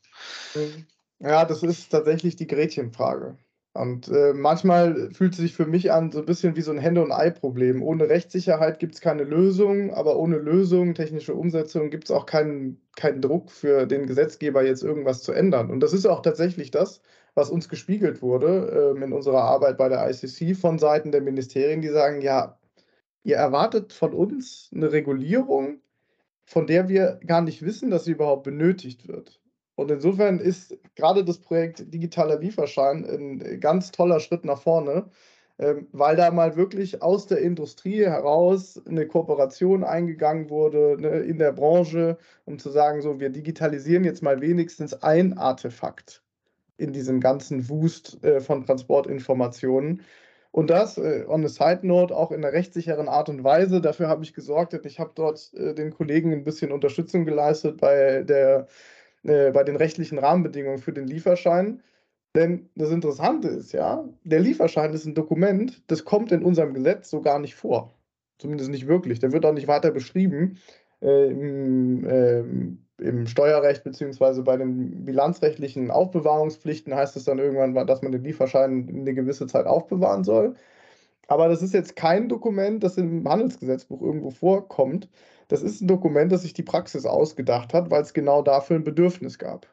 Ja, 1.19 1.45
das 1.45 1.63
ist 1.63 1.89
tatsächlich 1.89 2.35
die 2.35 2.47
Gretchenfrage. 2.47 3.37
Und 3.73 4.07
äh, 4.09 4.33
manchmal 4.33 5.11
fühlt 5.13 5.33
es 5.33 5.39
sich 5.39 5.53
für 5.53 5.67
mich 5.67 5.91
an 5.91 6.11
so 6.11 6.19
ein 6.19 6.25
bisschen 6.25 6.55
wie 6.55 6.61
so 6.61 6.71
ein 6.71 6.79
Hände- 6.79 7.03
und 7.03 7.11
Ei-Problem. 7.11 7.83
Ohne 7.83 8.09
Rechtssicherheit 8.09 8.79
gibt 8.79 8.95
es 8.95 9.01
keine 9.01 9.23
Lösung, 9.23 9.93
aber 9.93 10.17
ohne 10.17 10.37
Lösung, 10.37 10.95
technische 10.95 11.35
Umsetzung 11.35 11.89
gibt 11.91 12.05
es 12.05 12.11
auch 12.11 12.25
keinen, 12.25 12.81
keinen 12.95 13.21
Druck 13.21 13.51
für 13.51 13.85
den 13.85 14.07
Gesetzgeber, 14.07 14.63
jetzt 14.63 14.83
irgendwas 14.83 15.21
zu 15.21 15.33
ändern. 15.33 15.69
Und 15.69 15.81
das 15.81 15.93
ist 15.93 16.07
auch 16.07 16.21
tatsächlich 16.21 16.71
das, 16.71 17.01
was 17.35 17.51
uns 17.51 17.69
gespiegelt 17.69 18.21
wurde 18.21 18.95
äh, 18.97 19.03
in 19.03 19.13
unserer 19.13 19.43
Arbeit 19.43 19.77
bei 19.77 19.87
der 19.87 20.09
ICC 20.09 20.57
von 20.57 20.79
Seiten 20.79 21.11
der 21.11 21.21
Ministerien, 21.21 21.81
die 21.81 21.89
sagen, 21.89 22.21
ja, 22.21 22.59
ihr 23.23 23.37
erwartet 23.37 23.93
von 23.93 24.13
uns 24.13 24.71
eine 24.73 24.91
Regulierung, 24.91 25.81
von 26.45 26.67
der 26.67 26.89
wir 26.89 27.19
gar 27.25 27.41
nicht 27.41 27.61
wissen, 27.63 27.91
dass 27.91 28.05
sie 28.05 28.11
überhaupt 28.13 28.43
benötigt 28.43 29.07
wird. 29.07 29.38
Und 29.79 29.89
insofern 29.91 30.39
ist 30.39 30.77
gerade 30.95 31.23
das 31.23 31.37
Projekt 31.37 31.93
Digitaler 31.93 32.37
Lieferschein 32.37 33.05
ein 33.05 33.59
ganz 33.61 33.91
toller 33.91 34.19
Schritt 34.19 34.43
nach 34.43 34.61
vorne, 34.61 35.05
ähm, 35.57 35.87
weil 35.93 36.17
da 36.17 36.31
mal 36.31 36.57
wirklich 36.57 37.01
aus 37.01 37.27
der 37.27 37.37
Industrie 37.37 38.03
heraus 38.03 38.81
eine 38.85 39.07
Kooperation 39.07 39.85
eingegangen 39.85 40.49
wurde 40.49 40.97
ne, 40.99 41.19
in 41.19 41.37
der 41.39 41.53
Branche, 41.53 42.17
um 42.43 42.59
zu 42.59 42.69
sagen, 42.71 43.01
so, 43.01 43.21
wir 43.21 43.29
digitalisieren 43.29 44.03
jetzt 44.03 44.21
mal 44.21 44.41
wenigstens 44.41 45.01
ein 45.01 45.37
Artefakt 45.37 46.23
in 46.75 46.91
diesem 46.91 47.21
ganzen 47.21 47.69
Wust 47.69 48.21
äh, 48.21 48.41
von 48.41 48.65
Transportinformationen. 48.65 50.01
Und 50.51 50.69
das, 50.69 50.97
äh, 50.97 51.23
on 51.25 51.45
a 51.45 51.47
side 51.47 51.87
note, 51.87 52.13
auch 52.13 52.31
in 52.31 52.43
einer 52.43 52.51
rechtssicheren 52.51 53.07
Art 53.07 53.29
und 53.29 53.45
Weise. 53.45 53.79
Dafür 53.79 54.09
habe 54.09 54.23
ich 54.23 54.33
gesorgt, 54.33 54.73
ich 54.85 54.99
habe 54.99 55.11
dort 55.15 55.53
äh, 55.53 55.73
den 55.73 55.91
Kollegen 55.91 56.33
ein 56.33 56.43
bisschen 56.43 56.73
Unterstützung 56.73 57.23
geleistet 57.23 57.77
bei, 57.79 58.23
der, 58.23 58.67
äh, 59.23 59.51
bei 59.51 59.63
den 59.63 59.75
rechtlichen 59.75 60.17
Rahmenbedingungen 60.17 60.79
für 60.79 60.93
den 60.93 61.07
Lieferschein. 61.07 61.81
Denn 62.35 62.69
das 62.75 62.91
Interessante 62.91 63.47
ist 63.47 63.71
ja, 63.71 64.07
der 64.23 64.39
Lieferschein 64.39 64.93
ist 64.93 65.05
ein 65.05 65.15
Dokument, 65.15 65.81
das 65.87 66.05
kommt 66.05 66.31
in 66.31 66.43
unserem 66.43 66.73
Gesetz 66.73 67.09
so 67.09 67.21
gar 67.21 67.39
nicht 67.39 67.55
vor. 67.55 67.93
Zumindest 68.37 68.69
nicht 68.69 68.87
wirklich. 68.87 69.19
Der 69.19 69.31
wird 69.31 69.45
auch 69.45 69.53
nicht 69.53 69.67
weiter 69.67 69.91
beschrieben 69.91 70.57
äh, 71.01 71.29
im, 71.29 72.05
äh, 72.05 72.39
im, 73.03 73.27
Steuerrecht 73.27 73.83
beziehungsweise 73.83 74.43
bei 74.43 74.57
den 74.57 75.05
bilanzrechtlichen 75.05 75.91
Aufbewahrungspflichten 75.91 76.93
heißt 76.95 77.15
es 77.17 77.25
dann 77.25 77.39
irgendwann, 77.39 77.87
dass 77.87 78.01
man 78.01 78.11
den 78.11 78.23
Lieferschein 78.23 78.87
eine 78.89 79.13
gewisse 79.13 79.47
Zeit 79.47 79.65
aufbewahren 79.65 80.23
soll. 80.23 80.55
Aber 81.27 81.47
das 81.47 81.61
ist 81.61 81.73
jetzt 81.73 81.95
kein 81.95 82.27
Dokument, 82.27 82.83
das 82.83 82.97
im 82.97 83.27
Handelsgesetzbuch 83.27 84.01
irgendwo 84.01 84.31
vorkommt. 84.31 85.09
Das 85.49 85.63
ist 85.63 85.81
ein 85.81 85.87
Dokument, 85.87 86.31
das 86.31 86.43
sich 86.43 86.53
die 86.53 86.63
Praxis 86.63 87.05
ausgedacht 87.05 87.73
hat, 87.73 87.91
weil 87.91 88.03
es 88.03 88.13
genau 88.13 88.41
dafür 88.41 88.77
ein 88.77 88.83
Bedürfnis 88.83 89.37
gab. 89.37 89.67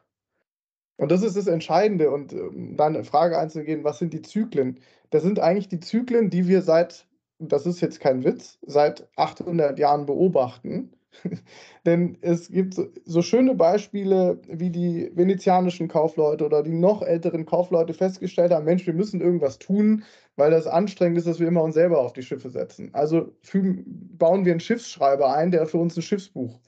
Und 0.97 1.11
das 1.11 1.21
ist 1.21 1.37
das 1.37 1.47
Entscheidende. 1.47 2.11
Und 2.11 2.33
um 2.33 2.75
dann 2.75 3.03
Frage 3.05 3.37
einzugehen, 3.37 3.83
was 3.83 3.99
sind 3.99 4.11
die 4.13 4.23
Zyklen? 4.23 4.79
Das 5.11 5.23
sind 5.23 5.39
eigentlich 5.39 5.69
die 5.69 5.79
Zyklen, 5.79 6.31
die 6.31 6.47
wir 6.47 6.63
seit, 6.63 7.07
das 7.37 7.67
ist 7.67 7.79
jetzt 7.79 7.99
kein 7.99 8.23
Witz, 8.23 8.57
seit 8.65 9.07
800 9.15 9.77
Jahren 9.77 10.07
beobachten. 10.07 10.96
Denn 11.85 12.17
es 12.21 12.49
gibt 12.49 12.73
so, 12.73 12.87
so, 13.05 13.21
schöne 13.21 13.55
Beispiele, 13.55 14.39
wie 14.47 14.69
die 14.69 15.11
venezianischen 15.13 15.87
Kaufleute 15.87 16.45
oder 16.45 16.63
die 16.63 16.73
noch 16.73 17.01
älteren 17.01 17.45
Kaufleute 17.45 17.93
festgestellt 17.93 18.51
haben, 18.51 18.65
Mensch, 18.65 18.85
wir 18.85 18.93
müssen 18.93 19.21
irgendwas 19.21 19.59
tun, 19.59 20.03
weil 20.35 20.51
das 20.51 20.67
anstrengend 20.67 21.17
ist, 21.17 21.27
dass 21.27 21.39
wir 21.39 21.47
immer 21.47 21.63
uns 21.63 21.75
selber 21.75 21.99
auf 21.99 22.13
die 22.13 22.23
Schiffe 22.23 22.49
setzen. 22.49 22.89
Also 22.93 23.33
fügen, 23.41 23.83
bauen 24.17 24.45
wir 24.45 24.53
einen 24.53 24.59
Schiffsschreiber 24.59 25.33
ein, 25.33 25.51
der 25.51 25.65
für 25.65 25.77
uns 25.77 25.95
ein 25.97 26.01
Schiffsbuch 26.01 26.59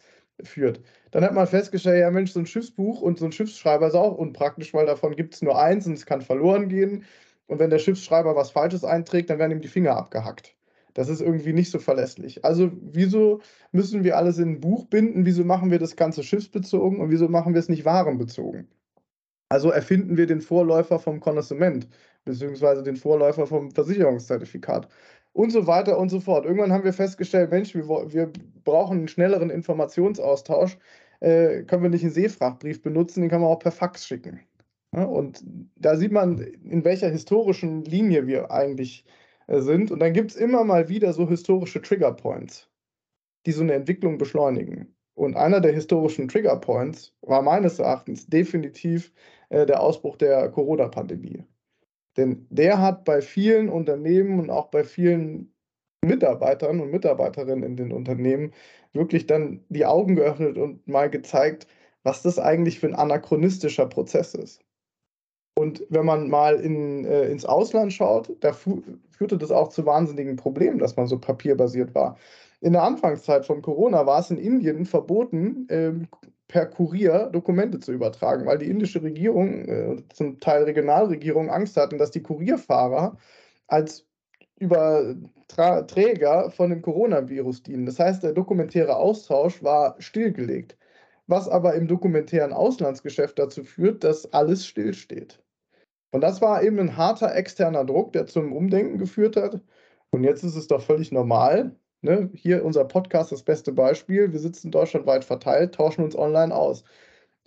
führt. 0.43 0.81
Dann 1.11 1.23
hat 1.23 1.33
man 1.33 1.47
festgestellt, 1.47 1.99
ja 1.99 2.11
Mensch, 2.11 2.31
so 2.31 2.39
ein 2.39 2.45
Schiffsbuch 2.45 3.01
und 3.01 3.19
so 3.19 3.25
ein 3.25 3.31
Schiffsschreiber 3.31 3.87
ist 3.87 3.95
auch 3.95 4.17
unpraktisch, 4.17 4.73
weil 4.73 4.85
davon 4.85 5.15
gibt 5.15 5.35
es 5.35 5.41
nur 5.41 5.59
eins 5.59 5.87
und 5.87 5.93
es 5.93 6.05
kann 6.05 6.21
verloren 6.21 6.69
gehen. 6.69 7.03
Und 7.47 7.59
wenn 7.59 7.71
der 7.71 7.79
Schiffsschreiber 7.79 8.35
was 8.35 8.51
Falsches 8.51 8.83
einträgt, 8.83 9.29
dann 9.29 9.39
werden 9.39 9.51
ihm 9.53 9.61
die 9.61 9.67
Finger 9.67 9.97
abgehackt. 9.97 10.55
Das 10.99 11.07
ist 11.07 11.21
irgendwie 11.21 11.53
nicht 11.53 11.71
so 11.71 11.79
verlässlich. 11.79 12.43
Also 12.43 12.71
wieso 12.73 13.39
müssen 13.71 14.03
wir 14.03 14.17
alles 14.17 14.37
in 14.37 14.49
ein 14.49 14.59
Buch 14.59 14.83
binden? 14.83 15.25
Wieso 15.25 15.45
machen 15.45 15.71
wir 15.71 15.79
das 15.79 15.95
Ganze 15.95 16.23
schiffsbezogen 16.23 16.99
und 16.99 17.09
wieso 17.09 17.29
machen 17.29 17.53
wir 17.53 17.59
es 17.59 17.69
nicht 17.69 17.85
warenbezogen? 17.85 18.67
Also 19.47 19.71
erfinden 19.71 20.17
wir 20.17 20.27
den 20.27 20.41
Vorläufer 20.41 20.99
vom 20.99 21.21
Konnoissement, 21.21 21.87
beziehungsweise 22.25 22.83
den 22.83 22.97
Vorläufer 22.97 23.47
vom 23.47 23.71
Versicherungszertifikat 23.71 24.89
und 25.31 25.51
so 25.53 25.67
weiter 25.67 25.97
und 25.97 26.09
so 26.09 26.19
fort. 26.19 26.43
Irgendwann 26.43 26.73
haben 26.73 26.83
wir 26.83 26.91
festgestellt, 26.91 27.49
Mensch, 27.49 27.73
wir, 27.73 27.87
wir 27.87 28.29
brauchen 28.65 28.97
einen 28.97 29.07
schnelleren 29.07 29.49
Informationsaustausch. 29.49 30.77
Äh, 31.21 31.63
können 31.63 31.83
wir 31.83 31.89
nicht 31.89 32.03
einen 32.03 32.11
Seefrachtbrief 32.11 32.81
benutzen, 32.81 33.21
den 33.21 33.29
kann 33.29 33.39
man 33.39 33.51
auch 33.51 33.59
per 33.59 33.71
Fax 33.71 34.05
schicken. 34.05 34.41
Ja, 34.93 35.05
und 35.05 35.45
da 35.77 35.95
sieht 35.95 36.11
man, 36.11 36.39
in 36.39 36.83
welcher 36.83 37.07
historischen 37.07 37.85
Linie 37.85 38.27
wir 38.27 38.51
eigentlich 38.51 39.05
sind. 39.49 39.91
Und 39.91 39.99
dann 39.99 40.13
gibt 40.13 40.31
es 40.31 40.37
immer 40.37 40.63
mal 40.63 40.89
wieder 40.89 41.13
so 41.13 41.27
historische 41.27 41.81
Triggerpoints, 41.81 42.69
die 43.45 43.51
so 43.51 43.63
eine 43.63 43.73
Entwicklung 43.73 44.17
beschleunigen. 44.17 44.95
Und 45.15 45.35
einer 45.35 45.59
der 45.59 45.73
historischen 45.73 46.27
Triggerpoints 46.29 47.13
war 47.21 47.41
meines 47.41 47.79
Erachtens 47.79 48.27
definitiv 48.27 49.11
äh, 49.49 49.65
der 49.65 49.81
Ausbruch 49.81 50.15
der 50.15 50.49
Corona-Pandemie. 50.49 51.43
Denn 52.15 52.47
der 52.49 52.81
hat 52.81 53.05
bei 53.05 53.21
vielen 53.21 53.69
Unternehmen 53.69 54.39
und 54.39 54.49
auch 54.49 54.67
bei 54.67 54.83
vielen 54.83 55.53
Mitarbeitern 56.05 56.79
und 56.79 56.91
Mitarbeiterinnen 56.91 57.63
in 57.63 57.75
den 57.75 57.91
Unternehmen 57.91 58.53
wirklich 58.93 59.27
dann 59.27 59.63
die 59.69 59.85
Augen 59.85 60.15
geöffnet 60.15 60.57
und 60.57 60.87
mal 60.87 61.09
gezeigt, 61.09 61.67
was 62.03 62.21
das 62.21 62.39
eigentlich 62.39 62.79
für 62.79 62.87
ein 62.87 62.95
anachronistischer 62.95 63.85
Prozess 63.87 64.33
ist. 64.33 64.63
Und 65.59 65.83
wenn 65.89 66.05
man 66.05 66.29
mal 66.29 66.55
in, 66.55 67.03
äh, 67.03 67.25
ins 67.29 67.43
Ausland 67.43 67.91
schaut, 67.91 68.33
da 68.39 68.53
fu 68.53 68.81
führte 69.11 69.37
das 69.37 69.51
auch 69.51 69.67
zu 69.67 69.85
wahnsinnigen 69.85 70.37
Problemen, 70.37 70.79
dass 70.79 70.95
man 70.95 71.07
so 71.07 71.19
papierbasiert 71.19 71.93
war. 71.93 72.17
In 72.61 72.71
der 72.71 72.83
Anfangszeit 72.83 73.45
von 73.45 73.61
Corona 73.61 74.05
war 74.05 74.21
es 74.21 74.31
in 74.31 74.37
Indien 74.37 74.85
verboten, 74.85 75.67
ähm, 75.69 76.07
per 76.47 76.65
Kurier 76.65 77.29
Dokumente 77.33 77.81
zu 77.81 77.91
übertragen, 77.91 78.45
weil 78.45 78.57
die 78.57 78.69
indische 78.69 79.03
Regierung, 79.03 79.65
äh, 79.65 79.97
zum 80.13 80.39
Teil 80.39 80.63
Regionalregierung, 80.63 81.49
Angst 81.49 81.75
hatten, 81.75 81.97
dass 81.97 82.11
die 82.11 82.23
Kurierfahrer 82.23 83.17
als 83.67 84.05
Überträger 84.59 86.51
von 86.51 86.69
dem 86.69 86.81
Coronavirus 86.81 87.63
dienen. 87.63 87.85
Das 87.85 87.99
heißt, 87.99 88.23
der 88.23 88.31
dokumentäre 88.31 88.95
Austausch 88.95 89.61
war 89.61 89.97
stillgelegt, 89.99 90.77
was 91.27 91.49
aber 91.49 91.73
im 91.73 91.89
dokumentären 91.89 92.53
Auslandsgeschäft 92.53 93.37
dazu 93.37 93.65
führt, 93.65 94.05
dass 94.05 94.31
alles 94.31 94.65
stillsteht. 94.65 95.41
Und 96.11 96.21
das 96.21 96.41
war 96.41 96.63
eben 96.63 96.79
ein 96.79 96.97
harter 96.97 97.35
externer 97.35 97.85
Druck, 97.85 98.13
der 98.13 98.25
zum 98.25 98.53
Umdenken 98.53 98.97
geführt 98.97 99.35
hat. 99.35 99.61
Und 100.11 100.23
jetzt 100.23 100.43
ist 100.43 100.55
es 100.55 100.67
doch 100.67 100.81
völlig 100.81 101.11
normal, 101.11 101.75
Ne? 102.01 102.29
Hier 102.33 102.63
unser 102.63 102.85
Podcast, 102.85 103.31
das 103.31 103.43
beste 103.43 103.73
Beispiel. 103.73 104.31
Wir 104.31 104.39
sitzen 104.39 104.71
deutschlandweit 104.71 105.25
verteilt, 105.25 105.75
tauschen 105.75 106.03
uns 106.03 106.15
online 106.15 106.55
aus. 106.55 106.83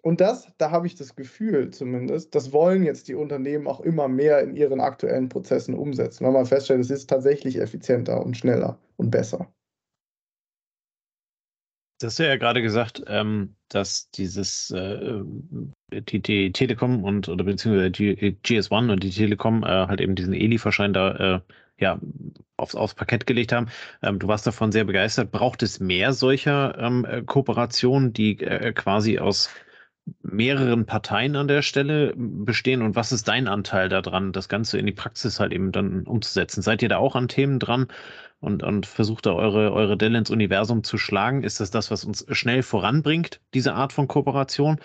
Und 0.02 0.20
das, 0.20 0.48
da 0.58 0.70
habe 0.70 0.86
ich 0.86 0.94
das 0.96 1.16
Gefühl 1.16 1.70
zumindest, 1.70 2.34
das 2.34 2.52
wollen 2.52 2.82
jetzt 2.84 3.08
die 3.08 3.14
Unternehmen 3.14 3.66
auch 3.68 3.80
immer 3.80 4.08
mehr 4.08 4.40
in 4.42 4.56
ihren 4.56 4.80
aktuellen 4.80 5.28
Prozessen 5.28 5.74
umsetzen, 5.74 6.24
weil 6.26 6.32
man 6.32 6.46
feststellt, 6.46 6.80
es 6.80 6.90
ist 6.90 7.08
tatsächlich 7.08 7.58
effizienter 7.58 8.24
und 8.24 8.36
schneller 8.36 8.78
und 8.96 9.10
besser. 9.10 9.48
Hast 12.04 12.18
du 12.18 12.26
ja 12.26 12.36
gerade 12.36 12.62
gesagt, 12.62 13.02
ähm, 13.06 13.54
dass 13.68 14.10
dieses 14.10 14.70
äh, 14.70 15.22
die, 15.92 16.20
die, 16.20 16.52
Telekom 16.52 17.04
und 17.04 17.28
oder 17.28 17.44
beziehungsweise 17.44 17.90
die 17.90 18.36
GS1 18.44 18.90
und 18.92 19.02
die 19.02 19.10
Telekom 19.10 19.62
äh, 19.64 19.66
halt 19.66 20.00
eben 20.00 20.14
diesen 20.14 20.34
E-Lieferschein 20.34 20.92
da 20.92 21.36
äh, 21.36 21.40
ja, 21.78 21.98
aufs, 22.56 22.74
aufs 22.74 22.94
Parkett 22.94 23.26
gelegt 23.26 23.52
haben. 23.52 23.68
Ähm, 24.02 24.18
du 24.18 24.28
warst 24.28 24.46
davon 24.46 24.72
sehr 24.72 24.84
begeistert. 24.84 25.30
Braucht 25.32 25.62
es 25.62 25.80
mehr 25.80 26.12
solcher 26.12 26.78
ähm, 26.78 27.04
äh, 27.04 27.22
Kooperationen, 27.22 28.12
die 28.12 28.40
äh, 28.40 28.72
quasi 28.72 29.18
aus 29.18 29.50
mehreren 30.22 30.86
Parteien 30.86 31.36
an 31.36 31.48
der 31.48 31.62
Stelle 31.62 32.12
bestehen 32.16 32.82
und 32.82 32.96
was 32.96 33.12
ist 33.12 33.28
dein 33.28 33.46
Anteil 33.46 33.88
daran, 33.88 34.32
das 34.32 34.48
Ganze 34.48 34.78
in 34.78 34.86
die 34.86 34.92
Praxis 34.92 35.38
halt 35.38 35.52
eben 35.52 35.70
dann 35.70 36.06
umzusetzen? 36.06 36.62
Seid 36.62 36.82
ihr 36.82 36.88
da 36.88 36.96
auch 36.96 37.14
an 37.14 37.28
Themen 37.28 37.58
dran 37.58 37.86
und, 38.42 38.64
und 38.64 38.86
versucht 38.86 39.26
da 39.26 39.32
eure, 39.32 39.72
eure 39.72 39.96
Delle 39.96 40.18
ins 40.18 40.30
Universum 40.30 40.82
zu 40.82 40.98
schlagen? 40.98 41.44
Ist 41.44 41.60
das 41.60 41.70
das, 41.70 41.90
was 41.90 42.04
uns 42.04 42.26
schnell 42.30 42.62
voranbringt, 42.62 43.40
diese 43.54 43.74
Art 43.74 43.92
von 43.92 44.08
Kooperation? 44.08 44.80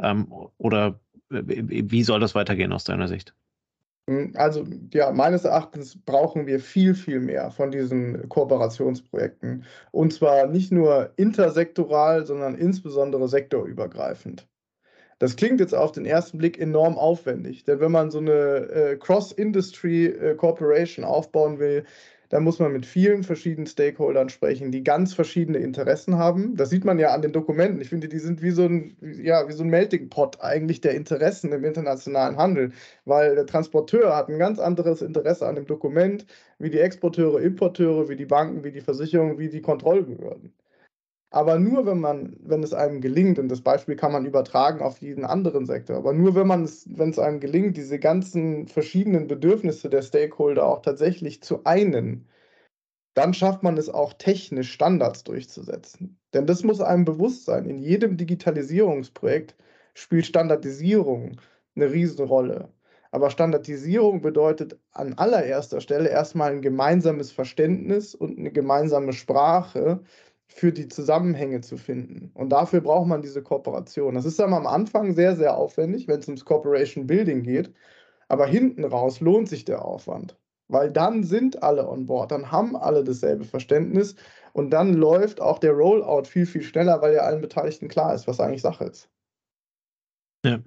Ähm, 0.00 0.26
oder 0.58 0.98
äh, 1.30 1.42
wie 1.46 2.02
soll 2.02 2.20
das 2.20 2.34
weitergehen 2.34 2.72
aus 2.72 2.84
deiner 2.84 3.06
Sicht? 3.06 3.34
Hm, 4.10 4.32
also 4.34 4.66
ja, 4.92 5.12
meines 5.12 5.44
Erachtens 5.44 5.96
brauchen 6.04 6.48
wir 6.48 6.58
viel, 6.58 6.94
viel 6.94 7.20
mehr 7.20 7.52
von 7.52 7.70
diesen 7.70 8.28
Kooperationsprojekten. 8.28 9.64
Und 9.92 10.12
zwar 10.12 10.48
nicht 10.48 10.72
nur 10.72 11.12
intersektoral, 11.16 12.26
sondern 12.26 12.56
insbesondere 12.56 13.28
sektorübergreifend. 13.28 14.48
Das 15.20 15.36
klingt 15.36 15.60
jetzt 15.60 15.74
auf 15.74 15.92
den 15.92 16.04
ersten 16.04 16.38
Blick 16.38 16.60
enorm 16.60 16.98
aufwendig, 16.98 17.64
denn 17.64 17.80
wenn 17.80 17.92
man 17.92 18.10
so 18.10 18.18
eine 18.18 18.32
äh, 18.32 18.96
Cross-Industry-Corporation 18.96 21.04
äh, 21.04 21.08
aufbauen 21.08 21.58
will, 21.58 21.84
da 22.28 22.40
muss 22.40 22.58
man 22.58 22.72
mit 22.72 22.86
vielen 22.86 23.22
verschiedenen 23.22 23.66
Stakeholdern 23.66 24.28
sprechen, 24.28 24.72
die 24.72 24.82
ganz 24.82 25.14
verschiedene 25.14 25.58
Interessen 25.58 26.16
haben. 26.18 26.56
Das 26.56 26.70
sieht 26.70 26.84
man 26.84 26.98
ja 26.98 27.14
an 27.14 27.22
den 27.22 27.32
Dokumenten. 27.32 27.80
Ich 27.80 27.88
finde, 27.88 28.08
die 28.08 28.18
sind 28.18 28.42
wie 28.42 28.50
so 28.50 28.64
ein, 28.64 28.96
ja, 29.00 29.48
wie 29.48 29.52
so 29.52 29.62
ein 29.62 29.68
Melting 29.70 30.08
Pot 30.08 30.40
eigentlich 30.40 30.80
der 30.80 30.94
Interessen 30.94 31.52
im 31.52 31.64
internationalen 31.64 32.36
Handel, 32.36 32.72
weil 33.04 33.34
der 33.34 33.46
Transporteur 33.46 34.16
hat 34.16 34.28
ein 34.28 34.38
ganz 34.38 34.58
anderes 34.58 35.02
Interesse 35.02 35.46
an 35.46 35.54
dem 35.56 35.66
Dokument, 35.66 36.26
wie 36.58 36.70
die 36.70 36.80
Exporteure, 36.80 37.40
Importeure, 37.40 38.08
wie 38.08 38.16
die 38.16 38.26
Banken, 38.26 38.64
wie 38.64 38.72
die 38.72 38.80
Versicherungen, 38.80 39.38
wie 39.38 39.48
die 39.48 39.62
Kontrollbehörden. 39.62 40.52
Aber 41.30 41.58
nur 41.58 41.86
wenn 41.86 42.00
man, 42.00 42.36
wenn 42.40 42.62
es 42.62 42.72
einem 42.72 43.00
gelingt, 43.00 43.38
und 43.38 43.48
das 43.48 43.60
Beispiel 43.60 43.96
kann 43.96 44.12
man 44.12 44.26
übertragen 44.26 44.80
auf 44.80 44.98
jeden 45.00 45.24
anderen 45.24 45.66
Sektor, 45.66 45.96
aber 45.96 46.12
nur 46.12 46.34
wenn 46.34 46.46
man 46.46 46.64
es, 46.64 46.86
wenn 46.96 47.10
es 47.10 47.18
einem 47.18 47.40
gelingt, 47.40 47.76
diese 47.76 47.98
ganzen 47.98 48.68
verschiedenen 48.68 49.26
Bedürfnisse 49.26 49.90
der 49.90 50.02
Stakeholder 50.02 50.66
auch 50.66 50.82
tatsächlich 50.82 51.42
zu 51.42 51.64
einen, 51.64 52.28
dann 53.14 53.34
schafft 53.34 53.62
man 53.62 53.78
es 53.78 53.88
auch 53.88 54.12
technisch 54.12 54.72
Standards 54.72 55.24
durchzusetzen. 55.24 56.18
Denn 56.34 56.46
das 56.46 56.62
muss 56.62 56.80
einem 56.80 57.04
bewusst 57.04 57.46
sein. 57.46 57.66
In 57.66 57.78
jedem 57.78 58.16
Digitalisierungsprojekt 58.18 59.56
spielt 59.94 60.26
Standardisierung 60.26 61.40
eine 61.74 61.90
Riesenrolle. 61.90 62.68
Aber 63.10 63.30
Standardisierung 63.30 64.20
bedeutet 64.20 64.78
an 64.92 65.14
allererster 65.14 65.80
Stelle 65.80 66.10
erstmal 66.10 66.52
ein 66.52 66.60
gemeinsames 66.60 67.32
Verständnis 67.32 68.14
und 68.14 68.38
eine 68.38 68.52
gemeinsame 68.52 69.14
Sprache 69.14 70.00
für 70.48 70.72
die 70.72 70.88
Zusammenhänge 70.88 71.60
zu 71.60 71.76
finden. 71.76 72.30
Und 72.34 72.50
dafür 72.50 72.80
braucht 72.80 73.08
man 73.08 73.22
diese 73.22 73.42
Kooperation. 73.42 74.14
Das 74.14 74.24
ist 74.24 74.38
dann 74.38 74.54
am 74.54 74.66
Anfang 74.66 75.14
sehr, 75.14 75.36
sehr 75.36 75.56
aufwendig, 75.56 76.08
wenn 76.08 76.20
es 76.20 76.28
ums 76.28 76.44
Corporation 76.44 77.06
Building 77.06 77.42
geht. 77.42 77.72
Aber 78.28 78.46
hinten 78.46 78.84
raus 78.84 79.20
lohnt 79.20 79.48
sich 79.48 79.64
der 79.64 79.84
Aufwand. 79.84 80.36
Weil 80.68 80.90
dann 80.90 81.22
sind 81.22 81.62
alle 81.62 81.88
on 81.88 82.06
board, 82.06 82.32
dann 82.32 82.50
haben 82.50 82.74
alle 82.74 83.04
dasselbe 83.04 83.44
Verständnis 83.44 84.16
und 84.52 84.70
dann 84.70 84.94
läuft 84.94 85.40
auch 85.40 85.60
der 85.60 85.72
Rollout 85.72 86.24
viel, 86.24 86.46
viel 86.46 86.62
schneller, 86.62 87.00
weil 87.02 87.14
ja 87.14 87.20
allen 87.20 87.40
Beteiligten 87.40 87.86
klar 87.88 88.14
ist, 88.14 88.26
was 88.26 88.40
eigentlich 88.40 88.62
Sache 88.62 88.84
ist. 88.84 89.08
Ja. 90.44 90.58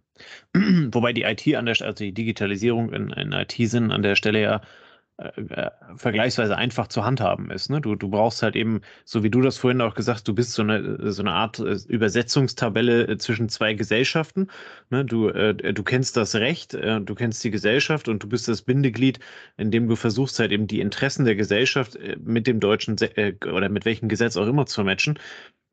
Wobei 0.92 1.12
die 1.12 1.24
IT 1.24 1.54
an 1.56 1.66
der 1.66 1.76
also 1.82 2.04
die 2.04 2.14
Digitalisierung 2.14 2.94
in, 2.94 3.10
in 3.10 3.34
IT-Sinn 3.34 3.92
an 3.92 4.02
der 4.02 4.16
Stelle 4.16 4.42
ja 4.42 4.62
äh, 5.20 5.42
äh, 5.50 5.72
vergleichsweise 5.98 6.56
einfach 6.56 6.88
zu 6.88 7.04
handhaben 7.04 7.52
ist. 7.52 7.70
Ne? 7.70 7.82
Du, 7.82 7.96
du 7.96 8.10
brauchst 8.10 8.42
halt 8.42 8.56
eben, 8.56 8.82
so 9.04 9.22
wie 9.22 9.30
du 9.30 9.42
das 9.42 9.58
vorhin 9.58 9.82
auch 9.82 9.94
gesagt, 9.94 10.26
du 10.28 10.34
bist 10.34 10.54
so 10.54 10.62
eine, 10.62 11.12
so 11.12 11.22
eine 11.22 11.34
Art 11.34 11.60
äh, 11.60 11.78
Übersetzungstabelle 11.88 13.08
äh, 13.08 13.18
zwischen 13.18 13.50
zwei 13.50 13.74
Gesellschaften. 13.74 14.48
Ne? 14.90 15.04
Du, 15.04 15.28
äh, 15.28 15.74
du 15.74 15.84
kennst 15.84 16.16
das 16.16 16.36
Recht, 16.36 16.74
äh, 16.74 17.02
du 17.02 17.16
kennst 17.16 17.44
die 17.44 17.52
Gesellschaft 17.52 18.08
und 18.08 18.24
du 18.24 18.30
bist 18.30 18.48
das 18.48 18.62
Bindeglied, 18.62 19.20
in 19.58 19.72
dem 19.72 19.90
du 19.90 19.98
versuchst 19.98 20.40
halt 20.40 20.54
eben 20.54 20.68
die 20.68 20.80
Interessen 20.80 21.26
der 21.26 21.36
Gesellschaft 21.36 21.98
mit 22.24 22.48
dem 22.48 22.62
deutschen 22.62 22.96
oder 22.96 23.70
mit 23.70 23.86
welchem 23.86 24.08
Gesetz 24.08 24.38
auch 24.38 24.48
immer 24.48 24.66
zu 24.66 24.84
matchen. 24.84 25.20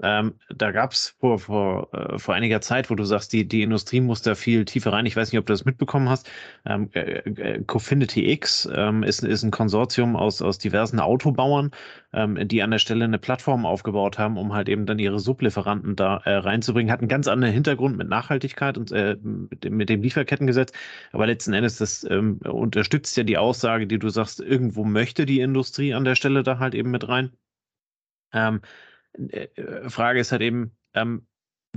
Ähm, 0.02 0.34
da 0.50 0.72
gab 0.72 0.92
es 0.92 1.16
vor, 1.18 1.38
vor, 1.38 1.88
äh, 1.94 2.18
vor 2.18 2.34
einiger 2.34 2.60
Zeit, 2.60 2.90
wo 2.90 2.94
du 2.94 3.04
sagst, 3.04 3.32
die, 3.32 3.48
die 3.48 3.62
Industrie 3.62 4.00
muss 4.00 4.20
da 4.20 4.34
viel 4.34 4.66
tiefer 4.66 4.92
rein. 4.92 5.06
Ich 5.06 5.16
weiß 5.16 5.32
nicht, 5.32 5.38
ob 5.38 5.46
du 5.46 5.54
das 5.54 5.64
mitbekommen 5.64 6.10
hast. 6.10 6.30
Ähm, 6.66 6.90
äh, 6.92 7.20
äh 7.20 7.64
Cofinity 7.64 8.30
X 8.32 8.68
ähm, 8.74 9.02
ist, 9.02 9.24
ist 9.24 9.42
ein 9.42 9.50
Konsortium 9.50 10.14
aus, 10.14 10.42
aus 10.42 10.58
diversen 10.58 11.00
Autobauern, 11.00 11.70
ähm, 12.12 12.46
die 12.46 12.62
an 12.62 12.72
der 12.72 12.78
Stelle 12.78 13.04
eine 13.06 13.18
Plattform 13.18 13.64
aufgebaut 13.64 14.18
haben, 14.18 14.36
um 14.36 14.52
halt 14.52 14.68
eben 14.68 14.84
dann 14.84 14.98
ihre 14.98 15.18
Sublieferanten 15.18 15.96
da 15.96 16.18
äh, 16.24 16.34
reinzubringen. 16.36 16.92
Hat 16.92 17.00
einen 17.00 17.08
ganz 17.08 17.26
anderen 17.26 17.54
Hintergrund 17.54 17.96
mit 17.96 18.08
Nachhaltigkeit 18.08 18.76
und 18.76 18.92
äh, 18.92 19.16
mit, 19.22 19.64
dem, 19.64 19.76
mit 19.78 19.88
dem 19.88 20.02
Lieferkettengesetz. 20.02 20.72
Aber 21.12 21.26
letzten 21.26 21.54
Endes, 21.54 21.78
das 21.78 22.04
ähm, 22.10 22.38
unterstützt 22.44 23.16
ja 23.16 23.22
die 23.24 23.38
Aussage, 23.38 23.86
die 23.86 23.98
du 23.98 24.10
sagst, 24.10 24.40
irgendwo 24.40 24.84
möchte 24.84 25.24
die 25.24 25.40
Industrie 25.40 25.94
an 25.94 26.04
der 26.04 26.16
Stelle 26.16 26.42
da 26.42 26.58
halt 26.58 26.74
eben 26.74 26.90
mit 26.90 27.08
rein. 27.08 27.32
Ähm, 29.16 29.30
äh, 29.30 29.48
äh, 29.60 29.88
Frage 29.90 30.20
ist 30.20 30.32
halt 30.32 30.42
eben, 30.42 30.76
ähm, 30.94 31.26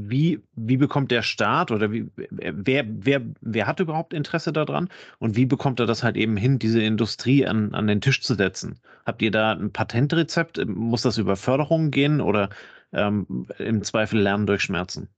wie, 0.01 0.41
wie 0.53 0.77
bekommt 0.77 1.11
der 1.11 1.21
Staat 1.23 1.71
oder 1.71 1.91
wie, 1.91 2.09
wer, 2.15 2.85
wer, 2.87 3.21
wer 3.41 3.67
hat 3.67 3.81
überhaupt 3.81 4.13
Interesse 4.13 4.53
daran 4.53 4.89
und 5.19 5.35
wie 5.35 5.45
bekommt 5.45 5.79
er 5.79 5.87
das 5.87 6.03
halt 6.03 6.15
eben 6.15 6.37
hin, 6.37 6.57
diese 6.57 6.81
Industrie 6.81 7.45
an, 7.45 7.73
an 7.73 7.87
den 7.87 7.99
Tisch 7.99 8.21
zu 8.21 8.35
setzen? 8.35 8.79
Habt 9.05 9.21
ihr 9.21 9.31
da 9.31 9.51
ein 9.51 9.73
Patentrezept? 9.73 10.65
Muss 10.67 11.01
das 11.01 11.17
über 11.17 11.35
Förderungen 11.35 11.91
gehen 11.91 12.21
oder 12.21 12.49
ähm, 12.93 13.47
im 13.57 13.83
Zweifel 13.83 14.21
Lernen 14.21 14.47
durch 14.47 14.61
Schmerzen? 14.61 15.09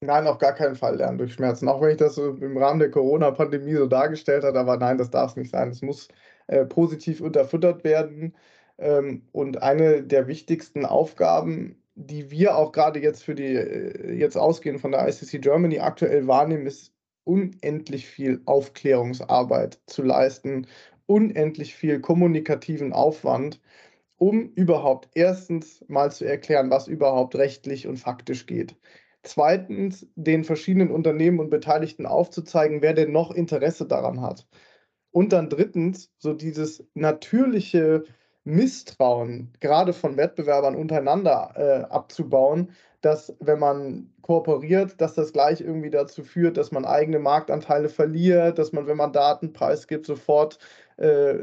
Nein, 0.00 0.26
auf 0.26 0.38
gar 0.38 0.52
keinen 0.52 0.74
Fall 0.74 0.96
lernen 0.96 1.18
durch 1.18 1.34
Schmerzen. 1.34 1.68
Auch 1.68 1.80
wenn 1.80 1.90
ich 1.90 1.96
das 1.96 2.16
so 2.16 2.30
im 2.34 2.56
Rahmen 2.56 2.80
der 2.80 2.90
Corona-Pandemie 2.90 3.74
so 3.74 3.86
dargestellt 3.86 4.42
habe, 4.42 4.58
aber 4.58 4.76
nein, 4.76 4.98
das 4.98 5.10
darf 5.10 5.30
es 5.30 5.36
nicht 5.36 5.52
sein. 5.52 5.70
Es 5.70 5.80
muss 5.80 6.08
äh, 6.48 6.64
positiv 6.66 7.20
unterfüttert 7.20 7.84
werden. 7.84 8.34
Ähm, 8.82 9.22
und 9.32 9.62
eine 9.62 10.02
der 10.02 10.26
wichtigsten 10.26 10.84
Aufgaben, 10.84 11.76
die 11.94 12.30
wir 12.30 12.56
auch 12.56 12.72
gerade 12.72 13.00
jetzt 13.00 13.22
für 13.22 13.34
die, 13.34 13.54
äh, 13.54 14.12
jetzt 14.14 14.36
ausgehend 14.36 14.80
von 14.80 14.92
der 14.92 15.06
ICC 15.08 15.38
Germany 15.40 15.78
aktuell 15.78 16.26
wahrnehmen, 16.26 16.66
ist 16.66 16.92
unendlich 17.24 18.08
viel 18.08 18.42
Aufklärungsarbeit 18.46 19.80
zu 19.86 20.02
leisten, 20.02 20.66
unendlich 21.06 21.74
viel 21.76 22.00
kommunikativen 22.00 22.92
Aufwand, 22.92 23.60
um 24.16 24.50
überhaupt 24.54 25.10
erstens 25.14 25.84
mal 25.88 26.10
zu 26.10 26.24
erklären, 26.24 26.70
was 26.70 26.88
überhaupt 26.88 27.36
rechtlich 27.36 27.86
und 27.86 27.98
faktisch 27.98 28.46
geht. 28.46 28.76
Zweitens, 29.22 30.08
den 30.16 30.42
verschiedenen 30.42 30.90
Unternehmen 30.90 31.38
und 31.38 31.50
Beteiligten 31.50 32.06
aufzuzeigen, 32.06 32.82
wer 32.82 32.94
denn 32.94 33.12
noch 33.12 33.30
Interesse 33.30 33.86
daran 33.86 34.20
hat. 34.20 34.48
Und 35.12 35.32
dann 35.32 35.48
drittens, 35.48 36.10
so 36.18 36.32
dieses 36.32 36.84
natürliche 36.94 38.04
Misstrauen, 38.44 39.52
gerade 39.60 39.92
von 39.92 40.16
Wettbewerbern 40.16 40.74
untereinander 40.74 41.52
äh, 41.56 41.92
abzubauen, 41.92 42.70
dass 43.00 43.34
wenn 43.40 43.58
man 43.58 44.10
kooperiert, 44.22 45.00
dass 45.00 45.14
das 45.14 45.32
gleich 45.32 45.60
irgendwie 45.60 45.90
dazu 45.90 46.22
führt, 46.22 46.56
dass 46.56 46.72
man 46.72 46.84
eigene 46.84 47.18
Marktanteile 47.18 47.88
verliert, 47.88 48.58
dass 48.58 48.72
man, 48.72 48.86
wenn 48.86 48.96
man 48.96 49.12
Daten 49.12 49.52
preisgibt, 49.52 50.06
sofort 50.06 50.58
äh, 50.96 51.34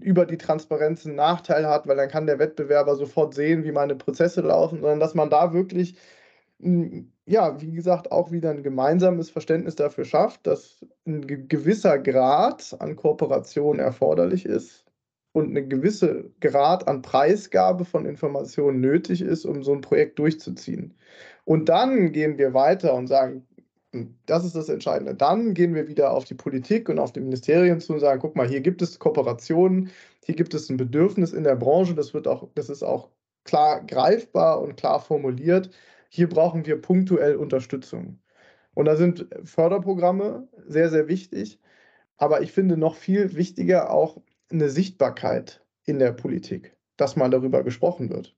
über 0.00 0.26
die 0.26 0.38
Transparenz 0.38 1.04
einen 1.06 1.16
Nachteil 1.16 1.66
hat, 1.66 1.86
weil 1.86 1.96
dann 1.96 2.08
kann 2.08 2.26
der 2.26 2.38
Wettbewerber 2.38 2.96
sofort 2.96 3.34
sehen, 3.34 3.64
wie 3.64 3.72
meine 3.72 3.96
Prozesse 3.96 4.40
laufen, 4.40 4.80
sondern 4.80 5.00
dass 5.00 5.14
man 5.14 5.30
da 5.30 5.52
wirklich, 5.52 5.96
ja, 7.26 7.60
wie 7.60 7.72
gesagt, 7.72 8.12
auch 8.12 8.30
wieder 8.30 8.50
ein 8.50 8.62
gemeinsames 8.62 9.30
Verständnis 9.30 9.74
dafür 9.74 10.04
schafft, 10.04 10.46
dass 10.46 10.86
ein 11.06 11.48
gewisser 11.48 11.98
Grad 11.98 12.76
an 12.78 12.94
Kooperation 12.96 13.80
erforderlich 13.80 14.46
ist 14.46 14.81
und 15.32 15.56
ein 15.56 15.68
gewisser 15.68 16.24
Grad 16.40 16.88
an 16.88 17.02
Preisgabe 17.02 17.84
von 17.84 18.06
Informationen 18.06 18.80
nötig 18.80 19.22
ist, 19.22 19.44
um 19.44 19.62
so 19.62 19.72
ein 19.72 19.80
Projekt 19.80 20.18
durchzuziehen. 20.18 20.94
Und 21.44 21.68
dann 21.68 22.12
gehen 22.12 22.38
wir 22.38 22.54
weiter 22.54 22.94
und 22.94 23.06
sagen, 23.08 23.46
hm, 23.92 24.14
das 24.26 24.44
ist 24.44 24.56
das 24.56 24.68
Entscheidende. 24.68 25.14
Dann 25.14 25.54
gehen 25.54 25.74
wir 25.74 25.88
wieder 25.88 26.12
auf 26.12 26.24
die 26.24 26.34
Politik 26.34 26.88
und 26.88 26.98
auf 26.98 27.12
die 27.12 27.20
Ministerien 27.20 27.80
zu 27.80 27.94
und 27.94 28.00
sagen, 28.00 28.20
guck 28.20 28.36
mal, 28.36 28.48
hier 28.48 28.60
gibt 28.60 28.82
es 28.82 28.98
Kooperationen, 28.98 29.90
hier 30.24 30.36
gibt 30.36 30.54
es 30.54 30.70
ein 30.70 30.76
Bedürfnis 30.76 31.32
in 31.32 31.44
der 31.44 31.56
Branche, 31.56 31.94
das 31.94 32.14
wird 32.14 32.28
auch, 32.28 32.48
das 32.54 32.68
ist 32.68 32.82
auch 32.82 33.08
klar 33.44 33.84
greifbar 33.86 34.60
und 34.60 34.76
klar 34.76 35.00
formuliert. 35.00 35.70
Hier 36.10 36.28
brauchen 36.28 36.66
wir 36.66 36.80
punktuell 36.80 37.36
Unterstützung. 37.36 38.20
Und 38.74 38.86
da 38.86 38.96
sind 38.96 39.26
Förderprogramme 39.44 40.48
sehr, 40.66 40.90
sehr 40.90 41.08
wichtig. 41.08 41.58
Aber 42.16 42.42
ich 42.42 42.52
finde 42.52 42.76
noch 42.76 42.94
viel 42.96 43.34
wichtiger 43.34 43.90
auch 43.90 44.20
eine 44.52 44.70
Sichtbarkeit 44.70 45.64
in 45.84 45.98
der 45.98 46.12
Politik, 46.12 46.76
dass 46.96 47.16
mal 47.16 47.30
darüber 47.30 47.62
gesprochen 47.62 48.10
wird. 48.10 48.36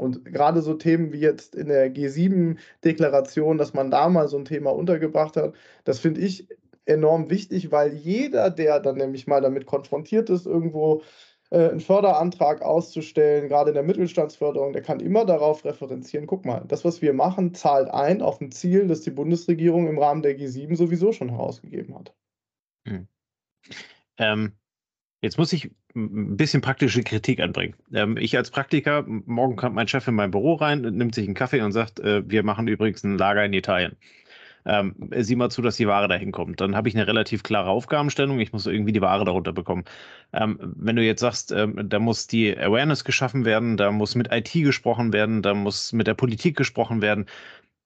Und 0.00 0.24
gerade 0.24 0.62
so 0.62 0.74
Themen 0.74 1.12
wie 1.12 1.20
jetzt 1.20 1.54
in 1.54 1.68
der 1.68 1.94
G7-Deklaration, 1.94 3.58
dass 3.58 3.74
man 3.74 3.90
da 3.90 4.08
mal 4.08 4.28
so 4.28 4.38
ein 4.38 4.46
Thema 4.46 4.70
untergebracht 4.70 5.36
hat, 5.36 5.54
das 5.84 5.98
finde 5.98 6.22
ich 6.22 6.48
enorm 6.86 7.30
wichtig, 7.30 7.70
weil 7.70 7.94
jeder, 7.94 8.50
der 8.50 8.80
dann 8.80 8.96
nämlich 8.96 9.26
mal 9.26 9.42
damit 9.42 9.66
konfrontiert 9.66 10.30
ist, 10.30 10.46
irgendwo 10.46 11.02
äh, 11.50 11.68
einen 11.68 11.80
Förderantrag 11.80 12.62
auszustellen, 12.62 13.48
gerade 13.48 13.70
in 13.70 13.74
der 13.74 13.82
Mittelstandsförderung, 13.82 14.72
der 14.72 14.82
kann 14.82 15.00
immer 15.00 15.24
darauf 15.24 15.64
referenzieren, 15.64 16.26
guck 16.26 16.44
mal, 16.44 16.64
das, 16.66 16.84
was 16.84 17.02
wir 17.02 17.12
machen, 17.12 17.54
zahlt 17.54 17.90
ein 17.90 18.22
auf 18.22 18.40
ein 18.40 18.52
Ziel, 18.52 18.86
das 18.86 19.02
die 19.02 19.10
Bundesregierung 19.10 19.88
im 19.88 19.98
Rahmen 19.98 20.22
der 20.22 20.38
G7 20.38 20.76
sowieso 20.76 21.12
schon 21.12 21.30
herausgegeben 21.30 21.94
hat. 21.94 22.14
Hm. 22.86 23.06
Ähm, 24.16 24.52
Jetzt 25.22 25.36
muss 25.36 25.52
ich 25.52 25.70
ein 25.94 26.36
bisschen 26.36 26.62
praktische 26.62 27.02
Kritik 27.02 27.40
anbringen. 27.40 27.74
Ähm, 27.92 28.16
ich 28.16 28.36
als 28.36 28.50
Praktiker, 28.50 29.04
morgen 29.06 29.56
kommt 29.56 29.74
mein 29.74 29.88
Chef 29.88 30.08
in 30.08 30.14
mein 30.14 30.30
Büro 30.30 30.54
rein, 30.54 30.80
nimmt 30.80 31.14
sich 31.14 31.26
einen 31.26 31.34
Kaffee 31.34 31.60
und 31.60 31.72
sagt, 31.72 32.00
äh, 32.00 32.28
wir 32.28 32.42
machen 32.42 32.68
übrigens 32.68 33.04
ein 33.04 33.18
Lager 33.18 33.44
in 33.44 33.52
Italien. 33.52 33.96
Ähm, 34.66 34.94
sieh 35.16 35.36
mal 35.36 35.50
zu, 35.50 35.62
dass 35.62 35.76
die 35.76 35.86
Ware 35.86 36.08
dahin 36.08 36.32
kommt. 36.32 36.60
Dann 36.60 36.76
habe 36.76 36.88
ich 36.88 36.94
eine 36.94 37.06
relativ 37.06 37.42
klare 37.42 37.70
Aufgabenstellung. 37.70 38.40
Ich 38.40 38.52
muss 38.52 38.66
irgendwie 38.66 38.92
die 38.92 39.00
Ware 39.00 39.24
darunter 39.24 39.52
bekommen. 39.52 39.84
Ähm, 40.32 40.58
wenn 40.76 40.96
du 40.96 41.02
jetzt 41.02 41.20
sagst, 41.20 41.52
ähm, 41.52 41.88
da 41.88 41.98
muss 41.98 42.26
die 42.26 42.56
Awareness 42.56 43.04
geschaffen 43.04 43.44
werden, 43.44 43.76
da 43.76 43.90
muss 43.90 44.14
mit 44.14 44.32
IT 44.32 44.52
gesprochen 44.52 45.12
werden, 45.12 45.42
da 45.42 45.54
muss 45.54 45.92
mit 45.92 46.06
der 46.06 46.14
Politik 46.14 46.56
gesprochen 46.56 47.02
werden. 47.02 47.26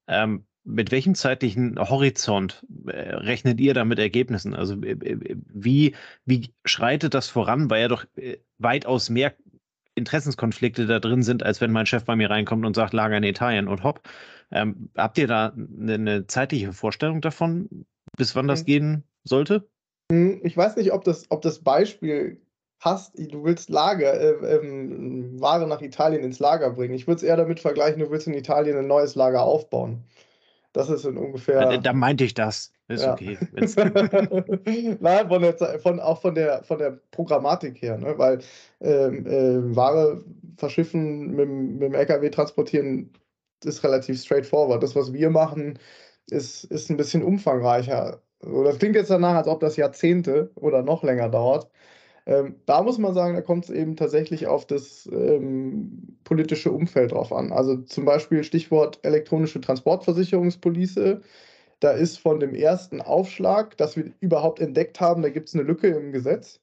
Ähm, 0.07 0.45
mit 0.65 0.91
welchem 0.91 1.15
zeitlichen 1.15 1.77
Horizont 1.77 2.65
äh, 2.87 3.15
rechnet 3.15 3.59
ihr 3.59 3.73
da 3.73 3.85
mit 3.85 3.99
Ergebnissen? 3.99 4.53
Also 4.53 4.81
äh, 4.81 4.91
äh, 4.91 5.37
wie, 5.53 5.95
wie 6.25 6.53
schreitet 6.65 7.13
das 7.13 7.29
voran, 7.29 7.69
weil 7.69 7.81
ja 7.81 7.87
doch 7.87 8.05
weitaus 8.57 9.09
mehr 9.09 9.35
Interessenskonflikte 9.95 10.87
da 10.87 10.99
drin 10.99 11.23
sind, 11.23 11.43
als 11.43 11.61
wenn 11.61 11.71
mein 11.71 11.85
Chef 11.85 12.03
bei 12.03 12.15
mir 12.15 12.29
reinkommt 12.29 12.65
und 12.65 12.75
sagt, 12.75 12.93
Lager 12.93 13.17
in 13.17 13.23
Italien 13.23 13.67
und 13.67 13.83
hopp. 13.83 14.01
Ähm, 14.51 14.89
habt 14.95 15.17
ihr 15.17 15.27
da 15.27 15.53
eine, 15.55 15.93
eine, 15.93 16.27
zeitliche 16.27 16.73
Vorstellung 16.73 17.21
davon, 17.21 17.85
bis 18.17 18.35
wann 18.35 18.47
das 18.47 18.61
mhm. 18.61 18.65
gehen 18.65 19.03
sollte? 19.23 19.67
Hm, 20.11 20.41
ich 20.43 20.55
weiß 20.55 20.75
nicht, 20.75 20.91
ob 20.91 21.03
das, 21.03 21.25
ob 21.29 21.41
das 21.41 21.59
Beispiel 21.59 22.41
passt. 22.79 23.17
Du 23.17 23.43
willst 23.43 23.69
Lager, 23.69 24.13
äh, 24.13 24.57
ähm, 24.57 25.39
Ware 25.39 25.67
nach 25.67 25.81
Italien 25.81 26.23
ins 26.23 26.39
Lager 26.39 26.71
bringen. 26.71 26.93
Ich 26.93 27.07
würde 27.07 27.17
es 27.17 27.23
eher 27.23 27.37
damit 27.37 27.59
vergleichen, 27.59 27.99
du 27.99 28.11
willst 28.11 28.27
in 28.27 28.33
Italien 28.33 28.77
ein 28.77 28.87
neues 28.87 29.15
Lager 29.15 29.43
aufbauen. 29.43 30.03
Das 30.75 30.89
ist 30.89 31.05
in 31.05 31.17
ungefähr. 31.17 31.61
Da, 31.61 31.77
da 31.77 31.93
meinte 31.93 32.25
ich 32.25 32.33
das. 32.33 32.73
Ist 32.89 33.03
ja. 33.03 33.13
okay. 33.13 33.37
Nein, 34.99 35.27
von 35.29 35.41
der, 35.41 35.79
von, 35.79 36.01
auch 36.01 36.19
von 36.19 36.35
der, 36.35 36.63
von 36.63 36.79
der 36.79 36.99
Programmatik 37.11 37.81
her, 37.81 37.97
ne? 37.97 38.13
weil 38.17 38.39
ähm, 38.81 39.25
äh, 39.25 39.73
Ware 39.73 40.21
verschiffen, 40.57 41.33
mit, 41.33 41.47
mit 41.47 41.81
dem 41.81 41.93
LKW 41.93 42.29
transportieren, 42.29 43.09
ist 43.63 43.85
relativ 43.85 44.21
straightforward. 44.21 44.83
Das, 44.83 44.97
was 44.97 45.13
wir 45.13 45.29
machen, 45.29 45.79
ist, 46.29 46.65
ist 46.65 46.89
ein 46.89 46.97
bisschen 46.97 47.23
umfangreicher. 47.23 48.21
Das 48.41 48.77
klingt 48.77 48.97
jetzt 48.97 49.09
danach, 49.09 49.35
als 49.35 49.47
ob 49.47 49.61
das 49.61 49.77
Jahrzehnte 49.77 50.51
oder 50.55 50.83
noch 50.83 51.03
länger 51.03 51.29
dauert. 51.29 51.69
Ähm, 52.27 52.55
da 52.65 52.81
muss 52.81 52.97
man 52.97 53.13
sagen, 53.13 53.35
da 53.35 53.41
kommt 53.41 53.65
es 53.65 53.69
eben 53.69 53.95
tatsächlich 53.95 54.47
auf 54.47 54.65
das 54.65 55.07
ähm, 55.11 56.17
politische 56.23 56.71
Umfeld 56.71 57.11
drauf 57.11 57.31
an. 57.31 57.51
Also 57.51 57.77
zum 57.77 58.05
Beispiel 58.05 58.43
Stichwort 58.43 58.99
elektronische 59.03 59.61
Transportversicherungspolice. 59.61 61.21
Da 61.81 61.91
ist 61.91 62.17
von 62.17 62.39
dem 62.39 62.55
ersten 62.55 63.01
Aufschlag, 63.01 63.77
dass 63.77 63.95
wir 63.95 64.11
überhaupt 64.21 64.59
entdeckt 64.59 64.99
haben, 65.01 65.21
da 65.21 65.29
gibt 65.29 65.49
es 65.49 65.53
eine 65.55 65.63
Lücke 65.63 65.87
im 65.87 66.11
Gesetz, 66.11 66.61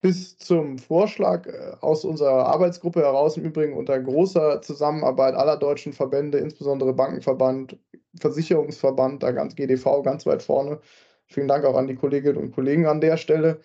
bis 0.00 0.38
zum 0.38 0.78
Vorschlag 0.78 1.46
äh, 1.46 1.76
aus 1.80 2.04
unserer 2.04 2.46
Arbeitsgruppe 2.46 3.00
heraus, 3.00 3.36
im 3.36 3.44
Übrigen 3.44 3.74
unter 3.76 3.98
großer 4.00 4.62
Zusammenarbeit 4.62 5.34
aller 5.34 5.56
deutschen 5.58 5.92
Verbände, 5.92 6.38
insbesondere 6.38 6.94
Bankenverband, 6.94 7.78
Versicherungsverband, 8.20 9.22
da 9.22 9.32
ganz 9.32 9.54
GDV 9.56 10.02
ganz 10.02 10.24
weit 10.26 10.42
vorne. 10.42 10.80
Vielen 11.26 11.48
Dank 11.48 11.64
auch 11.64 11.76
an 11.76 11.88
die 11.88 11.96
Kolleginnen 11.96 12.38
und 12.38 12.52
Kollegen 12.52 12.86
an 12.86 13.00
der 13.00 13.16
Stelle. 13.16 13.60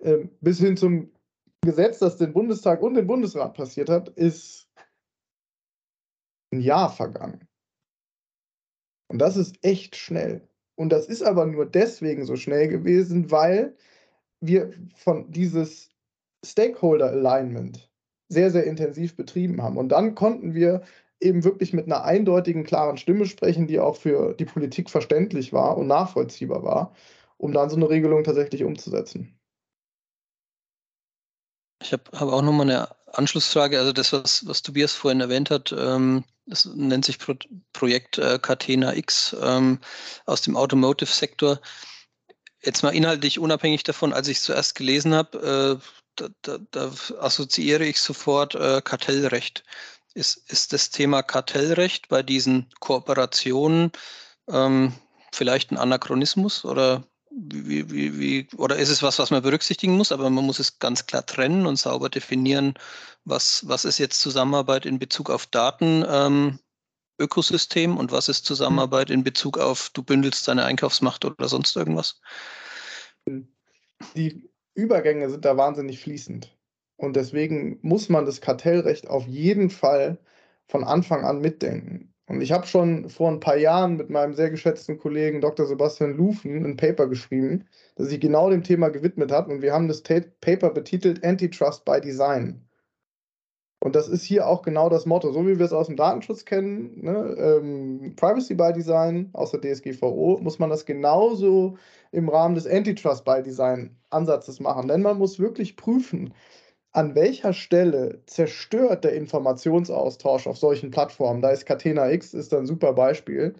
Ähm, 0.00 0.30
bis 0.40 0.58
hin 0.58 0.76
zum 0.76 1.10
Gesetz, 1.62 1.98
das 1.98 2.16
den 2.16 2.32
Bundestag 2.32 2.82
und 2.82 2.94
den 2.94 3.06
Bundesrat 3.06 3.54
passiert 3.54 3.88
hat, 3.88 4.08
ist 4.10 4.68
ein 6.52 6.60
Jahr 6.60 6.90
vergangen. 6.90 7.48
Und 9.08 9.18
das 9.18 9.36
ist 9.36 9.56
echt 9.62 9.96
schnell. 9.96 10.48
Und 10.76 10.90
das 10.90 11.06
ist 11.06 11.22
aber 11.22 11.46
nur 11.46 11.66
deswegen 11.66 12.24
so 12.24 12.36
schnell 12.36 12.68
gewesen, 12.68 13.30
weil 13.30 13.76
wir 14.40 14.72
von 14.94 15.30
dieses 15.30 15.90
Stakeholder 16.44 17.10
Alignment 17.10 17.90
sehr, 18.28 18.50
sehr 18.50 18.64
intensiv 18.64 19.16
betrieben 19.16 19.62
haben. 19.62 19.78
Und 19.78 19.88
dann 19.88 20.14
konnten 20.14 20.54
wir 20.54 20.82
eben 21.20 21.44
wirklich 21.44 21.72
mit 21.72 21.86
einer 21.86 22.04
eindeutigen, 22.04 22.64
klaren 22.64 22.98
Stimme 22.98 23.26
sprechen, 23.26 23.66
die 23.66 23.80
auch 23.80 23.96
für 23.96 24.34
die 24.34 24.44
Politik 24.44 24.90
verständlich 24.90 25.52
war 25.52 25.78
und 25.78 25.86
nachvollziehbar 25.86 26.62
war, 26.62 26.94
um 27.38 27.52
dann 27.52 27.70
so 27.70 27.76
eine 27.76 27.88
Regelung 27.88 28.24
tatsächlich 28.24 28.64
umzusetzen. 28.64 29.35
Ich 31.86 31.92
habe 31.92 32.02
hab 32.18 32.28
auch 32.28 32.42
nochmal 32.42 32.68
eine 32.68 32.88
Anschlussfrage. 33.12 33.78
Also 33.78 33.92
das, 33.92 34.12
was, 34.12 34.44
was 34.48 34.62
Tobias 34.62 34.92
vorhin 34.92 35.20
erwähnt 35.20 35.50
hat, 35.50 35.70
ähm, 35.70 36.24
das 36.46 36.64
nennt 36.64 37.04
sich 37.04 37.20
Pro 37.20 37.34
Projekt 37.72 38.18
äh, 38.18 38.40
Catena 38.40 38.94
X 38.94 39.36
ähm, 39.40 39.78
aus 40.24 40.42
dem 40.42 40.56
Automotive-Sektor. 40.56 41.60
Jetzt 42.60 42.82
mal 42.82 42.92
inhaltlich 42.92 43.38
unabhängig 43.38 43.84
davon, 43.84 44.12
als 44.12 44.26
ich 44.26 44.38
es 44.38 44.42
zuerst 44.42 44.74
gelesen 44.74 45.14
habe, 45.14 45.80
äh, 45.80 45.86
da, 46.16 46.28
da, 46.42 46.58
da, 46.72 46.90
assoziiere 47.20 47.84
ich 47.84 48.00
sofort 48.00 48.56
äh, 48.56 48.82
Kartellrecht. 48.82 49.62
Ist, 50.14 50.50
ist 50.50 50.72
das 50.72 50.90
Thema 50.90 51.22
Kartellrecht 51.22 52.08
bei 52.08 52.24
diesen 52.24 52.68
Kooperationen 52.80 53.92
ähm, 54.48 54.92
vielleicht 55.30 55.70
ein 55.70 55.78
Anachronismus 55.78 56.64
oder 56.64 57.06
wie, 57.36 57.90
wie, 57.90 58.18
wie, 58.18 58.48
oder 58.56 58.76
ist 58.76 58.88
es 58.88 59.02
was, 59.02 59.18
was 59.18 59.30
man 59.30 59.42
berücksichtigen 59.42 59.96
muss, 59.96 60.10
aber 60.10 60.30
man 60.30 60.44
muss 60.44 60.58
es 60.58 60.78
ganz 60.78 61.06
klar 61.06 61.26
trennen 61.26 61.66
und 61.66 61.76
sauber 61.76 62.08
definieren, 62.08 62.74
was, 63.24 63.68
was 63.68 63.84
ist 63.84 63.98
jetzt 63.98 64.20
Zusammenarbeit 64.20 64.86
in 64.86 64.98
Bezug 64.98 65.28
auf 65.28 65.46
Daten, 65.46 66.04
ähm, 66.08 66.58
Ökosystem 67.18 67.96
und 67.96 68.10
was 68.12 68.28
ist 68.28 68.46
Zusammenarbeit 68.46 69.10
in 69.10 69.22
Bezug 69.22 69.58
auf, 69.58 69.90
du 69.90 70.02
bündelst 70.02 70.48
deine 70.48 70.64
Einkaufsmacht 70.64 71.24
oder 71.24 71.48
sonst 71.48 71.76
irgendwas? 71.76 72.20
Die 74.14 74.50
Übergänge 74.74 75.28
sind 75.30 75.44
da 75.44 75.56
wahnsinnig 75.56 76.00
fließend. 76.00 76.56
Und 76.96 77.16
deswegen 77.16 77.78
muss 77.82 78.08
man 78.08 78.24
das 78.24 78.40
Kartellrecht 78.40 79.08
auf 79.08 79.26
jeden 79.26 79.68
Fall 79.68 80.18
von 80.68 80.84
Anfang 80.84 81.24
an 81.24 81.40
mitdenken. 81.40 82.14
Und 82.28 82.40
ich 82.40 82.50
habe 82.50 82.66
schon 82.66 83.08
vor 83.08 83.30
ein 83.30 83.40
paar 83.40 83.56
Jahren 83.56 83.96
mit 83.96 84.10
meinem 84.10 84.34
sehr 84.34 84.50
geschätzten 84.50 84.98
Kollegen 84.98 85.40
Dr. 85.40 85.66
Sebastian 85.66 86.16
Lufen 86.16 86.64
ein 86.64 86.76
Paper 86.76 87.06
geschrieben, 87.06 87.66
das 87.94 88.08
sich 88.08 88.20
genau 88.20 88.50
dem 88.50 88.64
Thema 88.64 88.88
gewidmet 88.88 89.30
hat. 89.30 89.48
Und 89.48 89.62
wir 89.62 89.72
haben 89.72 89.86
das 89.86 90.02
Paper 90.02 90.70
betitelt 90.70 91.24
Antitrust 91.24 91.84
by 91.84 92.00
Design. 92.00 92.66
Und 93.78 93.94
das 93.94 94.08
ist 94.08 94.24
hier 94.24 94.48
auch 94.48 94.62
genau 94.62 94.88
das 94.88 95.06
Motto, 95.06 95.30
so 95.30 95.46
wie 95.46 95.58
wir 95.58 95.66
es 95.66 95.72
aus 95.72 95.86
dem 95.86 95.94
Datenschutz 95.94 96.44
kennen, 96.44 97.04
ne, 97.04 97.36
ähm, 97.38 98.16
Privacy 98.16 98.54
by 98.54 98.72
Design 98.72 99.30
aus 99.32 99.52
der 99.52 99.60
DSGVO, 99.60 100.38
muss 100.42 100.58
man 100.58 100.70
das 100.70 100.86
genauso 100.86 101.76
im 102.10 102.28
Rahmen 102.28 102.56
des 102.56 102.66
Antitrust 102.66 103.24
by 103.24 103.42
Design 103.44 103.96
Ansatzes 104.10 104.58
machen. 104.58 104.88
Denn 104.88 105.02
man 105.02 105.18
muss 105.18 105.38
wirklich 105.38 105.76
prüfen, 105.76 106.34
an 106.96 107.14
welcher 107.14 107.52
Stelle 107.52 108.22
zerstört 108.24 109.04
der 109.04 109.12
Informationsaustausch 109.12 110.46
auf 110.46 110.56
solchen 110.56 110.90
Plattformen, 110.90 111.42
da 111.42 111.50
ist 111.50 111.66
Catena 111.66 112.10
X 112.10 112.32
ist 112.32 112.54
ein 112.54 112.64
super 112.64 112.94
Beispiel, 112.94 113.54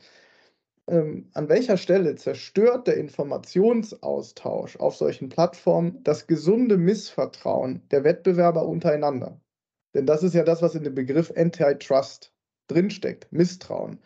ähm, 0.89 1.29
an 1.35 1.51
welcher 1.51 1.77
Stelle 1.77 2.15
zerstört 2.15 2.87
der 2.87 2.97
Informationsaustausch 2.97 4.77
auf 4.79 4.97
solchen 4.97 5.29
Plattformen 5.29 6.03
das 6.03 6.27
gesunde 6.27 6.79
Missvertrauen 6.79 7.83
der 7.91 8.05
Wettbewerber 8.05 8.67
untereinander? 8.67 9.39
Denn 9.95 10.07
das 10.07 10.23
ist 10.23 10.35
ja 10.35 10.43
das, 10.43 10.63
was 10.63 10.75
in 10.75 10.85
dem 10.85 10.95
Begriff 10.95 11.31
Antitrust 11.37 12.33
drinsteckt, 12.69 13.31
Misstrauen. 13.33 13.99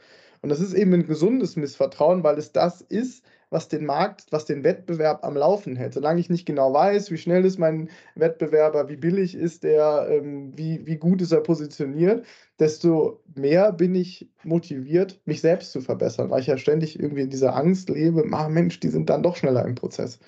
Und 0.42 0.48
das 0.48 0.58
ist 0.58 0.74
eben 0.74 0.92
ein 0.92 1.06
gesundes 1.06 1.54
Missvertrauen, 1.54 2.24
weil 2.24 2.36
es 2.36 2.50
das 2.50 2.80
ist, 2.80 3.24
was 3.50 3.68
den 3.68 3.84
Markt, 3.84 4.26
was 4.30 4.44
den 4.44 4.64
Wettbewerb 4.64 5.24
am 5.24 5.36
Laufen 5.36 5.76
hält. 5.76 5.94
Solange 5.94 6.20
ich 6.20 6.30
nicht 6.30 6.46
genau 6.46 6.72
weiß, 6.72 7.10
wie 7.10 7.18
schnell 7.18 7.44
ist 7.44 7.58
mein 7.58 7.90
Wettbewerber, 8.14 8.88
wie 8.88 8.96
billig 8.96 9.34
ist 9.34 9.64
der, 9.64 10.06
ähm, 10.10 10.56
wie, 10.56 10.86
wie 10.86 10.96
gut 10.96 11.20
ist 11.20 11.32
er 11.32 11.40
positioniert, 11.42 12.24
desto 12.58 13.22
mehr 13.34 13.72
bin 13.72 13.94
ich 13.94 14.30
motiviert, 14.44 15.20
mich 15.26 15.40
selbst 15.40 15.72
zu 15.72 15.80
verbessern, 15.80 16.30
weil 16.30 16.40
ich 16.40 16.46
ja 16.46 16.56
ständig 16.56 16.98
irgendwie 16.98 17.22
in 17.22 17.30
dieser 17.30 17.56
Angst 17.56 17.88
lebe, 17.90 18.24
ach 18.32 18.48
Mensch, 18.48 18.80
die 18.80 18.88
sind 18.88 19.10
dann 19.10 19.22
doch 19.22 19.36
schneller 19.36 19.64
im 19.64 19.74
Prozess. 19.74 20.20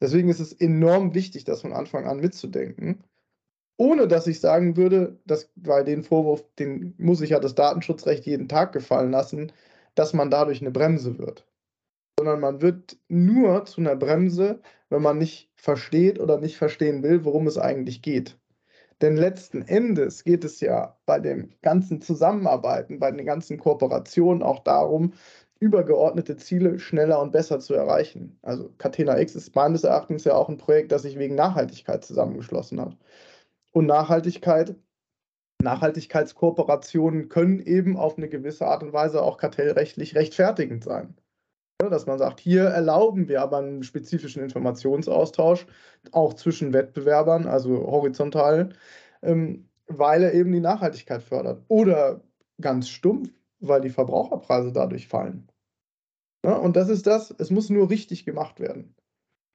Deswegen 0.00 0.28
ist 0.28 0.40
es 0.40 0.52
enorm 0.52 1.14
wichtig, 1.14 1.44
das 1.44 1.62
von 1.62 1.72
Anfang 1.72 2.06
an 2.06 2.18
mitzudenken. 2.20 3.04
Ohne 3.76 4.08
dass 4.08 4.26
ich 4.26 4.40
sagen 4.40 4.76
würde, 4.76 5.18
dass, 5.26 5.50
weil 5.56 5.84
den 5.84 6.04
Vorwurf, 6.04 6.44
den 6.58 6.94
muss 6.98 7.20
ich 7.20 7.30
ja 7.30 7.40
das 7.40 7.54
Datenschutzrecht 7.54 8.26
jeden 8.26 8.48
Tag 8.48 8.72
gefallen 8.72 9.10
lassen, 9.10 9.52
dass 9.94 10.12
man 10.12 10.30
dadurch 10.30 10.60
eine 10.60 10.70
Bremse 10.70 11.18
wird 11.18 11.46
sondern 12.18 12.40
man 12.40 12.60
wird 12.62 12.96
nur 13.08 13.64
zu 13.64 13.80
einer 13.80 13.96
Bremse, 13.96 14.60
wenn 14.88 15.02
man 15.02 15.18
nicht 15.18 15.50
versteht 15.56 16.20
oder 16.20 16.38
nicht 16.38 16.56
verstehen 16.56 17.02
will, 17.02 17.24
worum 17.24 17.46
es 17.46 17.58
eigentlich 17.58 18.02
geht. 18.02 18.38
Denn 19.00 19.16
letzten 19.16 19.62
Endes 19.62 20.24
geht 20.24 20.44
es 20.44 20.60
ja 20.60 20.96
bei 21.04 21.18
dem 21.18 21.50
ganzen 21.62 22.00
Zusammenarbeiten, 22.00 23.00
bei 23.00 23.10
den 23.10 23.26
ganzen 23.26 23.58
Kooperationen 23.58 24.42
auch 24.42 24.60
darum, 24.60 25.14
übergeordnete 25.58 26.36
Ziele 26.36 26.78
schneller 26.78 27.20
und 27.20 27.32
besser 27.32 27.58
zu 27.58 27.74
erreichen. 27.74 28.38
Also 28.42 28.70
Catena 28.78 29.18
X 29.18 29.34
ist 29.34 29.54
meines 29.54 29.84
Erachtens 29.84 30.24
ja 30.24 30.34
auch 30.34 30.48
ein 30.48 30.58
Projekt, 30.58 30.92
das 30.92 31.02
sich 31.02 31.18
wegen 31.18 31.34
Nachhaltigkeit 31.34 32.04
zusammengeschlossen 32.04 32.80
hat. 32.80 32.96
Und 33.72 33.86
Nachhaltigkeit, 33.86 34.76
Nachhaltigkeitskooperationen 35.62 37.28
können 37.28 37.60
eben 37.60 37.96
auf 37.96 38.18
eine 38.18 38.28
gewisse 38.28 38.66
Art 38.66 38.82
und 38.82 38.92
Weise 38.92 39.22
auch 39.22 39.38
kartellrechtlich 39.38 40.14
rechtfertigend 40.14 40.84
sein. 40.84 41.16
Ne, 41.84 41.90
dass 41.90 42.06
man 42.06 42.18
sagt, 42.18 42.40
hier 42.40 42.64
erlauben 42.64 43.28
wir 43.28 43.42
aber 43.42 43.58
einen 43.58 43.82
spezifischen 43.82 44.42
Informationsaustausch, 44.42 45.66
auch 46.12 46.32
zwischen 46.32 46.72
Wettbewerbern, 46.72 47.46
also 47.46 47.86
horizontal, 47.86 48.70
ähm, 49.20 49.68
weil 49.86 50.22
er 50.22 50.32
eben 50.32 50.50
die 50.50 50.60
Nachhaltigkeit 50.60 51.22
fördert. 51.22 51.62
Oder 51.68 52.22
ganz 52.58 52.88
stumpf, 52.88 53.28
weil 53.60 53.82
die 53.82 53.90
Verbraucherpreise 53.90 54.72
dadurch 54.72 55.08
fallen. 55.08 55.46
Ja, 56.42 56.56
und 56.56 56.74
das 56.74 56.88
ist 56.88 57.06
das, 57.06 57.34
es 57.36 57.50
muss 57.50 57.68
nur 57.68 57.90
richtig 57.90 58.24
gemacht 58.24 58.60
werden. 58.60 58.94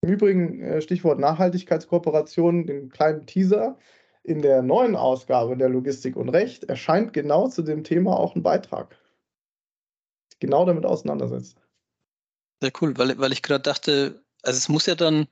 Im 0.01 0.11
Übrigen, 0.11 0.61
äh, 0.61 0.81
Stichwort 0.81 1.19
Nachhaltigkeitskooperation, 1.19 2.67
den 2.67 2.89
kleinen 2.89 3.25
Teaser, 3.25 3.75
in 4.21 4.43
der 4.43 4.61
neuen 4.61 4.95
Ausgabe 4.95 5.57
der 5.57 5.69
Logistik 5.69 6.15
und 6.15 6.29
Recht 6.29 6.65
erscheint 6.65 7.11
genau 7.11 7.47
zu 7.47 7.63
dem 7.63 7.83
Thema 7.83 8.19
auch 8.19 8.35
ein 8.35 8.43
Beitrag, 8.43 8.95
genau 10.39 10.65
damit 10.65 10.85
auseinandersetzt. 10.85 11.59
Sehr 12.61 12.71
cool, 12.81 12.97
weil, 12.97 13.17
weil 13.17 13.31
ich 13.31 13.41
gerade 13.41 13.61
dachte, 13.63 14.23
also 14.43 14.57
es 14.57 14.69
muss 14.69 14.85
ja 14.85 14.95
dann, 14.95 15.27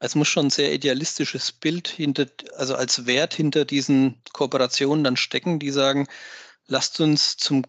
es 0.00 0.14
muss 0.14 0.28
schon 0.28 0.46
ein 0.46 0.50
sehr 0.50 0.72
idealistisches 0.72 1.52
Bild 1.52 1.88
hinter, 1.88 2.26
also 2.56 2.74
als 2.74 3.06
Wert 3.06 3.34
hinter 3.34 3.64
diesen 3.64 4.20
Kooperationen 4.32 5.04
dann 5.04 5.16
stecken, 5.16 5.58
die 5.58 5.70
sagen, 5.70 6.08
lasst 6.66 7.00
uns 7.00 7.36
zum 7.36 7.64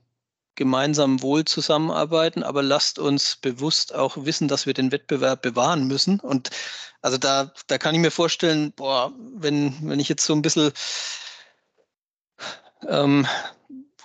gemeinsamen 0.55 1.21
Wohl 1.21 1.45
zusammenarbeiten, 1.45 2.43
aber 2.43 2.61
lasst 2.63 2.99
uns 2.99 3.35
bewusst 3.37 3.93
auch 3.95 4.25
wissen, 4.25 4.47
dass 4.47 4.65
wir 4.65 4.73
den 4.73 4.91
Wettbewerb 4.91 5.41
bewahren 5.41 5.87
müssen. 5.87 6.19
Und 6.19 6.49
also 7.01 7.17
da, 7.17 7.53
da 7.67 7.77
kann 7.77 7.95
ich 7.95 8.01
mir 8.01 8.11
vorstellen, 8.11 8.71
boah, 8.73 9.13
wenn, 9.35 9.75
wenn 9.89 9.99
ich 9.99 10.09
jetzt 10.09 10.25
so 10.25 10.33
ein 10.33 10.41
bisschen 10.41 10.71
ähm, 12.87 13.27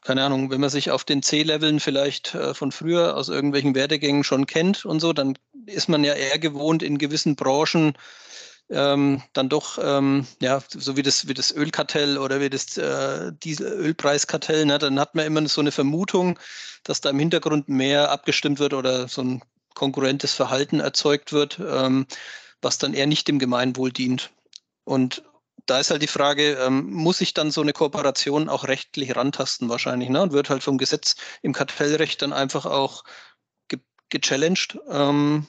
keine 0.07 0.23
Ahnung, 0.23 0.51
wenn 0.51 0.61
man 0.61 0.71
sich 0.71 0.93
auf 0.93 1.03
den 1.03 1.21
C-Leveln 1.21 1.81
vielleicht 1.81 2.33
äh, 2.37 2.55
von 2.55 2.71
früher 2.71 3.17
aus 3.17 3.29
irgendwelchen 3.29 3.75
Werdegängen 3.75 4.23
schon 4.23 4.47
kennt 4.47 4.85
und 4.85 5.01
so, 5.01 5.13
dann 5.13 5.37
ist 5.67 5.89
man 5.89 6.05
ja 6.05 6.15
eher 6.15 6.39
gewohnt, 6.39 6.85
in 6.85 6.97
gewissen 6.97 7.35
Branchen 7.35 7.95
ähm, 8.71 9.21
dann 9.33 9.49
doch, 9.49 9.79
ähm, 9.83 10.25
ja, 10.41 10.63
so 10.69 10.97
wie 10.97 11.03
das, 11.03 11.27
wie 11.27 11.35
das 11.35 11.51
Ölkartell 11.51 12.19
oder 12.19 12.41
wie 12.41 12.49
das 12.49 12.77
äh, 12.77 13.33
Ölpreiskartell, 13.61 14.65
ne, 14.65 14.79
dann 14.79 15.01
hat 15.01 15.17
man 15.17 15.27
immer 15.27 15.49
so 15.49 15.61
eine 15.61 15.73
Vermutung, 15.73 16.39
dass 16.85 17.01
da 17.01 17.11
im 17.11 17.19
Hintergrund 17.19 17.69
mehr 17.69 18.13
abgestimmt 18.13 18.61
wird 18.61 18.75
oder 18.75 19.09
so 19.09 19.23
ein 19.23 19.43
konkurrentes 19.75 20.35
Verhalten 20.35 20.79
erzeugt 20.79 21.33
wird, 21.33 21.59
ähm, 21.59 22.07
was 22.63 22.79
dann 22.79 22.95
eher 22.95 23.09
nicht 23.09 23.27
dem 23.27 23.41
Gemeinwohl 23.41 23.91
dient. 23.91 24.31
Und 24.85 25.25
da 25.65 25.81
ist 25.81 25.91
halt 25.91 26.03
die 26.03 26.07
Frage, 26.07 26.53
ähm, 26.55 26.93
muss 26.93 27.21
ich 27.21 27.35
dann 27.35 27.51
so 27.51 27.63
eine 27.63 27.73
Kooperation 27.73 28.49
auch 28.49 28.69
rechtlich 28.69 29.17
rantasten 29.17 29.69
wahrscheinlich, 29.69 30.09
ne? 30.09 30.23
Und 30.23 30.33
wird 30.33 30.51
halt 30.51 30.63
vom 30.63 30.79
Gesetz 30.79 31.17
im 31.43 31.53
Kartellrecht 31.53 32.21
dann 32.23 32.33
einfach 32.33 32.67
auch 32.67 33.05
ge 33.69 33.81
gechallenged. 34.11 34.79
Ähm, 34.91 35.47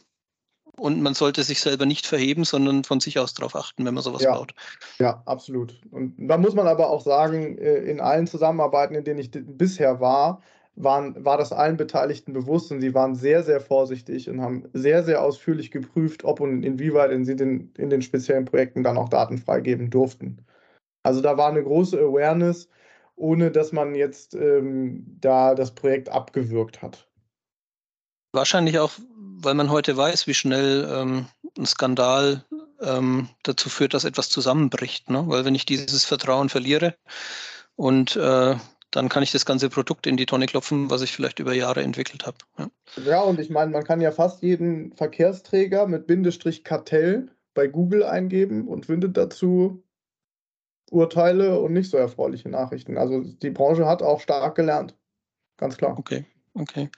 und 0.79 1.01
man 1.01 1.15
sollte 1.15 1.43
sich 1.43 1.59
selber 1.59 1.85
nicht 1.87 2.05
verheben, 2.05 2.43
sondern 2.43 2.83
von 2.83 2.99
sich 2.99 3.17
aus 3.17 3.33
darauf 3.33 3.55
achten, 3.55 3.83
wenn 3.83 3.95
man 3.95 4.03
sowas 4.03 4.21
ja, 4.21 4.35
baut. 4.35 4.53
Ja, 4.99 5.23
absolut. 5.25 5.81
Und 5.89 6.15
da 6.17 6.37
muss 6.37 6.53
man 6.53 6.67
aber 6.67 6.89
auch 6.89 7.01
sagen, 7.01 7.57
äh, 7.57 7.77
in 7.77 7.99
allen 7.99 8.27
Zusammenarbeiten, 8.27 8.93
in 8.93 9.03
denen 9.03 9.19
ich 9.19 9.31
bisher 9.31 9.99
war, 9.99 10.41
waren, 10.77 11.25
war 11.25 11.37
das 11.37 11.51
allen 11.51 11.75
Beteiligten 11.75 12.33
bewusst 12.33 12.71
und 12.71 12.81
sie 12.81 12.93
waren 12.93 13.15
sehr, 13.15 13.43
sehr 13.43 13.59
vorsichtig 13.59 14.29
und 14.29 14.41
haben 14.41 14.63
sehr, 14.73 15.03
sehr 15.03 15.23
ausführlich 15.23 15.71
geprüft, 15.71 16.23
ob 16.23 16.39
und 16.39 16.63
inwieweit 16.63 17.11
sie 17.25 17.35
den, 17.35 17.73
in 17.77 17.89
den 17.89 18.01
speziellen 18.01 18.45
Projekten 18.45 18.83
dann 18.83 18.97
auch 18.97 19.09
Daten 19.09 19.39
freigeben 19.39 19.89
durften. 19.89 20.45
Also 21.03 21.21
da 21.21 21.37
war 21.37 21.49
eine 21.49 21.63
große 21.63 21.97
Awareness, 21.99 22.69
ohne 23.15 23.49
dass 23.49 23.71
man 23.71 23.95
jetzt 23.95 24.35
ähm, 24.35 25.17
da 25.19 25.55
das 25.55 25.73
Projekt 25.73 26.09
abgewürgt 26.09 26.81
hat. 26.81 27.07
Wahrscheinlich 28.33 28.77
auch, 28.77 28.91
weil 29.39 29.55
man 29.55 29.71
heute 29.71 29.97
weiß, 29.97 30.27
wie 30.27 30.35
schnell 30.35 30.87
ähm, 30.91 31.25
ein 31.57 31.65
Skandal 31.65 32.45
ähm, 32.81 33.29
dazu 33.41 33.69
führt, 33.69 33.95
dass 33.95 34.03
etwas 34.03 34.29
zusammenbricht. 34.29 35.09
Ne? 35.09 35.23
Weil 35.27 35.43
wenn 35.43 35.55
ich 35.55 35.65
dieses 35.65 36.05
Vertrauen 36.05 36.49
verliere 36.49 36.95
und 37.75 38.15
äh, 38.15 38.55
dann 38.91 39.09
kann 39.09 39.23
ich 39.23 39.31
das 39.31 39.45
ganze 39.45 39.69
Produkt 39.69 40.07
in 40.07 40.17
die 40.17 40.25
Tonne 40.25 40.45
klopfen, 40.45 40.89
was 40.89 41.01
ich 41.01 41.11
vielleicht 41.11 41.39
über 41.39 41.53
Jahre 41.53 41.83
entwickelt 41.83 42.25
habe. 42.25 42.37
Ja. 42.57 42.69
ja, 43.05 43.21
und 43.21 43.39
ich 43.39 43.49
meine, 43.49 43.71
man 43.71 43.83
kann 43.83 44.01
ja 44.01 44.11
fast 44.11 44.41
jeden 44.41 44.93
Verkehrsträger 44.93 45.87
mit 45.87 46.07
Bindestrich 46.07 46.63
Kartell 46.63 47.29
bei 47.53 47.67
Google 47.67 48.03
eingeben 48.03 48.67
und 48.67 48.85
findet 48.85 49.17
dazu 49.17 49.83
Urteile 50.89 51.59
und 51.59 51.73
nicht 51.73 51.89
so 51.89 51.97
erfreuliche 51.97 52.49
Nachrichten. 52.49 52.97
Also 52.97 53.21
die 53.23 53.49
Branche 53.49 53.85
hat 53.85 54.01
auch 54.01 54.21
stark 54.21 54.55
gelernt. 54.55 54.95
Ganz 55.57 55.75
klar. 55.75 55.97
Okay, 55.97 56.25
okay. 56.53 56.89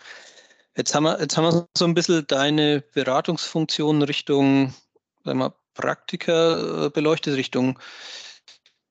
Jetzt 0.75 0.93
haben 0.93 1.03
wir, 1.03 1.19
jetzt 1.19 1.35
haben 1.37 1.45
wir 1.45 1.67
so 1.75 1.85
ein 1.85 1.95
bisschen 1.95 2.27
deine 2.27 2.83
Beratungsfunktion 2.93 4.03
Richtung 4.03 4.73
sagen 5.23 5.39
wir, 5.39 5.53
Praktiker 5.73 6.85
äh, 6.85 6.89
beleuchtet, 6.89 7.35
Richtung 7.37 7.79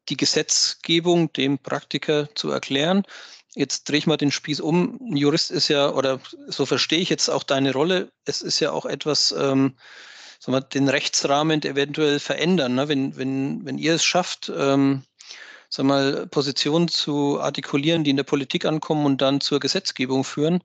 die 0.08 0.16
Gesetzgebung 0.16 1.32
dem 1.32 1.58
Praktiker 1.58 2.28
zu 2.34 2.50
erklären. 2.50 3.02
Jetzt 3.54 3.88
drehe 3.88 3.98
ich 3.98 4.06
mal 4.06 4.16
den 4.16 4.30
Spieß 4.30 4.60
um. 4.60 4.98
Ein 5.00 5.16
Jurist 5.16 5.50
ist 5.50 5.68
ja, 5.68 5.90
oder 5.90 6.20
so 6.46 6.66
verstehe 6.66 7.00
ich 7.00 7.08
jetzt 7.08 7.28
auch 7.28 7.42
deine 7.42 7.72
Rolle, 7.72 8.12
es 8.24 8.42
ist 8.42 8.60
ja 8.60 8.70
auch 8.72 8.86
etwas, 8.86 9.32
ähm, 9.32 9.76
sagen 10.38 10.56
wir, 10.56 10.60
den 10.60 10.88
Rechtsrahmen 10.88 11.62
eventuell 11.62 12.20
verändern. 12.20 12.74
Ne? 12.74 12.88
Wenn, 12.88 13.16
wenn, 13.16 13.64
wenn 13.64 13.78
ihr 13.78 13.94
es 13.94 14.04
schafft, 14.04 14.52
ähm, 14.54 15.02
sag 15.68 15.86
mal, 15.86 16.26
Positionen 16.26 16.88
zu 16.88 17.40
artikulieren, 17.40 18.04
die 18.04 18.10
in 18.10 18.16
der 18.16 18.24
Politik 18.24 18.64
ankommen 18.64 19.06
und 19.06 19.20
dann 19.20 19.40
zur 19.40 19.60
Gesetzgebung 19.60 20.24
führen, 20.24 20.62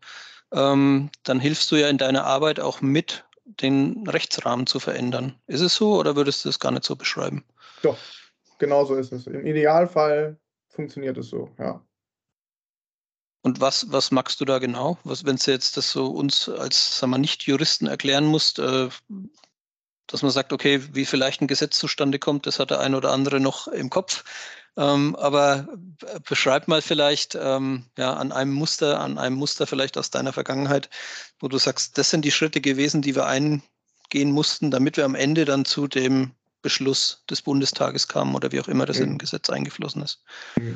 ähm, 0.51 1.09
dann 1.23 1.39
hilfst 1.39 1.71
du 1.71 1.75
ja 1.75 1.89
in 1.89 1.97
deiner 1.97 2.25
Arbeit 2.25 2.59
auch 2.59 2.81
mit, 2.81 3.25
den 3.45 4.07
Rechtsrahmen 4.07 4.67
zu 4.67 4.79
verändern. 4.79 5.35
Ist 5.47 5.61
es 5.61 5.75
so 5.75 5.95
oder 5.95 6.15
würdest 6.15 6.45
du 6.45 6.49
es 6.49 6.59
gar 6.59 6.71
nicht 6.71 6.85
so 6.85 6.95
beschreiben? 6.95 7.43
Doch, 7.81 7.97
genau 8.63 8.85
so 8.85 8.95
ist 8.95 9.11
es. 9.11 9.27
Im 9.27 9.45
Idealfall 9.45 10.37
funktioniert 10.69 11.17
es 11.17 11.29
so, 11.29 11.49
ja. 11.59 11.85
Und 13.41 13.59
was, 13.59 13.91
was 13.91 14.11
magst 14.11 14.39
du 14.39 14.45
da 14.45 14.57
genau? 14.59 14.97
Wenn 15.03 15.35
du 15.35 15.51
jetzt 15.51 15.75
das 15.75 15.91
so 15.91 16.07
uns 16.07 16.47
als 16.47 17.01
Nicht-Juristen 17.01 17.87
erklären 17.87 18.23
musst, 18.23 18.57
äh, 18.59 18.87
dass 20.07 20.21
man 20.21 20.31
sagt, 20.31 20.53
okay, 20.53 20.81
wie 20.93 21.05
vielleicht 21.05 21.41
ein 21.41 21.47
Gesetz 21.47 21.77
zustande 21.77 22.19
kommt, 22.19 22.47
das 22.47 22.59
hat 22.59 22.71
der 22.71 22.79
ein 22.79 22.95
oder 22.95 23.11
andere 23.11 23.41
noch 23.41 23.67
im 23.67 23.89
Kopf. 23.89 24.23
Ähm, 24.77 25.15
aber 25.17 25.67
beschreib 26.27 26.69
mal 26.69 26.81
vielleicht 26.81 27.35
ähm, 27.35 27.85
ja, 27.97 28.13
an 28.13 28.31
einem 28.31 28.53
Muster, 28.53 29.01
an 29.01 29.17
einem 29.17 29.35
Muster 29.35 29.67
vielleicht 29.67 29.97
aus 29.97 30.09
deiner 30.09 30.31
Vergangenheit, 30.31 30.89
wo 31.39 31.49
du 31.49 31.57
sagst, 31.57 31.97
das 31.97 32.09
sind 32.09 32.23
die 32.23 32.31
Schritte 32.31 32.61
gewesen, 32.61 33.01
die 33.01 33.13
wir 33.13 33.25
eingehen 33.25 34.31
mussten, 34.31 34.71
damit 34.71 34.95
wir 34.95 35.03
am 35.03 35.15
Ende 35.15 35.43
dann 35.43 35.65
zu 35.65 35.87
dem 35.87 36.31
Beschluss 36.63 37.23
des 37.29 37.43
Bundestages 37.43 38.07
kamen 38.07 38.33
oder 38.33 38.51
wie 38.51 38.59
auch 38.59 38.67
immer 38.67 38.87
das 38.87 38.99
mhm. 38.99 39.05
im 39.05 39.17
Gesetz 39.19 39.51
eingeflossen 39.51 40.01
ist. 40.01 40.23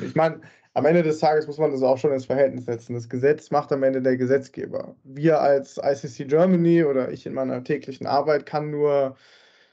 Ich 0.04 0.14
meine, 0.14 0.40
am 0.74 0.86
Ende 0.86 1.02
des 1.02 1.18
Tages 1.18 1.48
muss 1.48 1.58
man 1.58 1.72
das 1.72 1.82
auch 1.82 1.98
schon 1.98 2.12
ins 2.12 2.26
Verhältnis 2.26 2.66
setzen. 2.66 2.94
Das 2.94 3.08
Gesetz 3.08 3.50
macht 3.50 3.72
am 3.72 3.82
Ende 3.82 4.00
der 4.00 4.16
Gesetzgeber. 4.16 4.94
Wir 5.02 5.40
als 5.40 5.80
ICC 5.82 6.28
Germany 6.28 6.84
oder 6.84 7.10
ich 7.10 7.26
in 7.26 7.34
meiner 7.34 7.64
täglichen 7.64 8.06
Arbeit 8.06 8.46
kann 8.46 8.70
nur 8.70 9.16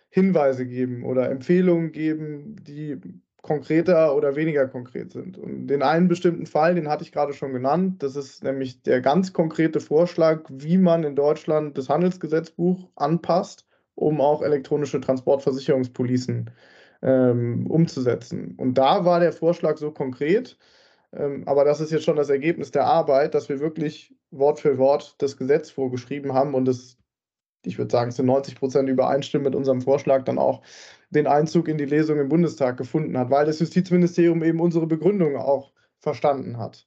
Hinweise 0.09 0.65
geben 0.65 1.03
oder 1.03 1.29
Empfehlungen 1.29 1.91
geben, 1.91 2.55
die 2.63 2.97
konkreter 3.43 4.15
oder 4.15 4.35
weniger 4.35 4.67
konkret 4.67 5.11
sind. 5.11 5.37
Und 5.37 5.67
den 5.67 5.83
einen 5.83 6.07
bestimmten 6.07 6.47
Fall, 6.47 6.73
den 6.73 6.89
hatte 6.89 7.03
ich 7.03 7.11
gerade 7.11 7.33
schon 7.33 7.53
genannt, 7.53 8.01
das 8.01 8.15
ist 8.15 8.43
nämlich 8.43 8.81
der 8.81 9.01
ganz 9.01 9.33
konkrete 9.33 9.79
Vorschlag, 9.79 10.41
wie 10.49 10.79
man 10.79 11.03
in 11.03 11.15
Deutschland 11.15 11.77
das 11.77 11.87
Handelsgesetzbuch 11.87 12.89
anpasst, 12.95 13.64
um 13.95 14.21
auch 14.21 14.41
elektronische 14.41 15.01
Transportversicherungspolicen 15.01 16.51
ähm, 17.01 17.67
umzusetzen. 17.67 18.55
Und 18.57 18.77
da 18.77 19.05
war 19.05 19.19
der 19.19 19.33
Vorschlag 19.33 19.77
so 19.77 19.91
konkret, 19.91 20.57
ähm, 21.13 21.43
aber 21.47 21.65
das 21.65 21.81
ist 21.81 21.91
jetzt 21.91 22.03
schon 22.03 22.17
das 22.17 22.29
Ergebnis 22.29 22.71
der 22.71 22.85
Arbeit, 22.85 23.33
dass 23.33 23.49
wir 23.49 23.59
wirklich 23.59 24.13
Wort 24.31 24.59
für 24.59 24.77
Wort 24.77 25.15
das 25.19 25.37
Gesetz 25.37 25.69
vorgeschrieben 25.69 26.33
haben 26.33 26.53
und 26.53 26.67
es, 26.67 26.97
ich 27.65 27.77
würde 27.77 27.91
sagen, 27.91 28.11
zu 28.11 28.23
90 28.23 28.55
Prozent 28.55 28.89
übereinstimmen 28.89 29.45
mit 29.45 29.55
unserem 29.55 29.81
Vorschlag 29.81 30.23
dann 30.23 30.39
auch 30.39 30.61
den 31.09 31.27
Einzug 31.27 31.67
in 31.67 31.77
die 31.77 31.85
Lesung 31.85 32.19
im 32.19 32.29
Bundestag 32.29 32.77
gefunden 32.77 33.17
hat, 33.17 33.29
weil 33.29 33.45
das 33.45 33.59
Justizministerium 33.59 34.43
eben 34.43 34.59
unsere 34.59 34.87
Begründung 34.87 35.37
auch 35.37 35.71
verstanden 35.99 36.57
hat. 36.57 36.85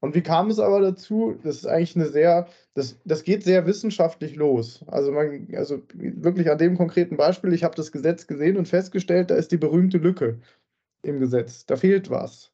Und 0.00 0.14
wie 0.14 0.22
kam 0.22 0.48
es 0.48 0.58
aber 0.58 0.80
dazu? 0.80 1.38
Das 1.42 1.56
ist 1.56 1.66
eigentlich 1.66 1.94
eine 1.94 2.08
sehr, 2.08 2.48
das, 2.74 2.98
das 3.04 3.22
geht 3.22 3.44
sehr 3.44 3.66
wissenschaftlich 3.66 4.34
los. 4.34 4.82
Also 4.86 5.12
man, 5.12 5.48
also 5.54 5.82
wirklich 5.94 6.50
an 6.50 6.58
dem 6.58 6.76
konkreten 6.76 7.18
Beispiel, 7.18 7.52
ich 7.52 7.64
habe 7.64 7.76
das 7.76 7.92
Gesetz 7.92 8.26
gesehen 8.26 8.56
und 8.56 8.66
festgestellt, 8.66 9.30
da 9.30 9.34
ist 9.36 9.52
die 9.52 9.58
berühmte 9.58 9.98
Lücke 9.98 10.40
im 11.02 11.20
Gesetz. 11.20 11.66
Da 11.66 11.76
fehlt 11.76 12.08
was. 12.10 12.50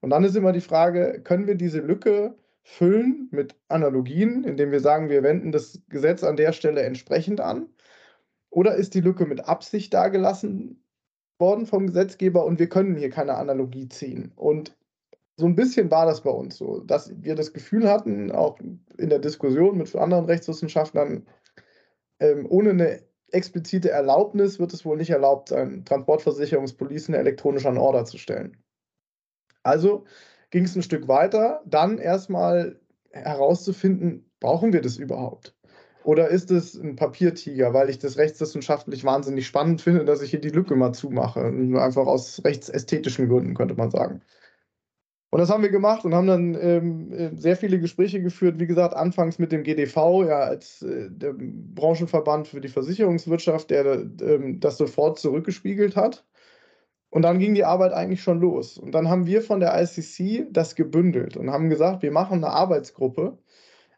Und 0.00 0.10
dann 0.10 0.24
ist 0.24 0.36
immer 0.36 0.52
die 0.52 0.60
Frage, 0.60 1.20
können 1.24 1.48
wir 1.48 1.56
diese 1.56 1.80
Lücke 1.80 2.36
füllen 2.62 3.28
mit 3.32 3.56
Analogien, 3.68 4.44
indem 4.44 4.70
wir 4.70 4.80
sagen, 4.80 5.08
wir 5.08 5.22
wenden 5.22 5.50
das 5.52 5.82
Gesetz 5.88 6.22
an 6.22 6.36
der 6.36 6.52
Stelle 6.52 6.82
entsprechend 6.82 7.40
an? 7.40 7.68
Oder 8.50 8.76
ist 8.76 8.94
die 8.94 9.00
Lücke 9.00 9.26
mit 9.26 9.48
Absicht 9.48 9.92
dargelassen 9.92 10.84
worden 11.38 11.66
vom 11.66 11.88
Gesetzgeber 11.88 12.44
und 12.44 12.58
wir 12.58 12.68
können 12.68 12.96
hier 12.96 13.10
keine 13.10 13.34
Analogie 13.34 13.88
ziehen? 13.88 14.32
Und 14.36 14.76
so 15.36 15.46
ein 15.46 15.54
bisschen 15.54 15.90
war 15.90 16.06
das 16.06 16.22
bei 16.22 16.30
uns 16.30 16.56
so, 16.56 16.80
dass 16.80 17.12
wir 17.22 17.34
das 17.34 17.52
Gefühl 17.52 17.88
hatten, 17.88 18.32
auch 18.32 18.58
in 18.96 19.10
der 19.10 19.18
Diskussion 19.18 19.76
mit 19.76 19.94
anderen 19.94 20.24
Rechtswissenschaftlern, 20.24 21.26
ähm, 22.20 22.46
ohne 22.48 22.70
eine 22.70 23.02
explizite 23.32 23.90
Erlaubnis 23.90 24.58
wird 24.58 24.72
es 24.72 24.84
wohl 24.84 24.96
nicht 24.96 25.10
erlaubt 25.10 25.50
sein, 25.50 25.84
Transportversicherungspolicen 25.84 27.14
elektronisch 27.14 27.66
an 27.66 27.76
Order 27.76 28.04
zu 28.04 28.18
stellen. 28.18 28.56
Also 29.62 30.04
ging 30.50 30.64
es 30.64 30.76
ein 30.76 30.82
Stück 30.82 31.08
weiter, 31.08 31.62
dann 31.66 31.98
erstmal 31.98 32.80
herauszufinden, 33.10 34.30
brauchen 34.40 34.72
wir 34.72 34.80
das 34.80 34.96
überhaupt? 34.96 35.54
Oder 36.04 36.28
ist 36.28 36.52
es 36.52 36.76
ein 36.76 36.94
Papiertiger, 36.94 37.74
weil 37.74 37.90
ich 37.90 37.98
das 37.98 38.16
rechtswissenschaftlich 38.16 39.02
wahnsinnig 39.04 39.46
spannend 39.46 39.82
finde, 39.82 40.04
dass 40.04 40.22
ich 40.22 40.30
hier 40.30 40.40
die 40.40 40.50
Lücke 40.50 40.76
mal 40.76 40.92
zumache? 40.92 41.40
Einfach 41.40 42.06
aus 42.06 42.44
rechtsästhetischen 42.44 43.28
Gründen, 43.28 43.54
könnte 43.54 43.74
man 43.74 43.90
sagen. 43.90 44.22
Und 45.36 45.40
das 45.40 45.50
haben 45.50 45.62
wir 45.62 45.68
gemacht 45.68 46.02
und 46.06 46.14
haben 46.14 46.28
dann 46.28 46.56
ähm, 46.58 47.12
äh, 47.12 47.30
sehr 47.36 47.58
viele 47.58 47.78
Gespräche 47.78 48.22
geführt. 48.22 48.58
Wie 48.58 48.66
gesagt, 48.66 48.94
anfangs 48.94 49.38
mit 49.38 49.52
dem 49.52 49.64
GDV, 49.64 50.24
ja, 50.26 50.38
als 50.38 50.80
äh, 50.80 51.10
der 51.10 51.34
Branchenverband 51.36 52.48
für 52.48 52.62
die 52.62 52.70
Versicherungswirtschaft, 52.70 53.68
der 53.68 53.84
äh, 53.84 54.54
das 54.54 54.78
sofort 54.78 55.18
zurückgespiegelt 55.18 55.94
hat. 55.94 56.24
Und 57.10 57.20
dann 57.20 57.38
ging 57.38 57.54
die 57.54 57.66
Arbeit 57.66 57.92
eigentlich 57.92 58.22
schon 58.22 58.40
los. 58.40 58.78
Und 58.78 58.92
dann 58.92 59.10
haben 59.10 59.26
wir 59.26 59.42
von 59.42 59.60
der 59.60 59.78
ICC 59.78 60.46
das 60.52 60.74
gebündelt 60.74 61.36
und 61.36 61.50
haben 61.50 61.68
gesagt, 61.68 62.02
wir 62.02 62.12
machen 62.12 62.42
eine 62.42 62.54
Arbeitsgruppe, 62.54 63.36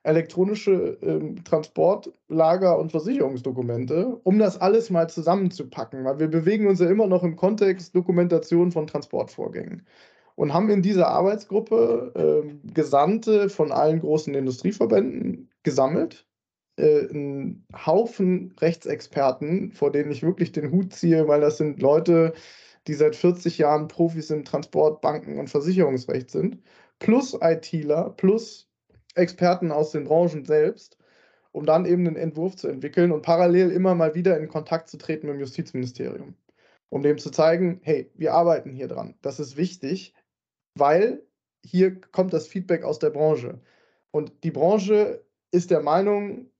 elektronische 0.03 0.99
ähm, 1.03 1.45
Transportlager 1.45 2.77
und 2.81 2.91
Versicherungsdokumente, 2.91 4.19
um 4.25 4.41
das 4.41 4.61
alles 4.61 4.91
mal 4.91 5.09
zusammenzupacken, 5.09 6.05
weil 6.05 6.19
wir 6.19 6.27
bewegen 6.27 6.67
uns 6.67 6.81
ja 6.81 6.91
immer 6.91 7.07
noch 7.07 7.23
im 7.23 7.37
Kontext 7.37 7.95
Dokumentation 7.95 8.73
von 8.73 8.89
Transportvorgängen. 8.89 9.87
Und 10.39 10.55
haben 10.55 10.71
in 10.71 10.83
dieser 10.83 11.09
Arbeitsgruppe 11.09 12.45
äh, 12.45 12.73
Gesandte 12.73 13.49
von 13.49 13.73
allen 13.73 13.99
großen 13.99 14.33
Industrieverbänden 14.35 15.51
gesammelt, 15.65 16.29
äh, 16.77 17.09
einen 17.09 17.67
Haufen 17.75 18.55
Rechtsexperten, 18.61 19.73
vor 19.73 19.91
denen 19.91 20.13
ich 20.13 20.23
wirklich 20.23 20.53
den 20.53 20.71
Hut 20.71 20.93
ziehe, 20.93 21.27
weil 21.27 21.41
das 21.41 21.57
sind 21.57 21.83
Leute, 21.83 22.35
die 22.87 22.95
seit 22.95 23.17
40 23.17 23.59
Jahren 23.59 23.89
Profis 23.89 24.31
im 24.31 24.45
Transport, 24.45 25.01
Banken 25.01 25.41
und 25.41 25.51
Versicherungsrecht 25.51 26.31
sind, 26.31 26.63
plus 27.01 27.37
ITler, 27.41 28.11
plus 28.17 28.71
Experten 29.17 29.73
aus 29.73 29.91
den 29.91 30.05
Branchen 30.05 30.45
selbst 30.45 30.99
um 31.51 31.67
dann 31.67 31.87
eben 31.87 32.07
einen 32.07 32.17
Entwurf 32.17 32.55
zu 32.55 32.69
entwickeln 32.69 33.11
und 33.11 33.23
parallel 33.23 33.73
immer 33.73 33.97
mal 33.97 34.15
wieder 34.15 34.39
in 34.39 34.47
Kontakt 34.47 34.89
zu 34.89 34.99
treten 34.99 35.27
mit 35.27 35.35
dem 35.35 35.41
Justizministerium, 35.41 36.37
um 36.91 37.03
dem 37.03 37.19
zu 37.19 37.31
zeigen, 37.31 37.81
hey, 37.83 38.13
wir 38.15 38.35
arbeiten 38.35 38.71
hier 38.71 38.87
dran. 38.87 39.15
Das 39.23 39.41
ist 39.41 39.57
wichtig, 39.57 40.15
weil 40.79 41.23
hier 41.65 42.01
kommt 42.01 42.33
das 42.33 42.47
Feedback 42.47 42.85
aus 42.85 42.99
der 42.99 43.11
Branche. 43.11 43.61
Und 44.11 44.33
die 44.45 44.51
Branche 44.51 45.25
ist 45.51 45.71
der 45.71 45.81
Meinung, 45.81 46.51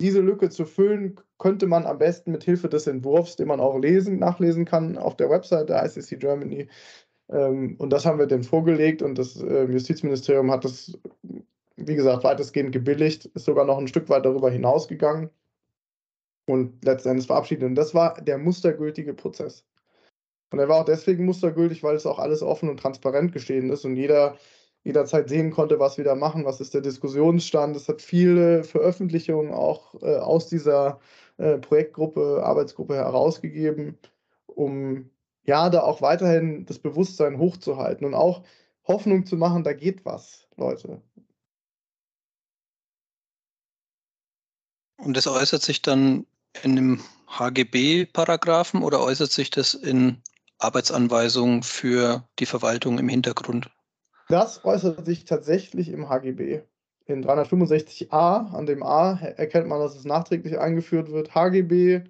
diese 0.00 0.20
Lücke 0.20 0.48
zu 0.48 0.64
füllen, 0.64 1.20
könnte 1.38 1.66
man 1.66 1.86
am 1.86 1.98
besten 1.98 2.32
mit 2.32 2.44
Hilfe 2.44 2.68
des 2.68 2.86
Entwurfs, 2.86 3.36
den 3.36 3.48
man 3.48 3.60
auch 3.60 3.78
lesen, 3.78 4.18
nachlesen 4.18 4.64
kann 4.64 4.96
auf 4.96 5.16
der 5.16 5.30
Website 5.30 5.68
der 5.68 5.84
ICC 5.84 6.18
Germany. 6.18 6.68
Ähm, 7.28 7.76
und 7.78 7.90
das 7.90 8.06
haben 8.06 8.18
wir 8.18 8.26
dann 8.26 8.42
vorgelegt 8.42 9.02
und 9.02 9.18
das 9.18 9.36
ähm, 9.36 9.72
Justizministerium 9.72 10.50
hat 10.50 10.64
das, 10.64 10.98
wie 11.76 11.94
gesagt, 11.94 12.24
weitestgehend 12.24 12.72
gebilligt, 12.72 13.26
ist 13.26 13.44
sogar 13.44 13.64
noch 13.64 13.78
ein 13.78 13.88
Stück 13.88 14.08
weit 14.08 14.24
darüber 14.24 14.50
hinausgegangen 14.50 15.30
und 16.46 16.84
letztendlich 16.84 17.26
verabschiedet. 17.26 17.64
Und 17.64 17.74
das 17.74 17.94
war 17.94 18.20
der 18.20 18.38
mustergültige 18.38 19.14
Prozess. 19.14 19.64
Und 20.50 20.58
er 20.58 20.68
war 20.68 20.80
auch 20.80 20.84
deswegen 20.84 21.24
mustergültig, 21.24 21.82
weil 21.82 21.96
es 21.96 22.06
auch 22.06 22.18
alles 22.18 22.42
offen 22.42 22.68
und 22.68 22.80
transparent 22.80 23.32
geschehen 23.32 23.70
ist 23.70 23.84
und 23.84 23.96
jeder 23.96 24.36
jederzeit 24.82 25.28
sehen 25.28 25.50
konnte, 25.50 25.78
was 25.78 25.98
wir 25.98 26.04
da 26.04 26.14
machen, 26.14 26.44
was 26.44 26.60
ist 26.60 26.74
der 26.74 26.80
Diskussionsstand. 26.80 27.76
Es 27.76 27.88
hat 27.88 28.00
viele 28.00 28.64
Veröffentlichungen 28.64 29.52
auch 29.52 29.94
äh, 30.02 30.16
aus 30.16 30.48
dieser 30.48 31.00
äh, 31.36 31.58
Projektgruppe, 31.58 32.42
Arbeitsgruppe 32.42 32.94
herausgegeben, 32.94 33.98
um 34.46 35.10
ja 35.44 35.68
da 35.70 35.82
auch 35.82 36.00
weiterhin 36.02 36.64
das 36.66 36.78
Bewusstsein 36.78 37.38
hochzuhalten 37.38 38.06
und 38.06 38.14
auch 38.14 38.42
Hoffnung 38.84 39.26
zu 39.26 39.36
machen, 39.36 39.64
da 39.64 39.72
geht 39.72 40.04
was, 40.04 40.48
Leute. 40.56 41.02
Und 44.96 45.16
das 45.16 45.26
äußert 45.26 45.62
sich 45.62 45.82
dann 45.82 46.26
in 46.62 46.76
dem 46.76 47.00
HGB-Paragraphen 47.28 48.82
oder 48.82 49.00
äußert 49.00 49.30
sich 49.30 49.50
das 49.50 49.74
in 49.74 50.22
Arbeitsanweisungen 50.60 51.62
für 51.62 52.24
die 52.38 52.46
Verwaltung 52.46 52.98
im 52.98 53.08
Hintergrund? 53.08 53.70
Das 54.28 54.64
äußert 54.64 55.04
sich 55.04 55.24
tatsächlich 55.24 55.88
im 55.88 56.08
HGB. 56.08 56.62
In 57.06 57.24
365a, 57.24 58.52
an 58.52 58.66
dem 58.66 58.82
A 58.84 59.18
erkennt 59.18 59.66
man, 59.66 59.80
dass 59.80 59.96
es 59.96 60.04
nachträglich 60.04 60.58
eingeführt 60.58 61.10
wird. 61.10 61.34
HGB 61.34 62.02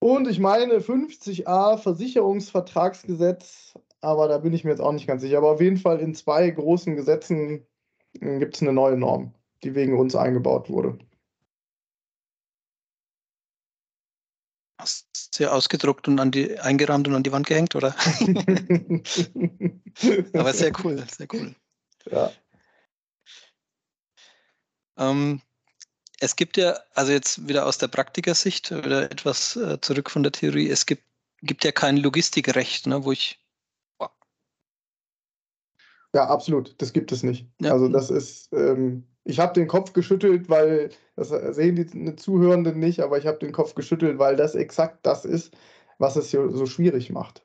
und 0.00 0.28
ich 0.28 0.38
meine 0.38 0.78
50a 0.78 1.76
Versicherungsvertragsgesetz, 1.76 3.74
aber 4.00 4.28
da 4.28 4.38
bin 4.38 4.52
ich 4.52 4.62
mir 4.64 4.70
jetzt 4.70 4.80
auch 4.80 4.92
nicht 4.92 5.08
ganz 5.08 5.22
sicher. 5.22 5.38
Aber 5.38 5.50
auf 5.50 5.60
jeden 5.60 5.76
Fall 5.76 5.98
in 6.00 6.14
zwei 6.14 6.48
großen 6.50 6.94
Gesetzen 6.94 7.66
hm, 8.20 8.38
gibt 8.38 8.54
es 8.54 8.62
eine 8.62 8.72
neue 8.72 8.96
Norm, 8.96 9.34
die 9.64 9.74
wegen 9.74 9.98
uns 9.98 10.14
eingebaut 10.14 10.70
wurde. 10.70 10.98
Ja 15.38 15.52
ausgedruckt 15.52 16.08
und 16.08 16.20
an 16.20 16.30
die, 16.30 16.58
eingerahmt 16.58 17.08
und 17.08 17.14
an 17.14 17.22
die 17.22 17.32
Wand 17.32 17.46
gehängt, 17.46 17.74
oder? 17.74 17.96
Aber 20.34 20.52
sehr 20.52 20.72
cool, 20.84 21.02
sehr 21.10 21.28
cool. 21.32 21.54
Ja. 22.10 22.30
Ähm, 24.98 25.40
es 26.20 26.36
gibt 26.36 26.56
ja, 26.56 26.78
also 26.94 27.12
jetzt 27.12 27.48
wieder 27.48 27.66
aus 27.66 27.78
der 27.78 27.88
Praktikersicht, 27.88 28.70
wieder 28.70 29.10
etwas 29.10 29.56
äh, 29.56 29.80
zurück 29.80 30.10
von 30.10 30.22
der 30.22 30.32
Theorie, 30.32 30.68
es 30.68 30.86
gibt, 30.86 31.04
gibt 31.42 31.64
ja 31.64 31.72
kein 31.72 31.96
Logistikrecht, 31.96 32.86
ne, 32.86 33.04
wo 33.04 33.12
ich. 33.12 33.44
Wow. 33.98 34.10
Ja, 36.14 36.28
absolut, 36.28 36.80
das 36.82 36.92
gibt 36.92 37.12
es 37.12 37.22
nicht. 37.22 37.46
Ja. 37.60 37.72
Also 37.72 37.88
das 37.88 38.10
ist, 38.10 38.52
ähm, 38.52 39.06
ich 39.28 39.38
habe 39.38 39.52
den 39.52 39.68
Kopf 39.68 39.92
geschüttelt, 39.92 40.48
weil, 40.48 40.88
das 41.14 41.28
sehen 41.28 41.76
die 41.76 42.16
Zuhörenden 42.16 42.78
nicht, 42.78 43.00
aber 43.00 43.18
ich 43.18 43.26
habe 43.26 43.38
den 43.38 43.52
Kopf 43.52 43.74
geschüttelt, 43.74 44.18
weil 44.18 44.36
das 44.36 44.54
exakt 44.54 45.04
das 45.04 45.26
ist, 45.26 45.54
was 45.98 46.16
es 46.16 46.30
hier 46.30 46.48
so 46.50 46.64
schwierig 46.64 47.10
macht. 47.10 47.44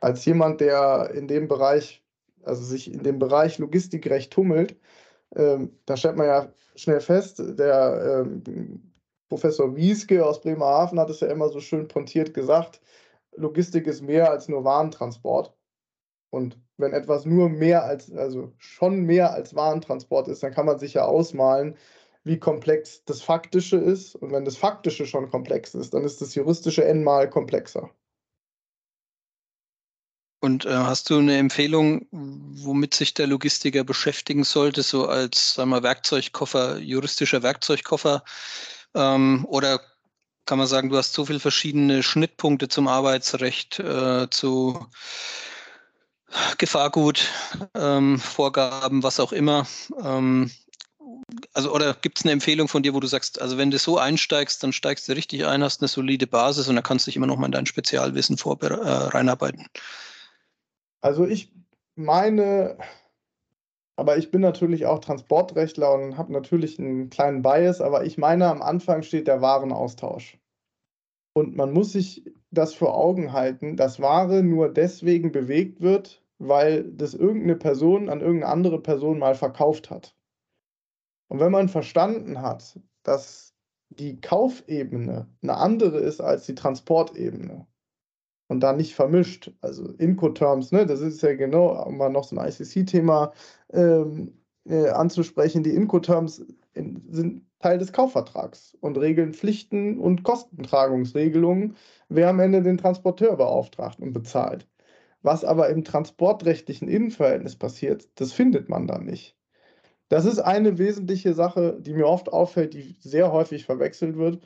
Als 0.00 0.24
jemand, 0.24 0.62
der 0.62 1.10
in 1.14 1.28
dem 1.28 1.46
Bereich, 1.46 2.02
also 2.44 2.62
sich 2.64 2.90
in 2.92 3.02
dem 3.02 3.18
Bereich 3.18 3.58
Logistikrecht 3.58 4.32
tummelt, 4.32 4.76
ähm, 5.36 5.76
da 5.84 5.98
stellt 5.98 6.16
man 6.16 6.28
ja 6.28 6.52
schnell 6.76 7.00
fest, 7.00 7.42
der 7.58 8.24
ähm, 8.24 8.92
Professor 9.28 9.76
Wieske 9.76 10.24
aus 10.24 10.40
Bremerhaven 10.40 10.98
hat 10.98 11.10
es 11.10 11.20
ja 11.20 11.28
immer 11.28 11.50
so 11.50 11.60
schön 11.60 11.88
pontiert 11.88 12.32
gesagt, 12.32 12.80
Logistik 13.36 13.86
ist 13.86 14.00
mehr 14.00 14.30
als 14.30 14.48
nur 14.48 14.64
Warentransport. 14.64 15.52
Und 16.30 16.58
wenn 16.78 16.92
etwas 16.92 17.26
nur 17.26 17.48
mehr 17.48 17.84
als, 17.84 18.10
also 18.12 18.52
schon 18.56 19.00
mehr 19.02 19.32
als 19.32 19.54
Warentransport 19.54 20.28
ist, 20.28 20.42
dann 20.42 20.54
kann 20.54 20.66
man 20.66 20.78
sich 20.78 20.94
ja 20.94 21.04
ausmalen, 21.04 21.76
wie 22.24 22.38
komplex 22.38 23.04
das 23.04 23.20
Faktische 23.20 23.76
ist. 23.76 24.14
Und 24.14 24.32
wenn 24.32 24.44
das 24.44 24.56
Faktische 24.56 25.06
schon 25.06 25.30
komplex 25.30 25.74
ist, 25.74 25.92
dann 25.92 26.04
ist 26.04 26.20
das 26.20 26.34
Juristische 26.34 26.84
n-mal 26.84 27.28
komplexer. 27.28 27.90
Und 30.40 30.66
äh, 30.66 30.70
hast 30.72 31.10
du 31.10 31.18
eine 31.18 31.36
Empfehlung, 31.36 32.06
womit 32.12 32.94
sich 32.94 33.12
der 33.12 33.26
Logistiker 33.26 33.82
beschäftigen 33.82 34.44
sollte, 34.44 34.82
so 34.82 35.08
als 35.08 35.54
sagen 35.54 35.70
wir, 35.70 35.82
Werkzeugkoffer, 35.82 36.78
juristischer 36.78 37.42
Werkzeugkoffer? 37.42 38.22
Ähm, 38.94 39.44
oder 39.48 39.80
kann 40.46 40.58
man 40.58 40.68
sagen, 40.68 40.90
du 40.90 40.96
hast 40.96 41.12
so 41.12 41.26
viele 41.26 41.40
verschiedene 41.40 42.04
Schnittpunkte 42.04 42.68
zum 42.68 42.86
Arbeitsrecht, 42.86 43.80
äh, 43.80 44.30
zu 44.30 44.86
Gefahrgut, 46.58 47.28
ähm, 47.74 48.18
Vorgaben, 48.18 49.02
was 49.02 49.20
auch 49.20 49.32
immer. 49.32 49.66
Ähm, 50.02 50.50
also, 51.54 51.72
oder 51.74 51.94
gibt 51.94 52.18
es 52.18 52.24
eine 52.24 52.32
Empfehlung 52.32 52.68
von 52.68 52.82
dir, 52.82 52.94
wo 52.94 53.00
du 53.00 53.06
sagst, 53.06 53.40
also 53.40 53.58
wenn 53.58 53.70
du 53.70 53.78
so 53.78 53.98
einsteigst, 53.98 54.62
dann 54.62 54.72
steigst 54.72 55.08
du 55.08 55.12
richtig 55.12 55.46
ein, 55.46 55.62
hast 55.62 55.80
eine 55.80 55.88
solide 55.88 56.26
Basis 56.26 56.68
und 56.68 56.74
dann 56.74 56.84
kannst 56.84 57.06
du 57.06 57.10
dich 57.10 57.16
immer 57.16 57.26
noch 57.26 57.36
mal 57.36 57.46
in 57.46 57.52
dein 57.52 57.66
Spezialwissen 57.66 58.36
äh, 58.36 58.66
reinarbeiten? 58.66 59.66
Also 61.00 61.26
ich 61.26 61.52
meine, 61.96 62.78
aber 63.96 64.16
ich 64.16 64.30
bin 64.30 64.40
natürlich 64.40 64.86
auch 64.86 65.00
Transportrechtler 65.00 65.92
und 65.92 66.18
habe 66.18 66.32
natürlich 66.32 66.78
einen 66.78 67.10
kleinen 67.10 67.42
Bias, 67.42 67.80
aber 67.80 68.04
ich 68.04 68.18
meine, 68.18 68.46
am 68.46 68.62
Anfang 68.62 69.02
steht 69.02 69.26
der 69.26 69.40
Warenaustausch. 69.40 70.38
Und 71.34 71.56
man 71.56 71.72
muss 71.72 71.92
sich 71.92 72.24
das 72.50 72.74
vor 72.74 72.96
Augen 72.96 73.32
halten, 73.32 73.76
dass 73.76 74.00
Ware 74.00 74.42
nur 74.42 74.72
deswegen 74.72 75.32
bewegt 75.32 75.80
wird, 75.80 76.22
weil 76.38 76.84
das 76.84 77.14
irgendeine 77.14 77.56
Person 77.56 78.08
an 78.08 78.20
irgendeine 78.20 78.52
andere 78.52 78.80
Person 78.80 79.18
mal 79.18 79.34
verkauft 79.34 79.90
hat. 79.90 80.14
Und 81.28 81.40
wenn 81.40 81.52
man 81.52 81.68
verstanden 81.68 82.40
hat, 82.40 82.80
dass 83.02 83.54
die 83.90 84.20
Kaufebene 84.20 85.28
eine 85.42 85.56
andere 85.56 85.98
ist 85.98 86.20
als 86.20 86.46
die 86.46 86.54
Transportebene 86.54 87.66
und 88.48 88.60
da 88.60 88.72
nicht 88.72 88.94
vermischt, 88.94 89.52
also 89.60 89.90
Incoterms, 89.98 90.72
ne, 90.72 90.86
das 90.86 91.00
ist 91.00 91.22
ja 91.22 91.34
genau, 91.34 91.84
um 91.84 91.98
mal 91.98 92.08
noch 92.08 92.24
so 92.24 92.36
ein 92.36 92.48
ICC-Thema 92.48 93.32
ähm, 93.72 94.38
äh, 94.64 94.88
anzusprechen, 94.88 95.62
die 95.62 95.74
Incoterms 95.74 96.44
sind 96.74 97.44
Teil 97.60 97.78
des 97.78 97.92
Kaufvertrags 97.92 98.76
und 98.80 98.98
regeln 98.98 99.34
Pflichten 99.34 99.98
und 99.98 100.22
Kostentragungsregelungen, 100.22 101.76
wer 102.08 102.28
am 102.28 102.40
Ende 102.40 102.62
den 102.62 102.78
Transporteur 102.78 103.36
beauftragt 103.36 104.00
und 104.00 104.12
bezahlt. 104.12 104.66
Was 105.22 105.44
aber 105.44 105.68
im 105.70 105.84
transportrechtlichen 105.84 106.88
Innenverhältnis 106.88 107.56
passiert, 107.56 108.08
das 108.16 108.32
findet 108.32 108.68
man 108.68 108.86
dann 108.86 109.04
nicht. 109.04 109.36
Das 110.08 110.24
ist 110.24 110.38
eine 110.38 110.78
wesentliche 110.78 111.34
Sache, 111.34 111.78
die 111.80 111.92
mir 111.92 112.06
oft 112.06 112.32
auffällt, 112.32 112.74
die 112.74 112.96
sehr 113.00 113.32
häufig 113.32 113.66
verwechselt 113.66 114.16
wird. 114.16 114.42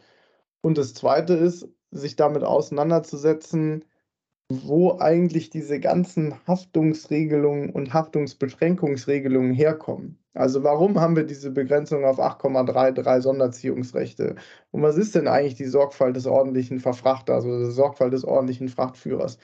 Und 0.61 0.79
das 0.79 0.95
Zweite 0.95 1.35
ist, 1.35 1.69
sich 1.91 2.17
damit 2.17 2.43
auseinanderzusetzen, 2.43 3.85
wo 4.63 4.99
eigentlich 4.99 5.51
diese 5.51 5.81
ganzen 5.81 6.35
Haftungsregelungen 6.47 7.71
und 7.71 7.93
Haftungsbeschränkungsregelungen 7.95 9.53
herkommen. 9.53 10.19
Also 10.35 10.63
warum 10.65 10.99
haben 11.01 11.17
wir 11.17 11.25
diese 11.25 11.51
Begrenzung 11.51 12.05
auf 12.05 12.19
8,33 12.19 13.21
Sonderziehungsrechte? 13.21 14.37
Und 14.71 14.83
was 14.83 14.97
ist 14.97 15.15
denn 15.15 15.29
eigentlich 15.29 15.57
die 15.57 15.67
Sorgfalt 15.67 16.17
des 16.17 16.27
ordentlichen 16.27 16.81
Verfrachters, 16.81 17.45
also 17.45 17.67
die 17.67 17.71
Sorgfalt 17.71 18.13
des 18.13 18.25
ordentlichen 18.25 18.69
Frachtführers? 18.69 19.39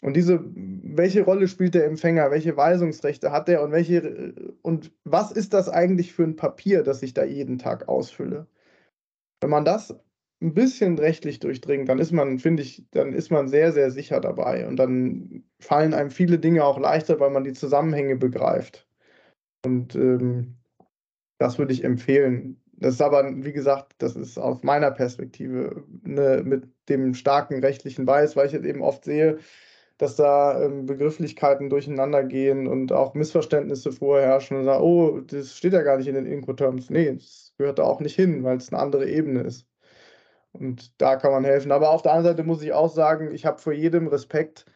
Und 0.00 0.14
diese, 0.16 0.40
welche 0.54 1.22
Rolle 1.22 1.48
spielt 1.48 1.74
der 1.74 1.86
Empfänger? 1.86 2.30
Welche 2.30 2.56
Weisungsrechte 2.56 3.30
hat 3.32 3.48
er 3.48 3.62
und 3.62 3.70
welche 3.72 4.34
und 4.62 4.92
was 5.04 5.30
ist 5.32 5.54
das 5.54 5.68
eigentlich 5.68 6.12
für 6.12 6.24
ein 6.24 6.36
Papier, 6.36 6.82
das 6.82 7.02
ich 7.02 7.14
da 7.14 7.24
jeden 7.24 7.58
Tag 7.58 7.88
ausfülle? 7.88 8.46
Wenn 9.40 9.50
man 9.50 9.64
das 9.64 9.94
ein 10.42 10.54
bisschen 10.54 10.98
rechtlich 10.98 11.38
durchdringt, 11.40 11.88
dann 11.88 11.98
ist 11.98 12.12
man, 12.12 12.38
finde 12.38 12.62
ich, 12.62 12.84
dann 12.90 13.12
ist 13.12 13.30
man 13.30 13.48
sehr, 13.48 13.72
sehr 13.72 13.90
sicher 13.90 14.20
dabei. 14.20 14.66
Und 14.66 14.76
dann 14.76 15.44
fallen 15.60 15.94
einem 15.94 16.10
viele 16.10 16.38
Dinge 16.38 16.64
auch 16.64 16.78
leichter, 16.78 17.20
weil 17.20 17.30
man 17.30 17.44
die 17.44 17.52
Zusammenhänge 17.52 18.16
begreift. 18.16 18.88
Und 19.64 19.94
ähm, 19.94 20.56
das 21.38 21.58
würde 21.58 21.72
ich 21.72 21.84
empfehlen. 21.84 22.60
Das 22.72 22.94
ist 22.94 23.02
aber, 23.02 23.24
wie 23.44 23.52
gesagt, 23.52 23.94
das 23.98 24.16
ist 24.16 24.38
aus 24.38 24.62
meiner 24.64 24.90
Perspektive 24.90 25.84
eine, 26.04 26.42
mit 26.44 26.64
dem 26.88 27.14
starken 27.14 27.60
rechtlichen 27.60 28.06
Weiß, 28.06 28.34
weil 28.34 28.48
ich 28.48 28.54
es 28.54 28.64
eben 28.64 28.82
oft 28.82 29.04
sehe, 29.04 29.38
dass 29.98 30.16
da 30.16 30.60
ähm, 30.64 30.86
Begrifflichkeiten 30.86 31.70
durcheinander 31.70 32.24
gehen 32.24 32.66
und 32.66 32.90
auch 32.90 33.14
Missverständnisse 33.14 33.92
vorherrschen 33.92 34.56
und 34.56 34.64
sagen, 34.64 34.82
oh, 34.82 35.20
das 35.20 35.56
steht 35.56 35.74
ja 35.74 35.82
gar 35.82 35.98
nicht 35.98 36.08
in 36.08 36.16
den 36.16 36.26
Incoterms. 36.26 36.90
Nee, 36.90 37.12
das 37.12 37.54
gehört 37.56 37.78
da 37.78 37.84
auch 37.84 38.00
nicht 38.00 38.16
hin, 38.16 38.42
weil 38.42 38.56
es 38.56 38.72
eine 38.72 38.82
andere 38.82 39.08
Ebene 39.08 39.42
ist. 39.42 39.66
Und 40.52 41.00
da 41.00 41.16
kann 41.16 41.32
man 41.32 41.44
helfen. 41.44 41.72
Aber 41.72 41.90
auf 41.90 42.02
der 42.02 42.12
anderen 42.12 42.36
Seite 42.36 42.46
muss 42.46 42.62
ich 42.62 42.72
auch 42.72 42.92
sagen, 42.92 43.32
ich 43.32 43.46
habe 43.46 43.58
vor 43.58 43.72
jedem 43.72 44.06
Respekt, 44.08 44.66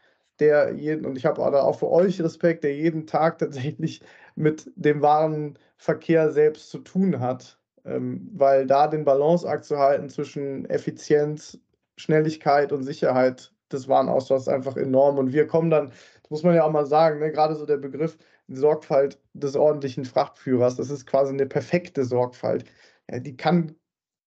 der 0.41 0.75
jeden, 0.75 1.07
und 1.07 1.17
ich 1.17 1.27
habe 1.27 1.43
auch 1.43 1.79
für 1.79 1.91
euch 1.91 2.21
Respekt, 2.21 2.65
der 2.65 2.75
jeden 2.75 3.07
Tag 3.07 3.39
tatsächlich 3.39 4.01
mit 4.35 4.71
dem 4.77 5.03
wahren 5.03 5.59
Verkehr 5.77 6.31
selbst 6.31 6.71
zu 6.71 6.79
tun 6.79 7.21
hat. 7.21 7.59
Ähm, 7.85 8.29
weil 8.35 8.67
da 8.67 8.89
den 8.89 9.05
Balanceakt 9.05 9.65
zu 9.65 9.79
halten 9.79 10.09
zwischen 10.09 10.69
Effizienz, 10.69 11.59
Schnelligkeit 11.97 12.73
und 12.73 12.83
Sicherheit 12.83 13.53
des 13.71 13.89
Warenaustauschs 13.89 14.49
einfach 14.49 14.77
enorm. 14.77 15.19
Und 15.19 15.33
wir 15.33 15.47
kommen 15.47 15.71
dann, 15.71 15.89
das 16.23 16.31
muss 16.31 16.43
man 16.43 16.55
ja 16.55 16.65
auch 16.65 16.73
mal 16.73 16.87
sagen, 16.87 17.21
ne, 17.21 17.31
gerade 17.31 17.55
so 17.55 17.67
der 17.67 17.77
Begriff 17.77 18.19
Sorgfalt 18.49 19.19
des 19.35 19.57
ordentlichen 19.57 20.05
Frachtführers, 20.05 20.77
das 20.77 20.91
ist 20.91 21.07
quasi 21.07 21.33
eine 21.33 21.47
perfekte 21.47 22.05
Sorgfalt. 22.05 22.65
Ja, 23.11 23.19
die 23.19 23.37
kann, 23.37 23.75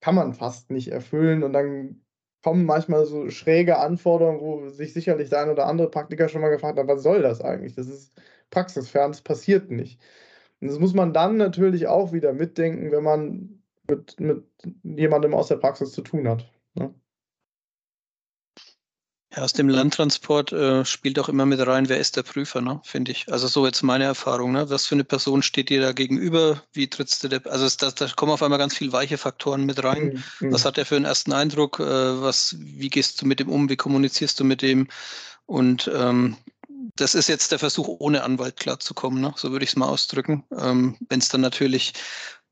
kann 0.02 0.16
man 0.16 0.34
fast 0.34 0.72
nicht 0.72 0.89
erfüllen 0.89 1.43
und 1.43 1.54
dann 1.54 2.02
kommen 2.43 2.66
manchmal 2.66 3.06
so 3.06 3.30
schräge 3.30 3.80
Anforderungen, 3.80 4.39
wo 4.39 4.70
sich 4.70 4.93
sicherlich 4.93 5.30
der 5.30 5.41
ein 5.41 5.50
oder 5.50 5.68
andere 5.68 5.89
Praktiker 5.89 6.30
schon 6.30 6.41
mal 6.41 6.50
gefragt 6.50 6.80
hat, 6.80 6.88
was 6.88 7.04
soll 7.04 7.22
das 7.22 7.41
eigentlich? 7.41 7.76
Das 7.76 7.88
ist 7.88 8.14
praxisfern, 8.50 9.12
das 9.12 9.22
passiert 9.22 9.72
nicht. 9.72 10.00
Und 10.62 10.70
das 10.70 10.80
muss 10.80 10.93
man 10.93 11.14
dann 11.14 11.38
natürlich 11.38 11.88
auch 11.88 12.14
wieder 12.14 12.34
mitdenken, 12.34 12.91
wenn 12.91 13.04
man 13.04 13.62
mit, 13.88 14.20
mit 14.20 14.45
jemandem 14.84 15.34
aus 15.34 15.47
der 15.47 15.58
Praxis 15.58 15.91
zu 15.91 16.02
tun 16.02 16.28
hat. 16.28 16.50
Ne? 16.76 16.93
Ja, 19.36 19.44
aus 19.44 19.54
dem 19.54 19.70
Landtransport 19.70 20.52
äh, 20.54 20.84
spielt 20.86 21.20
auch 21.20 21.30
immer 21.30 21.46
mit 21.46 21.66
rein, 21.66 21.88
wer 21.88 22.00
ist 22.00 22.18
der 22.18 22.24
Prüfer, 22.24 22.62
ne, 22.62 22.82
finde 22.84 23.12
ich. 23.12 23.32
Also 23.32 23.48
so 23.48 23.66
jetzt 23.66 23.84
meine 23.84 24.06
Erfahrung, 24.06 24.54
ne? 24.54 24.70
Was 24.72 24.88
für 24.88 24.96
eine 24.96 25.04
Person 25.04 25.44
steht 25.44 25.70
dir 25.70 25.82
da 25.82 25.92
gegenüber? 25.92 26.64
Wie 26.74 26.90
trittst 26.90 27.24
du 27.24 27.28
der, 27.28 27.46
also 27.46 27.68
da, 27.78 27.92
da 27.92 28.12
kommen 28.16 28.32
auf 28.32 28.42
einmal 28.42 28.58
ganz 28.58 28.76
viele 28.76 28.92
weiche 28.92 29.20
Faktoren 29.20 29.66
mit 29.66 29.84
rein. 29.84 30.24
Mhm. 30.40 30.52
Was 30.52 30.66
hat 30.66 30.80
er 30.80 30.86
für 30.86 30.96
einen 30.96 31.06
ersten 31.06 31.32
Eindruck? 31.32 31.80
Äh, 31.80 31.84
was, 31.84 32.56
wie 32.58 32.90
gehst 32.90 33.22
du 33.22 33.28
mit 33.28 33.40
dem 33.40 33.50
um? 33.50 33.70
Wie 33.70 33.78
kommunizierst 33.78 34.40
du 34.40 34.44
mit 34.44 34.64
dem? 34.64 34.88
Und 35.46 35.90
ähm, 35.94 36.36
das 36.96 37.14
ist 37.14 37.30
jetzt 37.30 37.52
der 37.52 37.60
Versuch, 37.60 37.88
ohne 38.00 38.24
Anwalt 38.24 38.58
klarzukommen, 38.58 39.22
ne? 39.22 39.34
so 39.36 39.52
würde 39.52 39.64
ich 39.64 39.72
es 39.72 39.76
mal 39.76 39.88
ausdrücken. 39.88 40.44
Ähm, 40.58 40.98
Wenn 41.08 41.20
es 41.20 41.30
dann 41.30 41.42
natürlich 41.42 41.94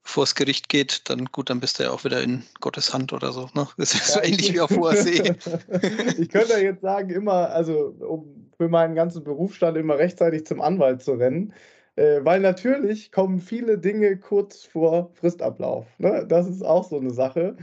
vors 0.08 0.36
Gericht 0.36 0.70
geht, 0.70 1.10
dann 1.10 1.26
gut, 1.26 1.50
dann 1.50 1.60
bist 1.60 1.80
du 1.80 1.84
ja 1.84 1.92
auch 1.92 2.04
wieder 2.06 2.22
in 2.22 2.44
Gottes 2.62 2.94
Hand 2.94 3.14
oder 3.14 3.32
so. 3.32 3.50
Ne? 3.54 3.68
Das 3.78 3.94
ist 3.94 4.16
ja, 4.16 4.22
so 4.22 4.22
ähnlich 4.22 4.54
wie 4.54 4.62
auf 4.62 4.72
hoher 4.72 4.96
See. 4.96 5.22
ich 6.18 6.30
könnte 6.30 6.54
ja 6.54 6.60
jetzt 6.60 6.82
sagen, 6.82 7.10
immer, 7.10 7.50
also 7.50 7.96
um 8.00 8.50
für 8.58 8.70
meinen 8.70 8.96
ganzen 8.96 9.24
Berufsstand 9.24 9.78
immer 9.78 9.98
rechtzeitig 9.98 10.46
zum 10.46 10.62
Anwalt 10.62 11.04
zu 11.04 11.14
rennen. 11.14 11.54
Äh, 11.98 12.24
weil 12.24 12.40
natürlich 12.40 13.12
kommen 13.12 13.40
viele 13.40 13.78
Dinge 13.78 14.18
kurz 14.18 14.64
vor 14.64 15.12
Fristablauf. 15.14 15.86
Ne? 15.98 16.26
Das 16.28 16.48
ist 16.48 16.64
auch 16.64 16.88
so 16.88 16.98
eine 16.98 17.12
Sache. 17.12 17.58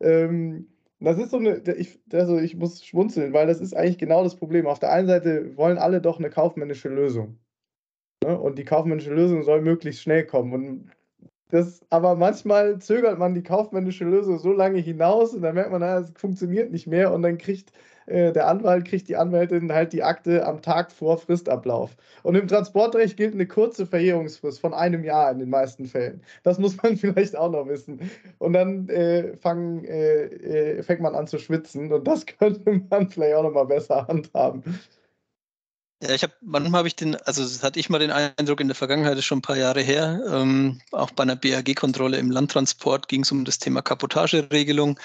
Ähm, 0.00 0.68
das 0.98 1.18
ist 1.18 1.30
so 1.30 1.36
eine, 1.36 1.58
ich, 1.76 2.00
also 2.12 2.38
ich 2.38 2.56
muss 2.56 2.84
schmunzeln, 2.84 3.32
weil 3.32 3.46
das 3.46 3.60
ist 3.60 3.76
eigentlich 3.76 3.98
genau 3.98 4.24
das 4.24 4.36
Problem. 4.36 4.66
Auf 4.66 4.78
der 4.78 4.92
einen 4.92 5.08
Seite 5.08 5.56
wollen 5.56 5.78
alle 5.78 6.00
doch 6.00 6.18
eine 6.18 6.30
kaufmännische 6.30 6.88
Lösung. 6.88 7.38
Ne? 8.24 8.38
Und 8.38 8.58
die 8.58 8.64
kaufmännische 8.64 9.12
Lösung 9.12 9.42
soll 9.42 9.60
möglichst 9.60 10.02
schnell 10.02 10.24
kommen. 10.24 10.52
Und 10.52 10.90
das, 11.48 11.80
aber 11.90 12.16
manchmal 12.16 12.78
zögert 12.80 13.18
man 13.18 13.34
die 13.34 13.42
kaufmännische 13.42 14.04
Lösung 14.04 14.38
so 14.38 14.52
lange 14.52 14.80
hinaus 14.80 15.32
und 15.34 15.42
dann 15.42 15.54
merkt 15.54 15.70
man, 15.70 15.82
es 15.82 16.10
funktioniert 16.16 16.72
nicht 16.72 16.86
mehr 16.86 17.12
und 17.12 17.22
dann 17.22 17.38
kriegt 17.38 17.72
äh, 18.06 18.32
der 18.32 18.48
Anwalt, 18.48 18.84
kriegt 18.84 19.08
die 19.08 19.16
Anwältin 19.16 19.72
halt 19.72 19.92
die 19.92 20.02
Akte 20.02 20.46
am 20.46 20.62
Tag 20.62 20.92
vor 20.92 21.18
Fristablauf. 21.18 21.96
Und 22.22 22.36
im 22.36 22.48
Transportrecht 22.48 23.16
gilt 23.16 23.34
eine 23.34 23.46
kurze 23.46 23.86
Verjährungsfrist 23.86 24.60
von 24.60 24.74
einem 24.74 25.04
Jahr 25.04 25.30
in 25.30 25.38
den 25.38 25.50
meisten 25.50 25.86
Fällen. 25.86 26.20
Das 26.42 26.58
muss 26.58 26.76
man 26.82 26.96
vielleicht 26.96 27.36
auch 27.36 27.50
noch 27.50 27.66
wissen. 27.68 28.00
Und 28.38 28.52
dann 28.52 28.88
äh, 28.88 29.36
fang, 29.36 29.84
äh, 29.84 30.24
äh, 30.24 30.82
fängt 30.82 31.00
man 31.00 31.14
an 31.14 31.26
zu 31.26 31.38
schwitzen 31.38 31.92
und 31.92 32.06
das 32.06 32.26
könnte 32.38 32.82
man 32.90 33.08
vielleicht 33.08 33.34
auch 33.34 33.42
noch 33.42 33.52
mal 33.52 33.66
besser 33.66 34.06
handhaben. 34.08 34.62
Ja, 36.02 36.10
ich 36.10 36.22
habe 36.22 36.34
manchmal 36.42 36.80
habe 36.80 36.88
ich 36.88 36.96
den, 36.96 37.16
also 37.16 37.42
das 37.42 37.62
hatte 37.62 37.80
ich 37.80 37.88
mal 37.88 37.98
den 37.98 38.10
Eindruck 38.10 38.60
in 38.60 38.68
der 38.68 38.74
Vergangenheit, 38.74 39.12
das 39.12 39.20
ist 39.20 39.24
schon 39.24 39.38
ein 39.38 39.42
paar 39.42 39.56
Jahre 39.56 39.80
her, 39.80 40.20
ähm, 40.28 40.82
auch 40.92 41.10
bei 41.12 41.22
einer 41.22 41.36
BAG-Kontrolle 41.36 42.18
im 42.18 42.30
Landtransport 42.30 43.08
ging 43.08 43.22
es 43.22 43.32
um 43.32 43.46
das 43.46 43.58
Thema 43.58 43.80
Kapotageregelung, 43.80 45.00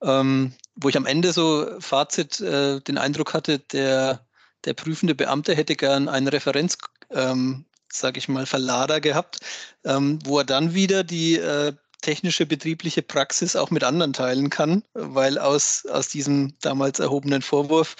ähm, 0.00 0.52
wo 0.76 0.88
ich 0.88 0.96
am 0.96 1.06
Ende 1.06 1.32
so 1.32 1.66
Fazit 1.80 2.40
äh, 2.40 2.80
den 2.80 2.98
Eindruck 2.98 3.34
hatte, 3.34 3.58
der, 3.58 4.24
der 4.64 4.74
prüfende 4.74 5.16
Beamte 5.16 5.56
hätte 5.56 5.74
gern 5.74 6.08
einen 6.08 6.28
Referenz, 6.28 6.78
ähm, 7.10 7.64
sage 7.92 8.18
ich 8.18 8.28
mal, 8.28 8.46
Verlader 8.46 9.00
gehabt, 9.00 9.40
ähm, 9.84 10.20
wo 10.24 10.38
er 10.38 10.44
dann 10.44 10.72
wieder 10.72 11.02
die 11.02 11.34
äh, 11.34 11.72
technische 12.00 12.46
betriebliche 12.46 13.02
Praxis 13.02 13.56
auch 13.56 13.70
mit 13.70 13.82
anderen 13.82 14.12
teilen 14.12 14.50
kann, 14.50 14.84
weil 14.94 15.38
aus, 15.38 15.84
aus 15.86 16.08
diesem 16.08 16.54
damals 16.60 17.00
erhobenen 17.00 17.42
Vorwurf 17.42 17.96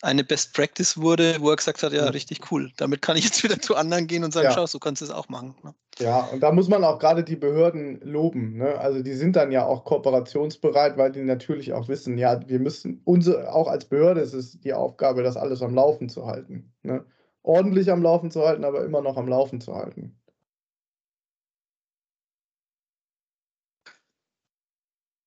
eine 0.00 0.24
Best 0.24 0.54
Practice 0.54 0.96
wurde, 0.96 1.36
wo 1.40 1.50
er 1.50 1.56
gesagt 1.56 1.82
hat, 1.82 1.92
ja, 1.92 2.06
richtig 2.06 2.50
cool. 2.50 2.72
Damit 2.76 3.02
kann 3.02 3.16
ich 3.16 3.24
jetzt 3.24 3.44
wieder 3.44 3.60
zu 3.60 3.76
anderen 3.76 4.06
gehen 4.06 4.24
und 4.24 4.32
sagen, 4.32 4.46
ja. 4.46 4.52
schau, 4.52 4.66
so 4.66 4.78
kannst 4.78 5.02
du 5.02 5.04
es 5.04 5.10
auch 5.10 5.28
machen. 5.28 5.54
Ne? 5.62 5.74
Ja, 5.98 6.20
und 6.32 6.40
da 6.42 6.50
muss 6.50 6.68
man 6.68 6.82
auch 6.82 6.98
gerade 6.98 7.22
die 7.22 7.36
Behörden 7.36 8.00
loben. 8.00 8.56
Ne? 8.56 8.78
Also 8.78 9.02
die 9.02 9.14
sind 9.14 9.36
dann 9.36 9.52
ja 9.52 9.66
auch 9.66 9.84
kooperationsbereit, 9.84 10.96
weil 10.96 11.12
die 11.12 11.22
natürlich 11.22 11.72
auch 11.72 11.88
wissen, 11.88 12.16
ja, 12.16 12.40
wir 12.48 12.58
müssen, 12.58 13.02
unsere, 13.04 13.52
auch 13.52 13.68
als 13.68 13.84
Behörde 13.84 14.22
ist 14.22 14.32
es 14.32 14.58
die 14.60 14.72
Aufgabe, 14.72 15.22
das 15.22 15.36
alles 15.36 15.62
am 15.62 15.74
Laufen 15.74 16.08
zu 16.08 16.26
halten. 16.26 16.72
Ne? 16.82 17.04
Ordentlich 17.42 17.90
am 17.90 18.02
Laufen 18.02 18.30
zu 18.30 18.42
halten, 18.42 18.64
aber 18.64 18.84
immer 18.84 19.02
noch 19.02 19.16
am 19.16 19.28
Laufen 19.28 19.60
zu 19.60 19.74
halten. 19.74 20.18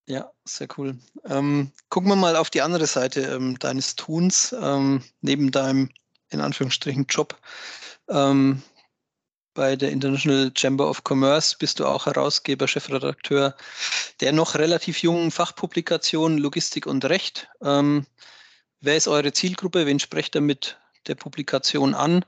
Ja, 0.07 0.31
sehr 0.43 0.67
cool. 0.77 0.99
Ähm, 1.25 1.71
gucken 1.89 2.09
wir 2.09 2.15
mal 2.15 2.35
auf 2.35 2.51
die 2.51 2.61
andere 2.61 2.85
Seite 2.85 3.21
ähm, 3.21 3.57
deines 3.57 3.95
Tuns, 3.95 4.55
ähm, 4.59 5.03
neben 5.21 5.49
deinem, 5.51 5.89
in 6.29 6.41
Anführungsstrichen, 6.41 7.07
Job. 7.09 7.39
Ähm, 8.07 8.61
bei 9.55 9.75
der 9.75 9.91
International 9.91 10.51
Chamber 10.55 10.87
of 10.89 11.01
Commerce 11.07 11.55
bist 11.57 11.79
du 11.79 11.85
auch 11.85 12.05
Herausgeber, 12.05 12.67
Chefredakteur 12.67 13.55
der 14.19 14.31
noch 14.31 14.55
relativ 14.55 15.01
jungen 15.01 15.31
Fachpublikation 15.31 16.37
Logistik 16.37 16.85
und 16.85 17.03
Recht. 17.05 17.47
Ähm, 17.61 18.05
wer 18.81 18.97
ist 18.97 19.07
eure 19.07 19.33
Zielgruppe? 19.33 19.85
Wen 19.85 19.99
sprecht 19.99 20.35
ihr 20.35 20.41
mit 20.41 20.77
der 21.07 21.15
Publikation 21.15 21.95
an? 21.95 22.25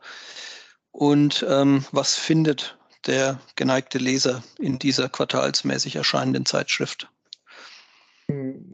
Und 0.92 1.46
ähm, 1.48 1.86
was 1.92 2.16
findet 2.16 2.78
der 3.06 3.40
geneigte 3.56 4.00
Leser 4.00 4.44
in 4.58 4.80
dieser 4.80 5.10
quartalsmäßig 5.10 5.96
erscheinenden 5.96 6.46
Zeitschrift? 6.46 7.10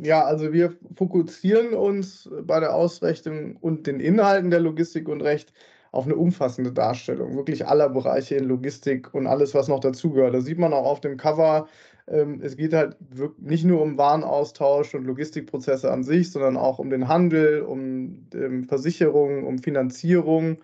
Ja, 0.01 0.25
also 0.25 0.51
wir 0.51 0.75
fokussieren 0.95 1.73
uns 1.73 2.29
bei 2.43 2.59
der 2.59 2.73
Ausrichtung 2.73 3.55
und 3.57 3.85
den 3.87 3.99
Inhalten 3.99 4.49
der 4.49 4.59
Logistik 4.59 5.07
und 5.07 5.21
Recht 5.21 5.53
auf 5.91 6.05
eine 6.05 6.15
umfassende 6.15 6.71
Darstellung, 6.73 7.35
wirklich 7.37 7.67
aller 7.67 7.87
Bereiche 7.89 8.35
in 8.35 8.45
Logistik 8.45 9.13
und 9.13 9.27
alles, 9.27 9.53
was 9.53 9.67
noch 9.67 9.79
dazugehört. 9.79 10.33
Da 10.33 10.41
sieht 10.41 10.57
man 10.57 10.73
auch 10.73 10.85
auf 10.85 11.01
dem 11.01 11.17
Cover, 11.17 11.67
ähm, 12.07 12.41
es 12.41 12.57
geht 12.57 12.73
halt 12.73 12.97
nicht 13.39 13.63
nur 13.63 13.81
um 13.81 13.97
Warenaustausch 13.97 14.95
und 14.95 15.05
Logistikprozesse 15.05 15.91
an 15.91 16.03
sich, 16.03 16.31
sondern 16.31 16.57
auch 16.57 16.79
um 16.79 16.89
den 16.89 17.07
Handel, 17.07 17.61
um 17.61 18.27
ähm, 18.33 18.63
Versicherungen, 18.67 19.43
um 19.45 19.59
Finanzierung, 19.59 20.63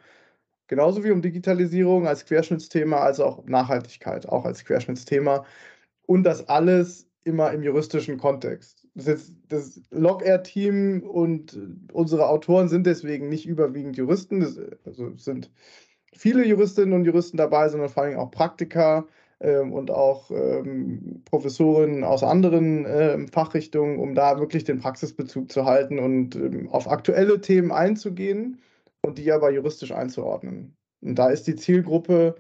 genauso 0.67 1.03
wie 1.03 1.11
um 1.11 1.21
Digitalisierung 1.21 2.07
als 2.07 2.25
Querschnittsthema, 2.25 2.97
als 2.97 3.19
auch 3.19 3.45
Nachhaltigkeit 3.45 4.27
auch 4.27 4.45
als 4.45 4.65
Querschnittsthema. 4.65 5.45
Und 6.07 6.23
das 6.23 6.49
alles 6.49 7.07
immer 7.23 7.51
im 7.53 7.63
juristischen 7.63 8.17
Kontext 8.17 8.78
das, 9.05 9.31
das 9.47 9.81
Log-Air-Team 9.91 11.03
und 11.03 11.57
unsere 11.91 12.27
Autoren 12.27 12.67
sind 12.67 12.85
deswegen 12.85 13.29
nicht 13.29 13.45
überwiegend 13.45 13.97
Juristen. 13.97 14.39
Das, 14.39 14.59
also 14.85 15.15
sind 15.17 15.51
viele 16.13 16.45
Juristinnen 16.45 16.93
und 16.93 17.05
Juristen 17.05 17.37
dabei, 17.37 17.69
sondern 17.69 17.89
vor 17.89 18.03
allem 18.03 18.19
auch 18.19 18.31
Praktiker 18.31 19.07
ähm, 19.39 19.73
und 19.73 19.91
auch 19.91 20.29
ähm, 20.31 21.21
Professorinnen 21.25 22.03
aus 22.03 22.23
anderen 22.23 22.85
äh, 22.85 23.27
Fachrichtungen, 23.27 23.99
um 23.99 24.15
da 24.15 24.39
wirklich 24.39 24.63
den 24.65 24.79
Praxisbezug 24.79 25.51
zu 25.51 25.65
halten 25.65 25.99
und 25.99 26.35
ähm, 26.35 26.69
auf 26.69 26.89
aktuelle 26.89 27.39
Themen 27.41 27.71
einzugehen 27.71 28.59
und 29.01 29.17
die 29.17 29.31
aber 29.31 29.51
juristisch 29.51 29.91
einzuordnen. 29.91 30.75
Und 31.01 31.15
da 31.15 31.29
ist 31.29 31.47
die 31.47 31.55
Zielgruppe 31.55 32.35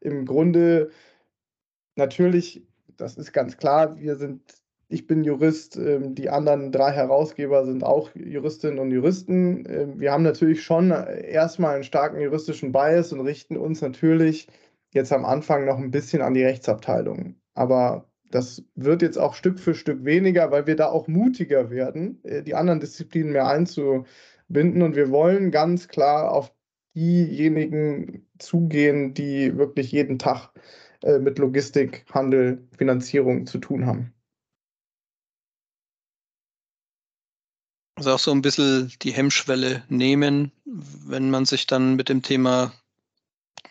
im 0.00 0.26
Grunde 0.26 0.90
natürlich, 1.96 2.66
das 2.96 3.16
ist 3.16 3.32
ganz 3.32 3.56
klar, 3.56 3.98
wir 3.98 4.16
sind 4.16 4.61
ich 4.92 5.06
bin 5.06 5.24
Jurist, 5.24 5.76
ähm, 5.76 6.14
die 6.14 6.30
anderen 6.30 6.72
drei 6.72 6.92
Herausgeber 6.92 7.64
sind 7.64 7.84
auch 7.84 8.10
Juristinnen 8.14 8.78
und 8.78 8.90
Juristen. 8.90 9.64
Ähm, 9.68 10.00
wir 10.00 10.12
haben 10.12 10.22
natürlich 10.22 10.62
schon 10.62 10.90
erstmal 10.90 11.74
einen 11.74 11.84
starken 11.84 12.20
juristischen 12.20 12.72
Bias 12.72 13.12
und 13.12 13.20
richten 13.20 13.56
uns 13.56 13.80
natürlich 13.80 14.48
jetzt 14.92 15.12
am 15.12 15.24
Anfang 15.24 15.64
noch 15.64 15.78
ein 15.78 15.90
bisschen 15.90 16.22
an 16.22 16.34
die 16.34 16.44
Rechtsabteilung. 16.44 17.36
Aber 17.54 18.10
das 18.30 18.64
wird 18.74 19.02
jetzt 19.02 19.18
auch 19.18 19.34
Stück 19.34 19.58
für 19.58 19.74
Stück 19.74 20.04
weniger, 20.04 20.50
weil 20.50 20.66
wir 20.66 20.76
da 20.76 20.88
auch 20.88 21.08
mutiger 21.08 21.70
werden, 21.70 22.22
äh, 22.24 22.42
die 22.42 22.54
anderen 22.54 22.80
Disziplinen 22.80 23.32
mehr 23.32 23.48
einzubeziehen 23.48 24.06
binden 24.52 24.82
und 24.82 24.96
wir 24.96 25.10
wollen 25.10 25.50
ganz 25.50 25.88
klar 25.88 26.30
auf 26.30 26.52
diejenigen 26.94 28.28
zugehen, 28.38 29.14
die 29.14 29.56
wirklich 29.56 29.90
jeden 29.92 30.18
Tag 30.18 30.50
äh, 31.02 31.18
mit 31.18 31.38
Logistik, 31.38 32.04
Handel, 32.12 32.68
Finanzierung 32.76 33.46
zu 33.46 33.58
tun 33.58 33.86
haben. 33.86 34.12
Also 38.02 38.14
auch 38.14 38.18
so 38.18 38.32
ein 38.32 38.42
bisschen 38.42 38.92
die 39.02 39.12
Hemmschwelle 39.12 39.84
nehmen, 39.88 40.50
wenn 40.64 41.30
man 41.30 41.44
sich 41.44 41.68
dann 41.68 41.94
mit 41.94 42.08
dem 42.08 42.20
Thema 42.20 42.72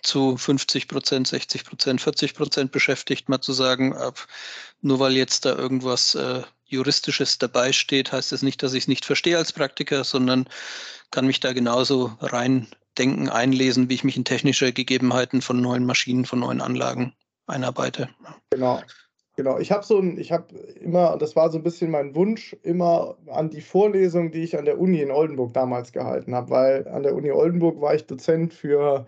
zu 0.04 0.38
50 0.38 0.88
Prozent, 0.88 1.28
60 1.28 1.66
Prozent, 1.66 2.00
40 2.00 2.34
Prozent 2.34 2.72
beschäftigt, 2.72 3.28
mal 3.28 3.42
zu 3.42 3.52
sagen, 3.52 3.94
ab, 3.94 4.26
nur 4.80 5.00
weil 5.00 5.18
jetzt 5.18 5.44
da 5.44 5.54
irgendwas 5.54 6.16
äh, 6.16 6.44
Juristisches 6.66 7.40
dabei 7.40 7.74
steht, 7.74 8.14
heißt 8.14 8.32
das 8.32 8.42
nicht, 8.42 8.64
dass 8.64 8.72
ich 8.72 8.86
es 8.86 8.88
nicht 8.88 9.04
verstehe 9.04 9.38
als 9.38 9.52
Praktiker, 9.52 10.06
sondern 10.06 10.48
kann 11.12 11.28
mich 11.28 11.42
da 11.42 11.52
genauso 11.52 12.16
reindenken, 12.22 13.28
einlesen, 13.28 13.90
wie 13.90 13.96
ich 13.96 14.06
mich 14.06 14.16
in 14.16 14.24
technische 14.24 14.72
Gegebenheiten 14.72 15.42
von 15.42 15.60
neuen 15.60 15.86
Maschinen, 15.86 16.24
von 16.24 16.40
neuen 16.40 16.62
Anlagen 16.62 17.14
einarbeite. 17.48 18.08
Genau. 18.52 18.82
Genau, 19.38 19.60
ich 19.60 19.72
habe 19.72 19.86
so 19.86 19.98
ein, 19.98 20.18
ich 20.18 20.32
habe 20.32 20.54
immer, 20.82 21.18
das 21.18 21.36
war 21.36 21.50
so 21.50 21.58
ein 21.58 21.64
bisschen 21.64 21.90
mein 21.90 22.16
Wunsch, 22.16 22.56
immer 22.64 23.18
an 23.28 23.50
die 23.50 23.62
Vorlesung, 23.62 24.32
die 24.32 24.44
ich 24.44 24.58
an 24.58 24.66
der 24.66 24.80
Uni 24.80 25.02
in 25.02 25.12
Oldenburg 25.12 25.54
damals 25.54 25.94
gehalten 25.94 26.36
habe, 26.36 26.50
weil 26.50 26.88
an 26.90 27.04
der 27.04 27.16
Uni 27.16 27.32
Oldenburg 27.32 27.80
war 27.80 27.96
ich 27.96 28.06
Dozent 28.06 28.54
für 28.54 29.08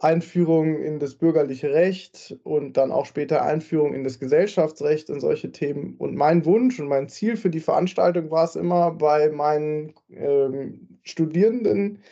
Einführung 0.00 0.78
in 0.78 1.00
das 1.00 1.16
bürgerliche 1.16 1.72
Recht 1.72 2.36
und 2.44 2.76
dann 2.76 2.92
auch 2.92 3.06
später 3.06 3.42
Einführung 3.42 3.94
in 3.94 4.04
das 4.04 4.20
Gesellschaftsrecht 4.20 5.10
und 5.10 5.20
solche 5.20 5.50
Themen. 5.50 5.96
Und 5.98 6.14
mein 6.14 6.44
Wunsch 6.44 6.78
und 6.78 6.86
mein 6.86 7.08
Ziel 7.08 7.36
für 7.36 7.50
die 7.50 7.60
Veranstaltung 7.60 8.30
war 8.30 8.44
es 8.44 8.54
immer, 8.54 8.92
bei 8.92 9.30
meinen 9.30 9.94
ähm, 10.10 10.98
Studierenden 11.02 12.02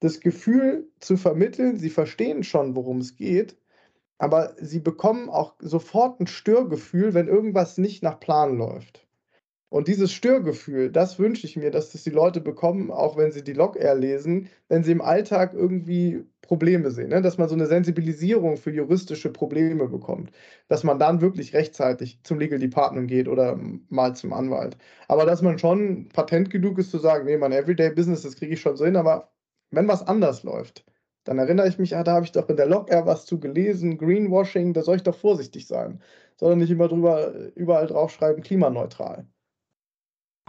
das 0.00 0.20
Gefühl 0.20 0.88
zu 0.98 1.16
vermitteln, 1.16 1.78
sie 1.78 1.90
verstehen 1.90 2.42
schon, 2.42 2.74
worum 2.74 2.98
es 2.98 3.16
geht, 3.16 3.56
aber 4.18 4.54
sie 4.60 4.80
bekommen 4.80 5.28
auch 5.28 5.54
sofort 5.58 6.20
ein 6.20 6.26
Störgefühl, 6.26 7.14
wenn 7.14 7.28
irgendwas 7.28 7.78
nicht 7.78 8.02
nach 8.02 8.20
Plan 8.20 8.56
läuft. 8.56 9.06
Und 9.68 9.88
dieses 9.88 10.12
Störgefühl, 10.12 10.90
das 10.90 11.18
wünsche 11.18 11.46
ich 11.46 11.56
mir, 11.56 11.72
dass 11.72 11.90
das 11.90 12.04
die 12.04 12.10
Leute 12.10 12.40
bekommen, 12.40 12.90
auch 12.92 13.16
wenn 13.16 13.32
sie 13.32 13.42
die 13.42 13.52
Log-Air 13.52 13.96
lesen, 13.96 14.48
wenn 14.68 14.84
sie 14.84 14.92
im 14.92 15.02
Alltag 15.02 15.54
irgendwie 15.54 16.24
Probleme 16.40 16.92
sehen, 16.92 17.08
ne? 17.08 17.20
dass 17.20 17.36
man 17.36 17.48
so 17.48 17.56
eine 17.56 17.66
Sensibilisierung 17.66 18.56
für 18.56 18.70
juristische 18.70 19.30
Probleme 19.32 19.88
bekommt, 19.88 20.30
dass 20.68 20.84
man 20.84 21.00
dann 21.00 21.20
wirklich 21.20 21.52
rechtzeitig 21.52 22.20
zum 22.22 22.38
Legal 22.38 22.60
Department 22.60 23.08
geht 23.08 23.26
oder 23.26 23.58
mal 23.88 24.14
zum 24.14 24.32
Anwalt. 24.32 24.76
Aber 25.08 25.26
dass 25.26 25.42
man 25.42 25.58
schon 25.58 26.08
patent 26.10 26.50
genug 26.50 26.78
ist 26.78 26.92
zu 26.92 26.98
sagen, 26.98 27.26
nee, 27.26 27.36
mein 27.36 27.52
Everyday 27.52 27.90
Business, 27.90 28.22
das 28.22 28.36
kriege 28.36 28.54
ich 28.54 28.60
schon 28.60 28.76
so 28.76 28.84
hin, 28.84 28.96
aber 28.96 29.32
wenn 29.72 29.88
was 29.88 30.06
anders 30.06 30.44
läuft, 30.44 30.84
dann 31.26 31.38
erinnere 31.38 31.68
ich 31.68 31.78
mich, 31.78 31.96
ah, 31.96 32.04
da 32.04 32.12
habe 32.14 32.24
ich 32.24 32.32
doch 32.32 32.48
in 32.48 32.56
der 32.56 32.66
Log-Air 32.66 33.04
was 33.04 33.26
zu 33.26 33.40
gelesen, 33.40 33.98
Greenwashing, 33.98 34.72
da 34.72 34.82
soll 34.82 34.96
ich 34.96 35.02
doch 35.02 35.16
vorsichtig 35.16 35.66
sein, 35.66 36.00
sondern 36.36 36.60
nicht 36.60 36.70
immer 36.70 36.88
drüber, 36.88 37.34
überall 37.56 37.88
draufschreiben, 37.88 38.42
klimaneutral. 38.42 39.26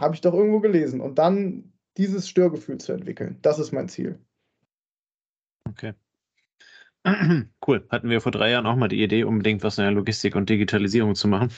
Habe 0.00 0.14
ich 0.14 0.20
doch 0.20 0.32
irgendwo 0.32 0.60
gelesen. 0.60 1.00
Und 1.00 1.18
dann 1.18 1.72
dieses 1.96 2.28
Störgefühl 2.28 2.78
zu 2.78 2.92
entwickeln, 2.92 3.38
das 3.42 3.58
ist 3.58 3.72
mein 3.72 3.88
Ziel. 3.88 4.20
Okay. 5.68 5.94
Cool. 7.66 7.86
Hatten 7.90 8.08
wir 8.08 8.20
vor 8.20 8.32
drei 8.32 8.50
Jahren 8.50 8.66
auch 8.66 8.76
mal 8.76 8.88
die 8.88 9.02
Idee, 9.02 9.24
unbedingt 9.24 9.62
was 9.62 9.76
in 9.76 9.84
der 9.84 9.92
Logistik 9.92 10.34
und 10.36 10.48
Digitalisierung 10.48 11.14
zu 11.14 11.28
machen. 11.28 11.50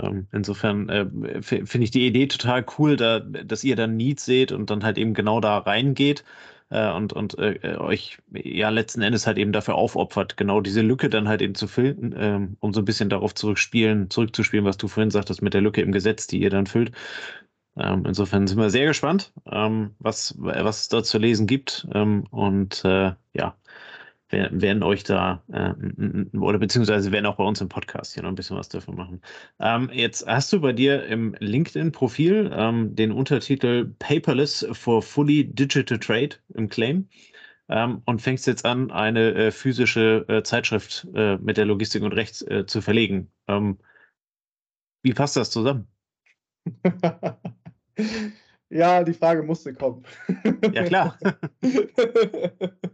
Ähm, 0.00 0.26
insofern 0.32 0.88
äh, 0.88 1.42
finde 1.42 1.84
ich 1.84 1.90
die 1.92 2.06
Idee 2.06 2.26
total 2.26 2.64
cool, 2.76 2.96
da, 2.96 3.20
dass 3.20 3.62
ihr 3.64 3.76
dann 3.76 3.96
Needs 3.96 4.24
seht 4.24 4.50
und 4.50 4.70
dann 4.70 4.82
halt 4.82 4.98
eben 4.98 5.14
genau 5.14 5.40
da 5.40 5.58
reingeht 5.58 6.24
äh, 6.70 6.90
und, 6.92 7.12
und 7.12 7.38
äh, 7.38 7.76
euch 7.78 8.18
ja 8.32 8.70
letzten 8.70 9.02
Endes 9.02 9.26
halt 9.26 9.38
eben 9.38 9.52
dafür 9.52 9.74
aufopfert, 9.76 10.36
genau 10.36 10.60
diese 10.60 10.82
Lücke 10.82 11.08
dann 11.08 11.28
halt 11.28 11.42
eben 11.42 11.54
zu 11.54 11.68
füllen, 11.68 12.14
ähm, 12.18 12.56
um 12.60 12.72
so 12.72 12.80
ein 12.80 12.84
bisschen 12.84 13.08
darauf 13.08 13.34
zurückspielen, 13.34 14.10
zurückzuspielen, 14.10 14.64
was 14.64 14.76
du 14.76 14.88
vorhin 14.88 15.10
sagtest 15.10 15.42
mit 15.42 15.54
der 15.54 15.60
Lücke 15.60 15.82
im 15.82 15.92
Gesetz, 15.92 16.26
die 16.26 16.40
ihr 16.40 16.50
dann 16.50 16.66
füllt. 16.66 16.92
Ähm, 17.78 18.04
insofern 18.06 18.46
sind 18.46 18.58
wir 18.58 18.70
sehr 18.70 18.86
gespannt, 18.86 19.32
ähm, 19.50 19.94
was, 19.98 20.34
was 20.38 20.82
es 20.82 20.88
da 20.88 21.02
zu 21.02 21.18
lesen 21.18 21.46
gibt. 21.46 21.86
Ähm, 21.92 22.26
und 22.30 22.84
äh, 22.84 23.12
ja, 23.34 23.56
werden 24.30 24.82
euch 24.82 25.04
da, 25.04 25.42
äh, 25.52 26.36
oder 26.36 26.58
beziehungsweise 26.58 27.12
werden 27.12 27.26
auch 27.26 27.36
bei 27.36 27.44
uns 27.44 27.60
im 27.60 27.68
Podcast 27.68 28.14
hier 28.14 28.22
noch 28.22 28.30
ein 28.30 28.34
bisschen 28.34 28.56
was 28.56 28.68
dafür 28.68 28.94
machen. 28.94 29.20
Ähm, 29.60 29.90
jetzt 29.92 30.26
hast 30.26 30.52
du 30.52 30.60
bei 30.60 30.72
dir 30.72 31.06
im 31.06 31.36
LinkedIn-Profil 31.38 32.50
ähm, 32.52 32.96
den 32.96 33.12
Untertitel 33.12 33.94
Paperless 33.98 34.66
for 34.72 35.02
Fully 35.02 35.44
Digital 35.44 35.98
Trade 35.98 36.36
im 36.54 36.68
Claim 36.68 37.08
ähm, 37.68 38.02
und 38.04 38.20
fängst 38.20 38.46
jetzt 38.46 38.64
an, 38.64 38.90
eine 38.90 39.34
äh, 39.34 39.50
physische 39.52 40.24
äh, 40.28 40.42
Zeitschrift 40.42 41.06
äh, 41.14 41.36
mit 41.36 41.56
der 41.56 41.66
Logistik 41.66 42.02
und 42.02 42.12
Rechts 42.12 42.42
äh, 42.42 42.66
zu 42.66 42.80
verlegen. 42.80 43.30
Ähm, 43.48 43.78
wie 45.02 45.14
passt 45.14 45.36
das 45.36 45.50
zusammen? 45.50 45.86
Ja, 48.68 49.04
die 49.04 49.14
Frage 49.14 49.42
musste 49.42 49.72
kommen. 49.74 50.04
Ja, 50.72 50.82
klar. 50.84 51.18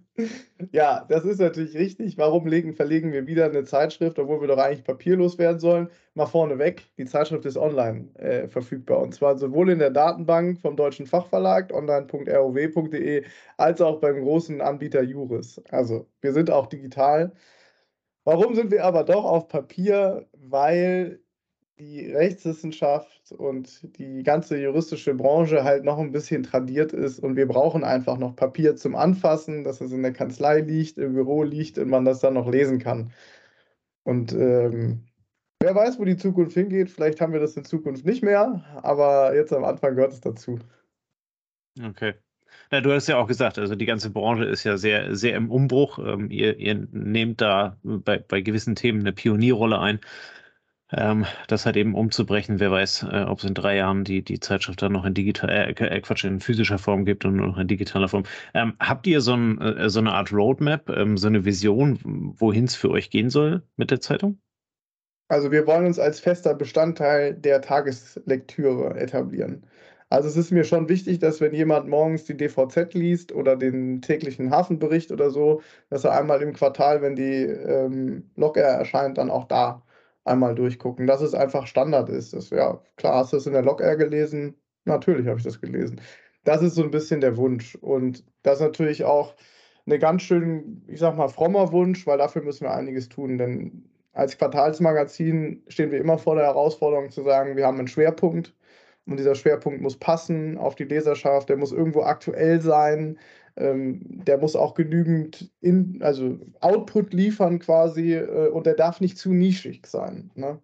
ja, 0.72 1.06
das 1.08 1.24
ist 1.24 1.40
natürlich 1.40 1.74
richtig. 1.74 2.18
Warum 2.18 2.46
legen, 2.46 2.74
verlegen 2.74 3.12
wir 3.12 3.26
wieder 3.26 3.46
eine 3.46 3.64
Zeitschrift, 3.64 4.18
obwohl 4.18 4.40
wir 4.40 4.48
doch 4.48 4.58
eigentlich 4.58 4.84
papierlos 4.84 5.38
werden 5.38 5.58
sollen? 5.58 5.88
Mal 6.14 6.26
vorneweg, 6.26 6.82
die 6.98 7.06
Zeitschrift 7.06 7.46
ist 7.46 7.56
online 7.56 8.14
äh, 8.16 8.48
verfügbar. 8.48 9.00
Und 9.00 9.14
zwar 9.14 9.38
sowohl 9.38 9.70
in 9.70 9.78
der 9.78 9.90
Datenbank 9.90 10.60
vom 10.60 10.76
Deutschen 10.76 11.06
Fachverlag, 11.06 11.72
online.row.de, 11.72 13.24
als 13.56 13.80
auch 13.80 14.00
beim 14.00 14.20
großen 14.22 14.60
Anbieter 14.60 15.02
Juris. 15.02 15.60
Also, 15.70 16.06
wir 16.20 16.32
sind 16.32 16.50
auch 16.50 16.66
digital. 16.66 17.32
Warum 18.24 18.54
sind 18.54 18.70
wir 18.70 18.84
aber 18.84 19.04
doch 19.04 19.24
auf 19.24 19.48
Papier? 19.48 20.28
Weil 20.34 21.20
die 21.78 22.12
Rechtswissenschaft 22.12 23.32
und 23.32 23.96
die 23.96 24.22
ganze 24.22 24.58
juristische 24.58 25.14
Branche 25.14 25.64
halt 25.64 25.84
noch 25.84 25.98
ein 25.98 26.12
bisschen 26.12 26.42
tradiert 26.42 26.92
ist 26.92 27.18
und 27.18 27.36
wir 27.36 27.46
brauchen 27.46 27.82
einfach 27.82 28.18
noch 28.18 28.36
Papier 28.36 28.76
zum 28.76 28.94
Anfassen, 28.94 29.64
dass 29.64 29.80
es 29.80 29.92
in 29.92 30.02
der 30.02 30.12
Kanzlei 30.12 30.60
liegt, 30.60 30.98
im 30.98 31.14
Büro 31.14 31.42
liegt 31.42 31.78
und 31.78 31.88
man 31.88 32.04
das 32.04 32.20
dann 32.20 32.34
noch 32.34 32.50
lesen 32.50 32.78
kann. 32.78 33.12
Und 34.04 34.32
ähm, 34.32 35.06
wer 35.60 35.74
weiß, 35.74 35.98
wo 35.98 36.04
die 36.04 36.16
Zukunft 36.16 36.54
hingeht, 36.54 36.90
vielleicht 36.90 37.20
haben 37.20 37.32
wir 37.32 37.40
das 37.40 37.56
in 37.56 37.64
Zukunft 37.64 38.04
nicht 38.04 38.22
mehr, 38.22 38.64
aber 38.82 39.34
jetzt 39.34 39.52
am 39.52 39.64
Anfang 39.64 39.94
gehört 39.94 40.12
es 40.12 40.20
dazu. 40.20 40.58
Okay. 41.82 42.14
Na, 42.70 42.80
du 42.80 42.92
hast 42.92 43.08
ja 43.08 43.16
auch 43.16 43.26
gesagt, 43.26 43.58
also 43.58 43.74
die 43.74 43.86
ganze 43.86 44.10
Branche 44.10 44.44
ist 44.44 44.64
ja 44.64 44.76
sehr, 44.76 45.14
sehr 45.16 45.36
im 45.36 45.50
Umbruch. 45.50 45.98
Ähm, 45.98 46.30
ihr, 46.30 46.58
ihr 46.58 46.86
nehmt 46.92 47.40
da 47.40 47.78
bei, 47.82 48.18
bei 48.18 48.40
gewissen 48.42 48.74
Themen 48.74 49.00
eine 49.00 49.12
Pionierrolle 49.12 49.78
ein 49.78 50.00
ähm, 50.92 51.24
das 51.48 51.66
halt 51.66 51.76
eben 51.76 51.94
umzubrechen. 51.94 52.60
Wer 52.60 52.70
weiß, 52.70 53.06
äh, 53.10 53.24
ob 53.28 53.38
es 53.38 53.44
in 53.44 53.54
drei 53.54 53.76
Jahren 53.76 54.04
die, 54.04 54.22
die 54.22 54.40
Zeitschrift 54.40 54.82
dann 54.82 54.92
noch 54.92 55.04
in 55.04 55.14
digital, 55.14 55.50
äh, 55.50 56.00
Quatsch, 56.00 56.24
in 56.24 56.40
physischer 56.40 56.78
Form 56.78 57.04
gibt 57.04 57.24
und 57.24 57.36
noch 57.36 57.58
in 57.58 57.68
digitaler 57.68 58.08
Form. 58.08 58.24
Ähm, 58.54 58.74
habt 58.80 59.06
ihr 59.06 59.20
so, 59.20 59.34
ein, 59.34 59.60
äh, 59.60 59.90
so 59.90 60.00
eine 60.00 60.12
Art 60.12 60.32
Roadmap, 60.32 60.88
ähm, 60.90 61.16
so 61.16 61.28
eine 61.28 61.44
Vision, 61.44 61.98
wohin 62.38 62.64
es 62.64 62.76
für 62.76 62.90
euch 62.90 63.10
gehen 63.10 63.30
soll 63.30 63.62
mit 63.76 63.90
der 63.90 64.00
Zeitung? 64.00 64.38
Also 65.28 65.50
wir 65.50 65.66
wollen 65.66 65.86
uns 65.86 65.98
als 65.98 66.20
fester 66.20 66.54
Bestandteil 66.54 67.34
der 67.34 67.62
Tageslektüre 67.62 68.94
etablieren. 69.00 69.64
Also 70.10 70.28
es 70.28 70.36
ist 70.36 70.50
mir 70.50 70.64
schon 70.64 70.90
wichtig, 70.90 71.20
dass 71.20 71.40
wenn 71.40 71.54
jemand 71.54 71.88
morgens 71.88 72.24
die 72.24 72.36
DVZ 72.36 72.92
liest 72.92 73.32
oder 73.32 73.56
den 73.56 74.02
täglichen 74.02 74.50
Hafenbericht 74.50 75.10
oder 75.10 75.30
so, 75.30 75.62
dass 75.88 76.04
er 76.04 76.12
einmal 76.12 76.42
im 76.42 76.52
Quartal, 76.52 77.00
wenn 77.00 77.16
die 77.16 77.44
ähm, 77.44 78.30
Log 78.36 78.58
erscheint, 78.58 79.16
dann 79.16 79.30
auch 79.30 79.44
da 79.48 79.82
einmal 80.24 80.54
durchgucken, 80.54 81.06
dass 81.06 81.20
es 81.20 81.34
einfach 81.34 81.66
Standard 81.66 82.08
ist. 82.08 82.32
Das, 82.32 82.50
ja, 82.50 82.80
klar, 82.96 83.16
hast 83.16 83.32
du 83.32 83.36
es 83.36 83.46
in 83.46 83.52
der 83.52 83.62
Log-R 83.62 83.96
gelesen? 83.96 84.54
Natürlich 84.84 85.26
habe 85.26 85.38
ich 85.38 85.44
das 85.44 85.60
gelesen. 85.60 86.00
Das 86.44 86.62
ist 86.62 86.74
so 86.74 86.82
ein 86.82 86.90
bisschen 86.90 87.20
der 87.20 87.36
Wunsch. 87.36 87.76
Und 87.76 88.24
das 88.42 88.58
ist 88.58 88.64
natürlich 88.64 89.04
auch 89.04 89.34
eine 89.86 89.98
ganz 89.98 90.22
schön, 90.22 90.84
ich 90.88 91.00
sag 91.00 91.16
mal, 91.16 91.28
frommer 91.28 91.72
Wunsch, 91.72 92.06
weil 92.06 92.18
dafür 92.18 92.42
müssen 92.42 92.64
wir 92.64 92.74
einiges 92.74 93.08
tun. 93.08 93.38
Denn 93.38 93.88
als 94.12 94.38
Quartalsmagazin 94.38 95.62
stehen 95.68 95.90
wir 95.90 96.00
immer 96.00 96.18
vor 96.18 96.36
der 96.36 96.44
Herausforderung 96.44 97.10
zu 97.10 97.22
sagen, 97.22 97.56
wir 97.56 97.66
haben 97.66 97.78
einen 97.78 97.88
Schwerpunkt 97.88 98.54
und 99.06 99.18
dieser 99.18 99.34
Schwerpunkt 99.34 99.80
muss 99.80 99.96
passen 99.96 100.58
auf 100.58 100.74
die 100.74 100.84
Leserschaft, 100.84 101.48
der 101.48 101.56
muss 101.56 101.72
irgendwo 101.72 102.02
aktuell 102.02 102.60
sein, 102.60 103.18
der 103.56 104.38
muss 104.38 104.56
auch 104.56 104.74
genügend 104.74 105.50
in, 105.60 106.00
also 106.02 106.38
Output 106.60 107.12
liefern 107.12 107.58
quasi 107.58 108.14
äh, 108.14 108.48
und 108.48 108.66
der 108.66 108.74
darf 108.74 109.00
nicht 109.00 109.18
zu 109.18 109.32
nischig 109.32 109.86
sein. 109.86 110.30
Ne? 110.34 110.58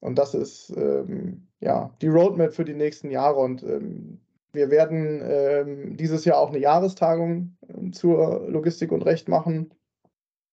Und 0.00 0.16
das 0.18 0.34
ist 0.34 0.72
ähm, 0.76 1.48
ja 1.60 1.94
die 2.00 2.08
Roadmap 2.08 2.52
für 2.52 2.64
die 2.64 2.74
nächsten 2.74 3.10
Jahre. 3.10 3.40
Und 3.40 3.62
ähm, 3.64 4.20
wir 4.52 4.70
werden 4.70 5.20
ähm, 5.24 5.96
dieses 5.96 6.24
Jahr 6.24 6.38
auch 6.38 6.50
eine 6.50 6.58
Jahrestagung 6.58 7.56
äh, 7.68 7.90
zur 7.90 8.48
Logistik 8.48 8.92
und 8.92 9.02
Recht 9.02 9.28
machen, 9.28 9.74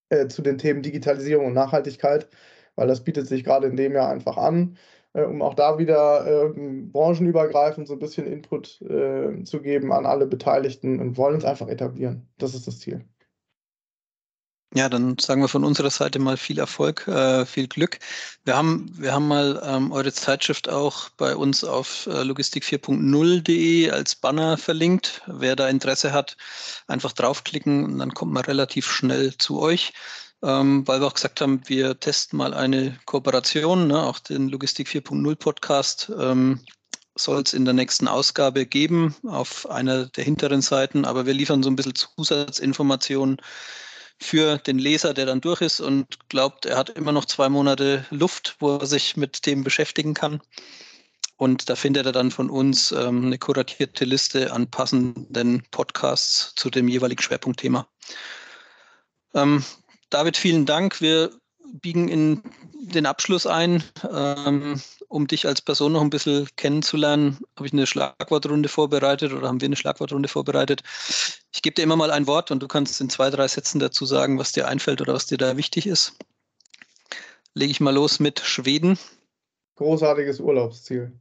äh, 0.09 0.27
zu 0.27 0.41
den 0.41 0.57
Themen 0.57 0.81
Digitalisierung 0.81 1.47
und 1.47 1.53
Nachhaltigkeit, 1.53 2.29
weil 2.75 2.87
das 2.87 3.03
bietet 3.03 3.27
sich 3.27 3.43
gerade 3.43 3.67
in 3.67 3.75
dem 3.75 3.93
Jahr 3.93 4.09
einfach 4.09 4.37
an. 4.37 4.77
Äh, 5.13 5.23
um 5.23 5.41
auch 5.41 5.53
da 5.53 5.77
wieder 5.77 6.25
äh, 6.25 6.53
branchenübergreifend 6.91 7.87
so 7.87 7.93
ein 7.93 7.99
bisschen 7.99 8.27
Input 8.27 8.81
äh, 8.81 9.43
zu 9.43 9.61
geben 9.61 9.93
an 9.93 10.05
alle 10.05 10.27
Beteiligten 10.27 10.99
und 10.99 11.17
wollen 11.17 11.35
uns 11.35 11.45
einfach 11.45 11.67
etablieren. 11.67 12.27
Das 12.37 12.53
ist 12.53 12.67
das 12.67 12.79
Ziel. 12.79 13.05
Ja, 14.75 14.89
dann 14.89 15.19
sagen 15.19 15.41
wir 15.41 15.47
von 15.49 15.63
unserer 15.63 15.91
Seite 15.91 16.17
mal 16.17 16.35
viel 16.35 16.57
Erfolg, 16.57 17.07
äh, 17.07 17.45
viel 17.45 17.67
Glück. 17.67 17.99
Wir 18.43 18.57
haben, 18.57 18.89
wir 18.97 19.13
haben 19.13 19.27
mal 19.27 19.61
ähm, 19.63 19.91
eure 19.91 20.11
Zeitschrift 20.11 20.67
auch 20.67 21.09
bei 21.09 21.35
uns 21.35 21.63
auf 21.63 22.07
äh, 22.07 22.23
logistik4.0.de 22.23 23.91
als 23.91 24.15
Banner 24.15 24.57
verlinkt. 24.57 25.21
Wer 25.27 25.55
da 25.55 25.69
Interesse 25.69 26.11
hat, 26.11 26.37
einfach 26.87 27.11
draufklicken 27.11 27.85
und 27.85 27.99
dann 27.99 28.15
kommt 28.15 28.33
man 28.33 28.45
relativ 28.45 28.89
schnell 28.89 29.37
zu 29.37 29.61
euch. 29.61 29.93
Ähm, 30.43 30.85
weil 30.85 30.99
wir 30.99 31.07
auch 31.07 31.13
gesagt 31.13 31.39
haben, 31.39 31.61
wir 31.67 31.97
testen 31.97 32.37
mal 32.37 32.53
eine 32.53 32.99
Kooperation, 33.05 33.87
ne, 33.87 34.03
auch 34.03 34.19
den 34.19 34.49
Logistik 34.49 34.89
4.0 34.89 35.35
Podcast. 35.35 36.11
Ähm, 36.19 36.59
soll 37.15 37.43
es 37.43 37.53
in 37.53 37.63
der 37.63 37.73
nächsten 37.73 38.07
Ausgabe 38.07 38.65
geben 38.65 39.15
auf 39.25 39.69
einer 39.69 40.07
der 40.07 40.23
hinteren 40.23 40.61
Seiten, 40.61 41.05
aber 41.05 41.25
wir 41.25 41.33
liefern 41.33 41.63
so 41.63 41.69
ein 41.69 41.75
bisschen 41.75 41.95
Zusatzinformationen 41.95 43.37
für 44.19 44.57
den 44.57 44.79
Leser, 44.79 45.13
der 45.13 45.27
dann 45.27 45.39
durch 45.39 45.61
ist 45.61 45.79
und 45.79 46.27
glaubt, 46.29 46.65
er 46.65 46.77
hat 46.77 46.89
immer 46.89 47.11
noch 47.11 47.25
zwei 47.25 47.49
Monate 47.49 48.05
Luft, 48.09 48.57
wo 48.59 48.77
er 48.77 48.85
sich 48.85 49.15
mit 49.15 49.45
dem 49.45 49.63
beschäftigen 49.63 50.13
kann. 50.13 50.41
Und 51.37 51.69
da 51.69 51.75
findet 51.75 52.05
er 52.05 52.11
dann 52.11 52.31
von 52.31 52.49
uns 52.49 52.91
ähm, 52.91 53.25
eine 53.25 53.37
kuratierte 53.37 54.05
Liste 54.05 54.51
an 54.51 54.69
passenden 54.69 55.63
Podcasts 55.71 56.53
zu 56.55 56.69
dem 56.69 56.87
jeweiligen 56.87 57.21
Schwerpunktthema. 57.21 57.87
Ähm, 59.33 59.63
David, 60.13 60.37
vielen 60.37 60.67
Dank. 60.67 61.01
Wir 61.01 61.31
biegen 61.81 62.07
in 62.07 62.43
den 62.83 63.07
Abschluss 63.07 63.47
ein. 63.47 63.83
Ähm, 64.11 64.79
um 65.07 65.25
dich 65.25 65.47
als 65.47 65.59
Person 65.59 65.93
noch 65.93 66.01
ein 66.01 66.11
bisschen 66.11 66.47
kennenzulernen, 66.55 67.39
habe 67.55 67.65
ich 67.65 67.73
eine 67.73 67.87
Schlagwortrunde 67.87 68.69
vorbereitet 68.69 69.33
oder 69.33 69.47
haben 69.47 69.59
wir 69.59 69.65
eine 69.65 69.75
Schlagwortrunde 69.75 70.29
vorbereitet. 70.29 70.83
Ich 71.51 71.63
gebe 71.63 71.73
dir 71.73 71.81
immer 71.81 71.95
mal 71.95 72.11
ein 72.11 72.27
Wort 72.27 72.51
und 72.51 72.61
du 72.61 72.67
kannst 72.67 73.01
in 73.01 73.09
zwei, 73.09 73.31
drei 73.31 73.47
Sätzen 73.47 73.79
dazu 73.79 74.05
sagen, 74.05 74.37
was 74.37 74.51
dir 74.51 74.67
einfällt 74.67 75.01
oder 75.01 75.15
was 75.15 75.25
dir 75.25 75.39
da 75.39 75.57
wichtig 75.57 75.87
ist. 75.87 76.13
Lege 77.55 77.71
ich 77.71 77.79
mal 77.79 77.95
los 77.95 78.19
mit 78.19 78.39
Schweden. 78.39 78.99
Großartiges 79.77 80.39
Urlaubsziel. 80.39 81.11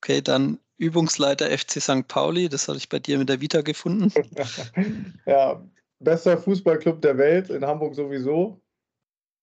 Okay, 0.00 0.22
dann 0.22 0.60
Übungsleiter 0.78 1.50
FC 1.50 1.82
St. 1.82 2.08
Pauli. 2.08 2.48
Das 2.48 2.68
hatte 2.68 2.78
ich 2.78 2.88
bei 2.88 3.00
dir 3.00 3.18
mit 3.18 3.28
der 3.28 3.42
Vita 3.42 3.60
gefunden. 3.60 4.10
ja, 5.26 5.62
bester 6.00 6.38
Fußballclub 6.38 7.00
der 7.02 7.18
Welt, 7.18 7.50
in 7.50 7.66
Hamburg 7.66 7.94
sowieso. 7.94 8.60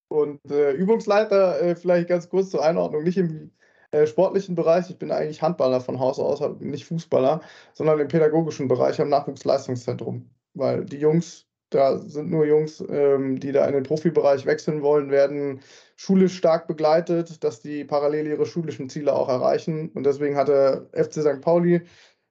Und 0.08 0.40
äh, 0.52 0.72
Übungsleiter, 0.74 1.62
äh, 1.62 1.76
vielleicht 1.76 2.10
ganz 2.10 2.30
kurz 2.30 2.52
zur 2.52 2.64
Einordnung, 2.64 3.04
nicht 3.04 3.18
im 3.18 3.52
äh, 3.92 4.08
sportlichen 4.08 4.56
Bereich. 4.56 4.90
Ich 4.90 4.98
bin 4.98 5.12
eigentlich 5.12 5.42
Handballer 5.42 5.82
von 5.82 6.00
Haus 6.00 6.20
aus, 6.20 6.42
nicht 6.60 6.86
Fußballer, 6.86 7.42
sondern 7.74 8.00
im 8.00 8.08
pädagogischen 8.08 8.68
Bereich 8.68 9.00
am 9.02 9.10
Nachwuchsleistungszentrum. 9.10 10.30
Weil 10.54 10.86
die 10.86 10.98
Jungs, 10.98 11.48
da 11.70 11.98
sind 11.98 12.30
nur 12.30 12.46
Jungs, 12.46 12.84
ähm, 12.90 13.40
die 13.40 13.52
da 13.52 13.66
in 13.66 13.74
den 13.74 13.84
Profibereich 13.84 14.46
wechseln 14.46 14.82
wollen, 14.82 15.12
werden 15.12 15.62
schulisch 15.96 16.38
stark 16.38 16.68
begleitet, 16.68 17.44
dass 17.44 17.62
die 17.62 17.84
parallel 17.84 18.28
ihre 18.28 18.46
schulischen 18.46 18.90
Ziele 18.90 19.14
auch 19.14 19.30
erreichen. 19.30 19.90
Und 19.94 20.06
deswegen 20.06 20.36
hat 20.36 20.50
der 20.50 20.88
FC 20.94 21.22
St. 21.22 21.42
Pauli 21.42 21.82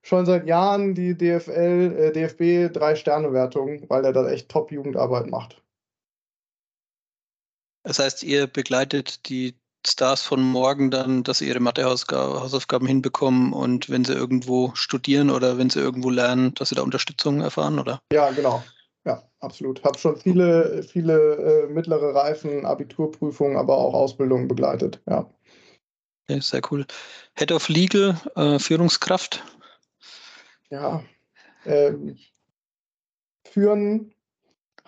schon 0.05 0.27
seit 0.27 0.47
Jahren 0.47 0.95
die 0.95 1.17
DFL, 1.17 1.97
äh, 1.99 2.13
DFB 2.13 2.73
Drei-Sterne-Wertung, 2.73 3.89
weil 3.89 4.05
er 4.05 4.13
da 4.13 4.29
echt 4.29 4.49
Top-Jugendarbeit 4.51 5.27
macht. 5.27 5.63
Das 7.83 7.99
heißt, 7.99 8.23
ihr 8.23 8.47
begleitet 8.47 9.29
die 9.29 9.55
Stars 9.87 10.23
von 10.23 10.43
morgen 10.43 10.91
dann, 10.91 11.23
dass 11.25 11.39
sie 11.39 11.49
ihre 11.49 11.61
Mathehausaufgaben 11.61 12.87
hinbekommen 12.87 13.53
und 13.53 13.91
wenn 13.91 14.05
sie 14.05 14.15
irgendwo 14.15 14.73
studieren 14.75 15.31
oder 15.31 15.59
wenn 15.59 15.69
sie 15.69 15.81
irgendwo 15.81 16.11
lernen, 16.11 16.55
dass 16.55 16.71
sie 16.71 16.75
da 16.75 16.83
Unterstützung 16.83 17.41
erfahren, 17.41 17.79
oder? 17.79 18.01
Ja, 18.13 18.31
genau. 18.31 18.63
Ja, 19.05 19.23
absolut. 19.41 19.85
Habe 19.85 19.99
schon 19.99 20.17
viele, 20.17 20.83
viele 20.83 21.67
äh, 21.67 21.67
mittlere 21.67 22.15
Reifen, 22.15 22.65
Abiturprüfungen, 22.65 23.59
aber 23.59 23.77
auch 23.77 23.93
Ausbildungen 23.93 24.49
begleitet, 24.49 25.03
ja. 25.07 25.31
Okay, 26.27 26.41
sehr 26.41 26.63
cool. 26.71 26.87
Head 27.37 27.53
of 27.53 27.69
Legal, 27.69 28.19
äh, 28.37 28.59
Führungskraft? 28.59 29.43
Ja, 30.71 31.03
äh, 31.65 31.93
führen 33.47 34.15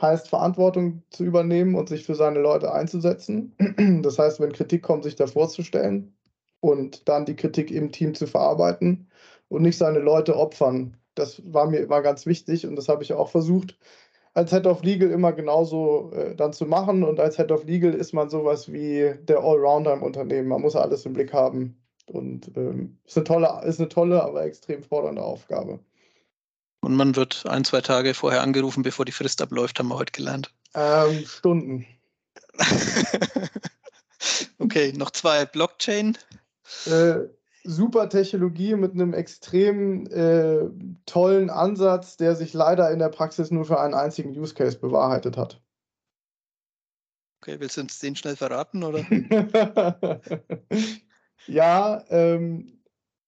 heißt 0.00 0.28
Verantwortung 0.28 1.02
zu 1.10 1.24
übernehmen 1.24 1.74
und 1.74 1.88
sich 1.88 2.04
für 2.04 2.14
seine 2.14 2.40
Leute 2.40 2.72
einzusetzen. 2.72 3.54
Das 4.02 4.18
heißt, 4.18 4.40
wenn 4.40 4.52
Kritik 4.52 4.82
kommt, 4.82 5.04
sich 5.04 5.16
davor 5.16 5.48
zu 5.48 5.62
stellen 5.62 6.16
und 6.60 7.08
dann 7.08 7.24
die 7.26 7.36
Kritik 7.36 7.70
im 7.70 7.92
Team 7.92 8.14
zu 8.14 8.26
verarbeiten 8.26 9.08
und 9.48 9.62
nicht 9.62 9.78
seine 9.78 10.00
Leute 10.00 10.36
opfern. 10.36 10.96
Das 11.14 11.42
war 11.46 11.66
mir 11.68 11.88
war 11.88 12.02
ganz 12.02 12.26
wichtig 12.26 12.66
und 12.66 12.76
das 12.76 12.88
habe 12.88 13.02
ich 13.02 13.12
auch 13.14 13.30
versucht, 13.30 13.78
als 14.34 14.50
Head 14.52 14.66
of 14.66 14.82
Legal 14.82 15.10
immer 15.10 15.32
genauso 15.32 16.10
äh, 16.12 16.34
dann 16.36 16.52
zu 16.52 16.66
machen. 16.66 17.04
Und 17.04 17.20
als 17.20 17.36
Head 17.36 17.50
of 17.52 17.64
Legal 17.64 17.94
ist 17.94 18.12
man 18.12 18.28
sowas 18.28 18.70
wie 18.70 19.14
der 19.22 19.38
Allrounder 19.38 19.94
im 19.94 20.02
Unternehmen. 20.02 20.48
Man 20.48 20.60
muss 20.60 20.76
alles 20.76 21.06
im 21.06 21.14
Blick 21.14 21.32
haben. 21.32 21.78
Und 22.06 22.56
ähm, 22.56 22.98
ist, 23.04 23.16
eine 23.16 23.24
tolle, 23.24 23.62
ist 23.64 23.80
eine 23.80 23.88
tolle, 23.88 24.22
aber 24.22 24.44
extrem 24.44 24.82
fordernde 24.82 25.22
Aufgabe. 25.22 25.80
Und 26.80 26.94
man 26.94 27.16
wird 27.16 27.44
ein, 27.46 27.64
zwei 27.64 27.80
Tage 27.80 28.14
vorher 28.14 28.42
angerufen, 28.42 28.82
bevor 28.82 29.04
die 29.04 29.12
Frist 29.12 29.42
abläuft, 29.42 29.78
haben 29.78 29.88
wir 29.88 29.98
heute 29.98 30.12
gelernt. 30.12 30.52
Ähm, 30.74 31.24
Stunden. 31.26 31.86
okay, 34.58 34.92
noch 34.96 35.10
zwei. 35.10 35.46
Blockchain. 35.46 36.16
Äh, 36.86 37.16
super 37.64 38.08
Technologie 38.08 38.76
mit 38.76 38.92
einem 38.92 39.14
extrem 39.14 40.06
äh, 40.06 40.70
tollen 41.06 41.50
Ansatz, 41.50 42.16
der 42.16 42.36
sich 42.36 42.52
leider 42.52 42.90
in 42.90 43.00
der 43.00 43.08
Praxis 43.08 43.50
nur 43.50 43.64
für 43.64 43.80
einen 43.80 43.94
einzigen 43.94 44.30
Use 44.30 44.54
Case 44.54 44.78
bewahrheitet 44.78 45.36
hat. 45.36 45.60
Okay, 47.40 47.56
willst 47.58 47.76
du 47.76 47.82
uns 47.82 47.98
den 47.98 48.16
schnell 48.16 48.36
verraten, 48.36 48.82
oder? 48.82 49.00
ja, 51.46 52.04
ähm, 52.10 52.76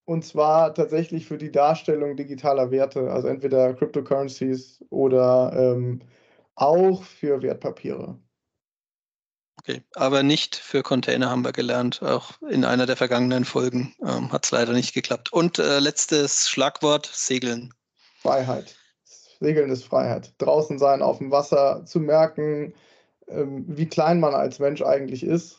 und 0.05 0.25
zwar 0.25 0.75
tatsächlich 0.75 1.27
für 1.27 1.37
die 1.37 1.53
Darstellung 1.53 2.17
digitaler 2.17 2.71
Werte, 2.71 3.11
also 3.11 3.29
entweder 3.29 3.75
Cryptocurrencies 3.75 4.83
oder 4.89 5.53
ähm, 5.55 6.01
auch 6.55 7.03
für 7.03 7.43
Wertpapiere. 7.43 8.19
Okay, 9.59 9.83
aber 9.95 10.23
nicht 10.23 10.57
für 10.57 10.83
Container 10.83 11.29
haben 11.29 11.45
wir 11.45 11.53
gelernt. 11.53 12.03
Auch 12.03 12.41
in 12.49 12.65
einer 12.65 12.87
der 12.87 12.97
vergangenen 12.97 13.45
Folgen 13.45 13.95
ähm, 14.01 14.33
hat 14.33 14.47
es 14.47 14.51
leider 14.51 14.73
nicht 14.73 14.95
geklappt. 14.95 15.33
Und 15.33 15.59
äh, 15.59 15.79
letztes 15.79 16.49
Schlagwort: 16.49 17.11
Segeln. 17.13 17.75
Freiheit. 18.21 18.77
Segeln 19.41 19.69
ist 19.71 19.85
Freiheit. 19.85 20.33
Draußen 20.39 20.79
sein, 20.79 21.03
auf 21.03 21.19
dem 21.19 21.31
Wasser, 21.31 21.85
zu 21.85 22.01
merken, 22.01 22.73
ähm, 23.27 23.65
wie 23.69 23.87
klein 23.87 24.21
man 24.21 24.35
als 24.35 24.59
Mensch 24.59 24.81
eigentlich 24.81 25.23
ist 25.23 25.58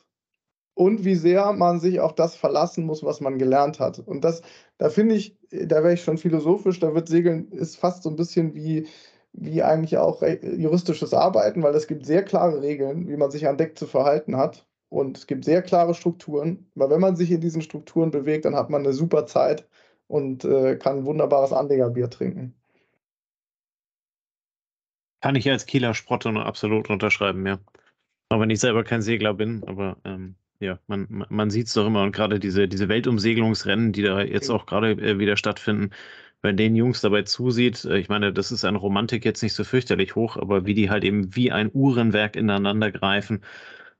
und 0.79 1.03
wie 1.03 1.15
sehr 1.15 1.51
man 1.51 1.81
sich 1.81 1.99
auf 1.99 2.15
das 2.15 2.37
verlassen 2.37 2.85
muss, 2.85 3.03
was 3.03 3.19
man 3.19 3.37
gelernt 3.37 3.81
hat. 3.81 3.99
Und 3.99 4.23
das, 4.23 4.41
da 4.77 4.89
finde 4.89 5.15
ich, 5.15 5.35
da 5.51 5.83
wäre 5.83 5.95
ich 5.95 6.01
schon 6.01 6.17
philosophisch, 6.17 6.79
da 6.79 6.95
wird 6.95 7.09
Segeln 7.09 7.51
ist 7.51 7.75
fast 7.75 8.03
so 8.03 8.09
ein 8.09 8.15
bisschen 8.15 8.55
wie, 8.55 8.87
wie 9.33 9.61
eigentlich 9.61 9.97
auch 9.97 10.23
juristisches 10.41 11.13
Arbeiten, 11.13 11.63
weil 11.63 11.75
es 11.75 11.85
gibt 11.85 12.05
sehr 12.05 12.23
klare 12.23 12.61
Regeln, 12.61 13.09
wie 13.09 13.17
man 13.17 13.29
sich 13.29 13.45
an 13.45 13.57
Deck 13.57 13.77
zu 13.77 13.87
verhalten 13.87 14.37
hat. 14.37 14.65
Und 14.87 15.17
es 15.17 15.27
gibt 15.27 15.43
sehr 15.43 15.61
klare 15.61 15.93
Strukturen. 15.93 16.71
Weil 16.75 16.89
wenn 16.91 17.01
man 17.01 17.17
sich 17.17 17.29
in 17.29 17.41
diesen 17.41 17.61
Strukturen 17.61 18.09
bewegt, 18.09 18.45
dann 18.45 18.55
hat 18.55 18.69
man 18.69 18.85
eine 18.85 18.93
super 18.93 19.25
Zeit 19.25 19.67
und 20.07 20.45
äh, 20.45 20.77
kann 20.77 20.99
ein 20.99 21.05
wunderbares 21.05 21.51
Anlegerbier 21.51 22.09
trinken. 22.09 22.55
Kann 25.21 25.35
ich 25.35 25.49
als 25.49 25.65
Kieler 25.65 25.93
Sprotte 25.93 26.29
absolut 26.29 26.89
unterschreiben, 26.89 27.45
ja. 27.45 27.59
Auch 28.29 28.39
wenn 28.39 28.49
ich 28.49 28.61
selber 28.61 28.85
kein 28.85 29.01
Segler 29.01 29.33
bin, 29.33 29.61
aber 29.65 29.97
ähm, 30.05 30.35
ja, 30.59 30.79
man, 30.87 31.25
man 31.29 31.49
sieht 31.49 31.67
es 31.67 31.73
doch 31.73 31.87
immer 31.87 32.03
und 32.03 32.11
gerade 32.11 32.39
diese, 32.39 32.67
diese 32.67 32.89
Weltumsegelungsrennen, 32.89 33.91
die 33.93 34.01
da 34.03 34.21
jetzt 34.21 34.49
auch 34.49 34.65
gerade 34.65 34.91
äh, 34.91 35.19
wieder 35.19 35.37
stattfinden, 35.37 35.91
wenn 36.41 36.57
den 36.57 36.75
Jungs 36.75 37.01
dabei 37.01 37.23
zusieht, 37.23 37.85
äh, 37.85 37.97
ich 37.99 38.09
meine, 38.09 38.33
das 38.33 38.51
ist 38.51 38.65
an 38.65 38.75
Romantik 38.75 39.25
jetzt 39.25 39.41
nicht 39.43 39.53
so 39.53 39.63
fürchterlich 39.63 40.15
hoch, 40.15 40.37
aber 40.37 40.65
wie 40.65 40.73
die 40.73 40.89
halt 40.89 41.03
eben 41.03 41.35
wie 41.35 41.51
ein 41.51 41.71
Uhrenwerk 41.73 42.35
ineinander 42.35 42.91
greifen 42.91 43.43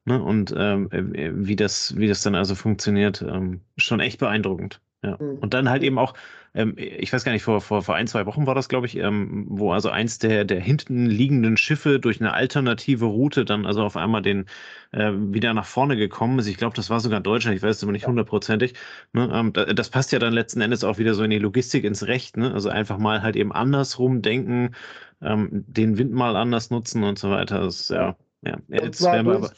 ne, 0.06 0.22
und 0.24 0.54
ähm, 0.58 0.92
äh, 0.92 1.32
wie, 1.36 1.56
das, 1.56 1.96
wie 1.98 2.08
das 2.08 2.24
dann 2.24 2.36
also 2.36 2.56
funktioniert, 2.56 3.22
ähm, 3.24 3.62
schon 3.78 4.00
echt 4.02 4.20
beeindruckend. 4.20 4.82
Ja. 5.02 5.18
Mhm. 5.20 5.38
Und 5.40 5.54
dann 5.54 5.70
halt 5.70 5.84
eben 5.84 5.98
auch, 5.98 6.14
ähm, 6.54 6.74
ich 6.78 7.14
weiß 7.14 7.24
gar 7.24 7.32
nicht, 7.32 7.44
vor, 7.44 7.62
vor, 7.62 7.82
vor 7.84 7.96
ein, 7.96 8.08
zwei 8.08 8.26
Wochen 8.26 8.48
war 8.48 8.56
das, 8.56 8.68
glaube 8.68 8.86
ich, 8.86 8.98
ähm, 8.98 9.46
wo 9.48 9.72
also 9.72 9.90
eins 9.90 10.20
der, 10.20 10.44
der 10.44 10.60
hinten 10.60 11.06
liegenden 11.06 11.56
Schiffe 11.56 12.00
durch 12.00 12.20
eine 12.20 12.34
alternative 12.34 13.06
Route 13.06 13.46
dann 13.46 13.66
also 13.66 13.84
auf 13.84 13.96
einmal 13.96 14.22
den 14.22 14.46
äh, 14.92 15.12
wieder 15.14 15.54
nach 15.54 15.66
vorne 15.66 15.96
gekommen 15.96 16.40
ist. 16.40 16.48
Ich 16.48 16.58
glaube, 16.58 16.76
das 16.76 16.90
war 16.90 17.00
sogar 17.00 17.22
Deutschland, 17.22 17.56
ich 17.56 17.64
weiß 17.64 17.78
es 17.78 17.84
aber 17.84 17.94
nicht 17.94 18.08
hundertprozentig. 18.08 18.74
Ne? 19.14 19.30
Ähm, 19.34 19.54
das 19.54 19.90
passt 19.90 20.12
ja 20.12 20.20
dann 20.20 20.34
letzten 20.34 20.60
Endes 20.60 20.84
auch 20.84 20.98
wieder 20.98 21.14
so 21.14 21.24
in 21.24 21.30
die 21.30 21.40
Logistik 21.40 21.86
ins 21.86 22.08
Recht. 22.08 22.36
Ne? 22.36 22.54
Also 22.54 22.70
einfach 22.70 22.98
mal 22.98 23.22
halt 23.22 23.38
eben 23.38 23.54
andersrum 23.54 24.22
denken, 24.22 24.76
ähm, 25.22 25.50
den 25.68 25.98
Wind 25.98 26.12
mal 26.12 26.36
anders 26.36 26.72
nutzen 26.72 27.04
und 27.04 27.18
so 27.18 27.30
weiter. 27.30 27.62
Das 27.62 27.82
ist, 27.82 27.90
ja, 27.92 28.18
ja. 28.42 28.58
Jetzt 28.68 29.02
werden 29.04 29.28
wir 29.28 29.36
aber 29.36 29.52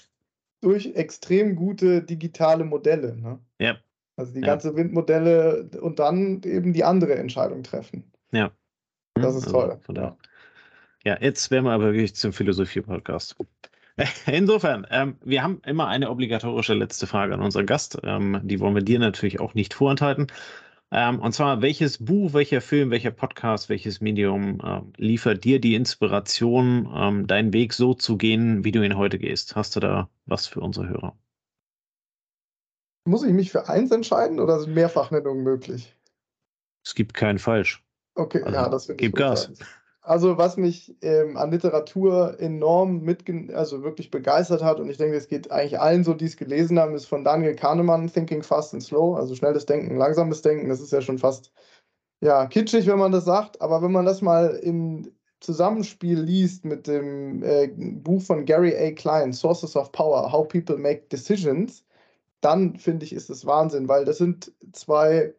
durch 0.62 0.94
extrem 0.94 1.56
gute 1.56 2.04
digitale 2.04 2.64
Modelle. 2.64 3.18
Ne? 3.18 3.40
Ja. 3.60 3.78
Also 4.18 4.34
die 4.34 4.42
Ja. 4.42 4.48
ganze 4.48 4.76
Windmodelle 4.76 5.70
und 5.82 6.00
dann 6.00 6.42
eben 6.44 6.74
die 6.74 6.84
andere 6.84 7.16
Entscheidung 7.16 7.64
treffen. 7.64 8.12
Ja. 8.32 8.52
Das 9.16 9.36
ist 9.36 9.48
Also, 9.48 9.52
toll. 9.52 9.80
Daher. 9.88 10.18
Ja, 11.04 11.18
jetzt 11.20 11.50
wären 11.52 11.66
wir 11.66 11.72
aber 11.72 11.86
wirklich 11.94 12.16
zum 12.16 12.32
Philosophie-Podcast. 12.34 13.36
Insofern, 14.28 14.86
ähm, 14.90 15.18
wir 15.24 15.44
haben 15.44 15.62
immer 15.66 15.88
eine 15.88 16.10
obligatorische 16.10 16.74
letzte 16.74 17.08
Frage 17.08 17.34
an 17.34 17.42
unseren 17.42 17.66
Gast. 17.66 17.98
Ähm, 18.04 18.40
die 18.44 18.60
wollen 18.60 18.76
wir 18.76 18.84
dir 18.84 19.00
natürlich 19.00 19.40
auch 19.40 19.54
nicht 19.54 19.74
vorenthalten. 19.74 20.28
Ähm, 20.92 21.20
und 21.20 21.34
zwar, 21.34 21.62
welches 21.62 22.04
Buch, 22.04 22.34
welcher 22.34 22.62
Film, 22.62 22.92
welcher 22.92 23.12
Podcast, 23.12 23.70
welches 23.70 24.02
Medium 24.02 24.60
ähm, 24.64 24.94
liefert 24.98 25.44
dir 25.44 25.60
die 25.62 25.76
Inspiration, 25.76 26.90
ähm, 26.94 27.28
deinen 27.28 27.54
Weg 27.54 27.74
so 27.74 27.94
zu 27.94 28.18
gehen, 28.18 28.64
wie 28.66 28.72
du 28.72 28.84
ihn 28.84 28.98
heute 28.98 29.18
gehst? 29.20 29.56
Hast 29.56 29.76
du 29.76 29.80
da 29.80 30.10
was 30.26 30.48
für 30.48 30.60
unsere 30.62 30.90
Hörer? 30.90 31.18
Muss 33.06 33.24
ich 33.24 33.34
mich 33.34 33.52
für 33.52 33.68
eins 33.68 33.92
entscheiden 33.92 34.40
oder 34.40 34.60
sind 34.60 34.74
Mehrfachnennungen 34.74 35.44
möglich? 35.44 35.96
Es 36.86 36.96
gibt 36.96 37.14
keinen 37.14 37.40
Falsch. 37.40 37.84
Okay, 38.16 38.42
Also, 38.44 38.56
ja, 38.56 38.70
das 38.70 38.86
finde 38.86 39.04
ich 39.04 39.10
gib 39.10 39.18
Gas. 39.18 39.52
Also, 40.04 40.38
was 40.38 40.58
mich 40.58 40.96
ähm, 41.02 41.38
an 41.38 41.52
Literatur 41.52 42.40
enorm 42.40 43.08
also 43.54 43.84
wirklich 43.84 44.10
begeistert 44.10 44.64
hat, 44.64 44.80
und 44.80 44.90
ich 44.90 44.98
denke, 44.98 45.16
es 45.16 45.28
geht 45.28 45.52
eigentlich 45.52 45.80
allen 45.80 46.04
so, 46.04 46.16
die 46.16 46.26
es 46.26 46.38
gelesen 46.38 46.80
haben, 46.80 46.96
ist 46.96 47.06
von 47.06 47.24
Daniel 47.24 47.56
Kahnemann, 47.56 48.12
Thinking 48.12 48.42
Fast 48.42 48.74
and 48.74 48.82
Slow, 48.82 49.16
also 49.16 49.36
schnelles 49.36 49.68
Denken, 49.68 49.98
langsames 49.98 50.42
Denken. 50.42 50.70
Das 50.70 50.82
ist 50.82 50.92
ja 50.92 51.02
schon 51.02 51.20
fast 51.20 51.52
ja, 52.22 52.46
kitschig, 52.48 52.88
wenn 52.88 53.00
man 53.00 53.12
das 53.12 53.26
sagt, 53.26 53.62
aber 53.62 53.82
wenn 53.82 53.92
man 53.92 54.06
das 54.06 54.22
mal 54.22 54.60
im 54.64 55.12
Zusammenspiel 55.40 56.20
liest 56.20 56.66
mit 56.66 56.88
dem 56.88 57.42
äh, 57.44 57.68
Buch 57.68 58.22
von 58.22 58.46
Gary 58.46 58.76
A. 58.76 58.92
Klein, 58.92 59.34
Sources 59.34 59.76
of 59.76 59.92
Power, 59.92 60.32
How 60.32 60.48
People 60.48 60.78
Make 60.78 61.08
Decisions, 61.12 61.84
dann 62.42 62.78
finde 62.78 63.06
ich, 63.06 63.14
ist 63.14 63.30
es 63.30 63.46
Wahnsinn, 63.46 63.88
weil 63.88 64.06
das 64.06 64.18
sind 64.18 64.52
zwei 64.74 65.34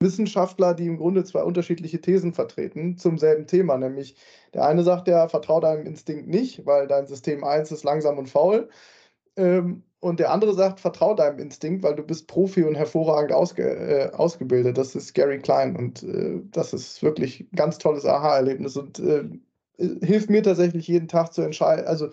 Wissenschaftler, 0.00 0.74
die 0.74 0.86
im 0.86 0.96
Grunde 0.96 1.24
zwei 1.24 1.42
unterschiedliche 1.42 2.00
Thesen 2.00 2.32
vertreten 2.32 2.96
zum 2.96 3.18
selben 3.18 3.46
Thema. 3.46 3.76
Nämlich 3.76 4.16
der 4.54 4.66
eine 4.66 4.82
sagt 4.82 5.08
ja, 5.08 5.28
vertrau 5.28 5.60
deinem 5.60 5.86
Instinkt 5.86 6.26
nicht, 6.28 6.64
weil 6.66 6.86
dein 6.86 7.06
System 7.06 7.44
1 7.44 7.70
ist 7.70 7.84
langsam 7.84 8.18
und 8.18 8.28
faul. 8.28 8.68
Ähm, 9.36 9.82
und 10.00 10.18
der 10.18 10.32
andere 10.32 10.54
sagt, 10.54 10.80
vertrau 10.80 11.14
deinem 11.14 11.38
Instinkt, 11.38 11.82
weil 11.82 11.94
du 11.94 12.02
bist 12.02 12.26
Profi 12.26 12.64
und 12.64 12.74
hervorragend 12.74 13.32
ausge, 13.32 13.62
äh, 13.64 14.10
ausgebildet. 14.12 14.78
Das 14.78 14.94
ist 14.94 15.12
Gary 15.12 15.38
Klein 15.38 15.76
und 15.76 16.02
äh, 16.02 16.40
das 16.50 16.72
ist 16.72 17.02
wirklich 17.02 17.40
ein 17.40 17.56
ganz 17.56 17.76
tolles 17.76 18.06
Aha-Erlebnis 18.06 18.78
und 18.78 18.98
äh, 18.98 19.24
hilft 20.02 20.30
mir 20.30 20.42
tatsächlich 20.42 20.88
jeden 20.88 21.08
Tag 21.08 21.32
zu 21.34 21.42
entscheiden, 21.42 21.86
also 21.86 22.10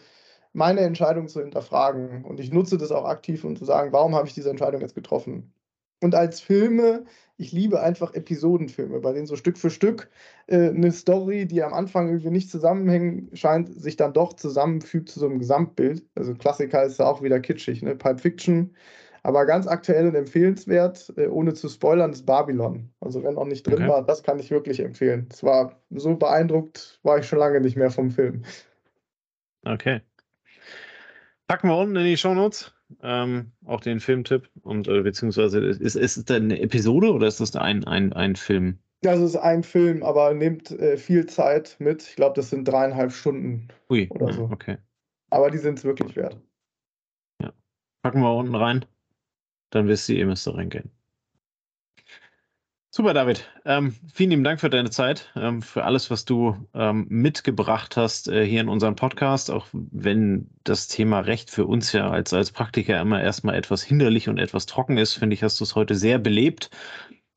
meine 0.58 0.82
Entscheidung 0.82 1.28
zu 1.28 1.40
hinterfragen. 1.40 2.26
Und 2.26 2.40
ich 2.40 2.52
nutze 2.52 2.80
das 2.80 2.92
auch 2.92 3.06
aktiv, 3.06 3.44
um 3.44 3.56
zu 3.56 3.64
sagen, 3.64 3.94
warum 3.94 4.16
habe 4.16 4.28
ich 4.28 4.34
diese 4.34 4.50
Entscheidung 4.50 4.82
jetzt 4.82 4.96
getroffen? 4.96 5.54
Und 6.02 6.16
als 6.16 6.42
Filme, 6.42 7.06
ich 7.38 7.52
liebe 7.52 7.80
einfach 7.82 8.16
Episodenfilme, 8.16 9.00
bei 9.00 9.14
denen 9.14 9.28
so 9.28 9.36
Stück 9.36 9.58
für 9.60 9.70
Stück 9.70 10.10
äh, 10.48 10.70
eine 10.70 10.92
Story, 10.92 11.46
die 11.46 11.62
am 11.62 11.74
Anfang 11.74 12.08
irgendwie 12.08 12.32
nicht 12.32 12.50
zusammenhängen 12.50 13.30
scheint, 13.34 13.70
sich 13.80 13.98
dann 13.98 14.14
doch 14.14 14.34
zusammenfügt 14.34 15.10
zu 15.10 15.20
so 15.20 15.28
einem 15.28 15.38
Gesamtbild. 15.38 16.04
Also 16.16 16.34
Klassiker 16.34 16.84
ist 16.84 17.00
ja 17.00 17.06
auch 17.06 17.22
wieder 17.22 17.40
kitschig, 17.40 17.84
ne? 17.84 17.96
Pulp 17.96 18.20
Fiction. 18.20 18.76
Aber 19.22 19.46
ganz 19.46 19.68
aktuell 19.68 20.08
und 20.08 20.16
empfehlenswert, 20.16 21.14
äh, 21.18 21.28
ohne 21.28 21.54
zu 21.54 21.70
spoilern, 21.70 22.12
ist 22.12 22.26
Babylon. 22.26 22.90
Also 23.00 23.24
wenn 23.24 23.36
noch 23.36 23.46
nicht 23.46 23.68
drin 23.68 23.84
Okay. 23.84 23.88
war, 23.88 24.04
das 24.04 24.24
kann 24.24 24.40
ich 24.40 24.50
wirklich 24.50 24.80
empfehlen. 24.80 25.28
Es 25.32 25.44
war 25.44 25.80
so 25.92 26.16
beeindruckt, 26.16 27.00
war 27.04 27.20
ich 27.20 27.28
schon 27.28 27.40
lange 27.40 27.62
nicht 27.62 27.76
mehr 27.78 27.92
vom 27.92 28.10
Film. 28.10 28.44
Okay. 29.66 30.02
Packen 31.48 31.70
wir 31.70 31.78
unten 31.78 31.96
in 31.96 32.06
die 32.06 32.18
Shownotes 32.18 32.74
ähm, 33.02 33.52
auch 33.66 33.82
den 33.82 34.00
Filmtipp 34.00 34.50
und 34.62 34.88
äh, 34.88 35.02
beziehungsweise 35.02 35.60
ist, 35.60 35.96
ist 35.96 36.18
es 36.18 36.26
denn 36.26 36.44
eine 36.46 36.62
Episode 36.62 37.12
oder 37.12 37.28
ist 37.28 37.40
das 37.40 37.56
ein, 37.56 37.86
ein, 37.86 38.14
ein 38.14 38.36
Film? 38.36 38.80
Das 39.02 39.20
ist 39.20 39.36
ein 39.36 39.64
Film, 39.64 40.04
aber 40.04 40.34
nimmt 40.34 40.72
äh, 40.72 40.98
viel 40.98 41.26
Zeit 41.28 41.76
mit. 41.80 42.04
Ich 42.04 42.16
glaube, 42.16 42.36
das 42.36 42.50
sind 42.50 42.68
dreieinhalb 42.68 43.12
Stunden. 43.12 43.68
Ui, 43.90 44.08
Oder 44.10 44.28
ja, 44.28 44.34
so. 44.34 44.50
okay. 44.52 44.78
Aber 45.30 45.52
die 45.52 45.60
sind 45.60 45.78
es 45.78 45.86
wirklich 45.86 46.16
wert. 46.16 46.38
Packen 48.02 48.22
wir 48.22 48.34
unten 48.34 48.56
rein. 48.56 48.86
Dann 49.70 49.88
wisst 49.88 50.08
ihr, 50.08 50.16
ihr 50.16 50.26
müsst 50.26 50.48
da 50.48 50.52
reingehen. 50.52 50.92
Super, 52.90 53.14
David. 53.14 53.48
Ähm, 53.66 53.96
vielen 54.14 54.32
lieben 54.32 54.44
Dank 54.44 54.60
für 54.60 54.70
deine 54.70 54.90
Zeit, 54.90 55.32
ähm, 55.36 55.62
für 55.62 55.84
alles, 55.84 56.10
was 56.10 56.26
du 56.26 56.56
ähm, 56.74 57.06
mitgebracht 57.10 57.96
hast 57.96 58.28
äh, 58.28 58.44
hier 58.46 58.62
in 58.62 58.70
unserem 58.70 58.96
Podcast. 58.96 59.52
Auch 59.52 59.68
wenn 59.72 60.50
das 60.64 60.88
Thema 60.88 61.20
Recht 61.20 61.52
für 61.52 61.66
uns 61.66 61.92
ja 61.92 62.10
als, 62.10 62.34
als 62.34 62.52
Praktiker 62.52 63.00
immer 63.00 63.22
erstmal 63.22 63.56
etwas 63.56 63.84
hinderlich 63.84 64.30
und 64.30 64.40
etwas 64.40 64.66
trocken 64.66 64.98
ist, 64.98 65.14
finde 65.14 65.36
ich, 65.36 65.44
hast 65.44 65.60
du 65.60 65.64
es 65.66 65.76
heute 65.76 65.94
sehr 65.96 66.18
belebt. 66.18 66.72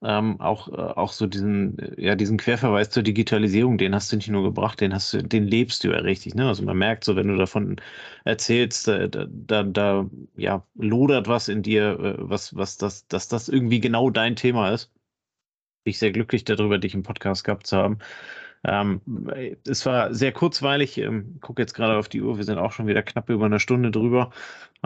Ähm, 0.03 0.41
auch, 0.41 0.69
äh, 0.69 0.77
auch 0.77 1.13
so 1.13 1.27
diesen, 1.27 1.79
äh, 1.79 2.03
ja, 2.07 2.15
diesen 2.15 2.39
Querverweis 2.39 2.89
zur 2.91 3.03
Digitalisierung, 3.03 3.77
den 3.77 3.95
hast 3.95 4.11
du 4.13 4.17
nicht 4.17 4.31
nur 4.31 4.43
gebracht, 4.45 4.81
den 4.81 4.95
hast 4.95 5.13
du, 5.13 5.23
den 5.23 5.47
lebst 5.47 5.85
du 5.85 5.89
ja 5.91 5.99
richtig. 5.99 6.35
Ne? 6.35 6.49
Also 6.49 6.63
man 6.63 6.79
merkt 6.79 7.05
so, 7.05 7.17
wenn 7.17 7.29
du 7.29 7.37
davon 7.37 7.77
erzählst, 8.25 8.89
äh, 8.89 9.11
da, 9.11 9.27
da, 9.29 9.63
da 9.65 10.11
ja, 10.37 10.65
lodert 10.75 11.29
was 11.29 11.49
in 11.49 11.63
dir, 11.63 11.99
äh, 12.01 12.15
was, 12.19 12.57
was 12.57 12.79
das, 12.79 13.07
dass 13.09 13.29
das 13.29 13.49
irgendwie 13.51 13.81
genau 13.81 14.09
dein 14.11 14.37
Thema 14.37 14.71
ist. 14.71 14.91
Bin 15.85 15.93
ich 15.93 15.99
sehr 15.99 16.13
glücklich 16.13 16.45
darüber, 16.45 16.79
dich 16.79 16.95
im 16.95 17.03
Podcast 17.03 17.45
gehabt 17.45 17.67
zu 17.67 17.77
haben. 17.77 17.99
Ähm, 18.63 19.01
es 19.67 19.87
war 19.87 20.13
sehr 20.13 20.33
kurzweilig. 20.33 20.99
Ähm, 20.99 21.39
gucke 21.41 21.63
jetzt 21.63 21.73
gerade 21.75 21.97
auf 21.97 22.09
die 22.09 22.21
Uhr. 22.21 22.37
Wir 22.37 22.45
sind 22.45 22.59
auch 22.59 22.73
schon 22.73 22.87
wieder 22.87 23.03
knapp 23.03 23.31
über 23.31 23.47
eine 23.47 23.61
Stunde 23.61 23.91
drüber. 23.91 24.31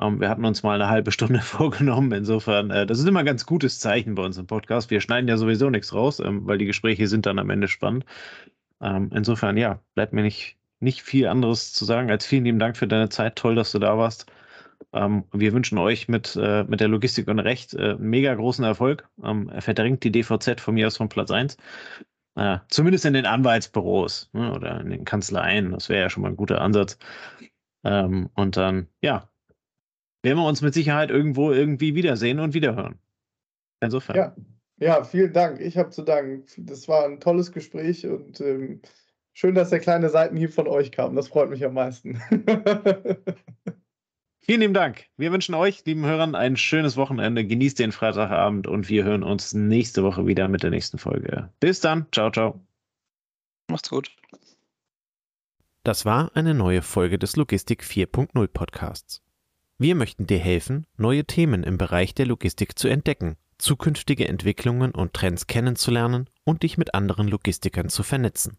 Ähm, 0.01 0.20
wir 0.20 0.28
hatten 0.28 0.45
uns 0.45 0.62
mal 0.62 0.74
eine 0.74 0.88
halbe 0.88 1.11
Stunde 1.12 1.40
vorgenommen. 1.42 2.12
Insofern, 2.12 2.70
äh, 2.70 2.86
das 2.86 3.01
ist 3.01 3.09
immer 3.09 3.20
ein 3.20 3.26
ganz 3.26 3.47
gutes 3.47 3.80
Zeichen 3.80 4.14
bei 4.14 4.24
uns 4.24 4.38
im 4.38 4.47
Podcast. 4.47 4.90
Wir 4.90 5.01
schneiden 5.01 5.28
ja 5.28 5.36
sowieso 5.36 5.70
nichts 5.70 5.92
raus, 5.92 6.20
ähm, 6.20 6.47
weil 6.47 6.59
die 6.59 6.66
Gespräche 6.66 7.09
sind 7.09 7.26
dann 7.26 7.38
am 7.38 7.51
Ende 7.51 7.68
spannend. 7.68 8.05
Ähm, 8.80 9.11
insofern, 9.14 9.57
ja, 9.57 9.80
bleibt 9.95 10.12
mir 10.12 10.22
nicht, 10.22 10.57
nicht 10.80 11.03
viel 11.03 11.26
anderes 11.26 11.72
zu 11.72 11.84
sagen 11.84 12.11
als 12.11 12.26
vielen 12.26 12.45
lieben 12.45 12.59
Dank 12.59 12.76
für 12.76 12.86
deine 12.86 13.09
Zeit. 13.09 13.36
Toll, 13.36 13.57
dass 13.57 13.72
du 13.72 13.78
da 13.80 13.99
warst. 13.99 14.26
Ähm, 14.93 15.24
wir 15.32 15.53
wünschen 15.53 15.78
euch 15.78 16.09
mit, 16.09 16.37
äh, 16.37 16.64
mit 16.64 16.80
der 16.80 16.89
Logistik 16.89 17.28
und 17.28 17.39
Recht 17.39 17.74
äh, 17.74 17.97
mega 17.99 18.35
großen 18.35 18.64
Erfolg. 18.64 19.09
Ähm, 19.22 19.51
verdrängt 19.59 20.05
die 20.05 20.12
DVZ 20.12 20.61
von 20.61 20.74
mir 20.74 20.87
aus 20.87 20.97
von 20.97 21.09
Platz 21.09 21.30
1. 21.30 21.57
Äh, 22.37 22.59
zumindest 22.68 23.05
in 23.05 23.14
den 23.14 23.26
Anwaltsbüros 23.26 24.30
ne, 24.32 24.53
oder 24.53 24.80
in 24.80 24.91
den 24.91 25.05
Kanzleien. 25.05 25.70
Das 25.70 25.89
wäre 25.89 26.03
ja 26.03 26.11
schon 26.11 26.22
mal 26.22 26.30
ein 26.30 26.37
guter 26.37 26.61
Ansatz. 26.61 26.99
Ähm, 27.85 28.30
und 28.35 28.57
dann, 28.57 28.89
ja, 29.03 29.28
werden 30.22 30.39
wir 30.39 30.49
uns 30.49 30.62
mit 30.62 30.74
Sicherheit 30.74 31.11
irgendwo 31.11 31.53
irgendwie 31.53 31.95
wiedersehen 31.95 32.41
und 32.41 32.55
wiederhören. 32.55 32.99
Insofern. 33.80 34.16
Ja, 34.16 34.37
ja 34.78 35.05
vielen 35.05 35.32
Dank. 35.32 35.61
Ich 35.61 35.76
habe 35.76 35.91
zu 35.91 36.03
danken. 36.03 36.45
Das 36.66 36.89
war 36.89 37.05
ein 37.05 37.20
tolles 37.20 37.53
Gespräch 37.53 38.07
und 38.07 38.41
ähm, 38.41 38.80
schön, 39.32 39.55
dass 39.55 39.70
der 39.70 39.80
kleine 39.80 40.09
Seitenhieb 40.09 40.53
von 40.53 40.66
euch 40.66 40.91
kam. 40.91 41.14
Das 41.14 41.28
freut 41.28 41.51
mich 41.51 41.64
am 41.64 41.74
meisten. 41.74 42.20
Vielen 44.47 44.61
lieben 44.61 44.74
Dank. 44.74 45.07
Wir 45.16 45.32
wünschen 45.32 45.55
euch, 45.55 45.86
lieben 45.86 46.05
Hörern, 46.05 46.34
ein 46.34 46.59
schönes 46.59 46.99
Wochenende. 46.99 47.47
Genießt 47.47 47.78
den 47.78 47.92
Freitagabend 47.92 48.66
und 48.66 48.90
wir 48.90 49.03
hören 49.03 49.22
uns 49.22 49.55
nächste 49.55 50.05
Woche 50.05 50.26
wieder 50.26 50.49
mit 50.49 50.62
der 50.62 50.68
nächsten 50.68 50.99
Folge. 50.99 51.49
Bis 51.61 51.80
dann. 51.80 52.05
Ciao, 52.12 52.30
ciao. 52.30 52.61
Macht's 53.70 53.88
gut. 53.88 54.14
Das 55.82 56.05
war 56.05 56.30
eine 56.34 56.53
neue 56.53 56.82
Folge 56.82 57.18
des 57.18 57.36
Logistik 57.36 57.84
4.0 57.84 58.47
Podcasts. 58.49 59.22
Wir 59.78 59.95
möchten 59.95 60.26
dir 60.26 60.40
helfen, 60.40 60.86
neue 60.99 61.24
Themen 61.24 61.62
im 61.62 61.78
Bereich 61.78 62.14
der 62.14 62.26
Logistik 62.26 62.78
zu 62.78 62.88
entdecken, 62.88 63.36
zukünftige 63.57 64.28
Entwicklungen 64.28 64.90
und 64.90 65.14
Trends 65.14 65.47
kennenzulernen 65.47 66.28
und 66.45 66.64
dich 66.64 66.76
mit 66.76 66.92
anderen 66.92 67.28
Logistikern 67.28 67.88
zu 67.88 68.03
vernetzen. 68.03 68.59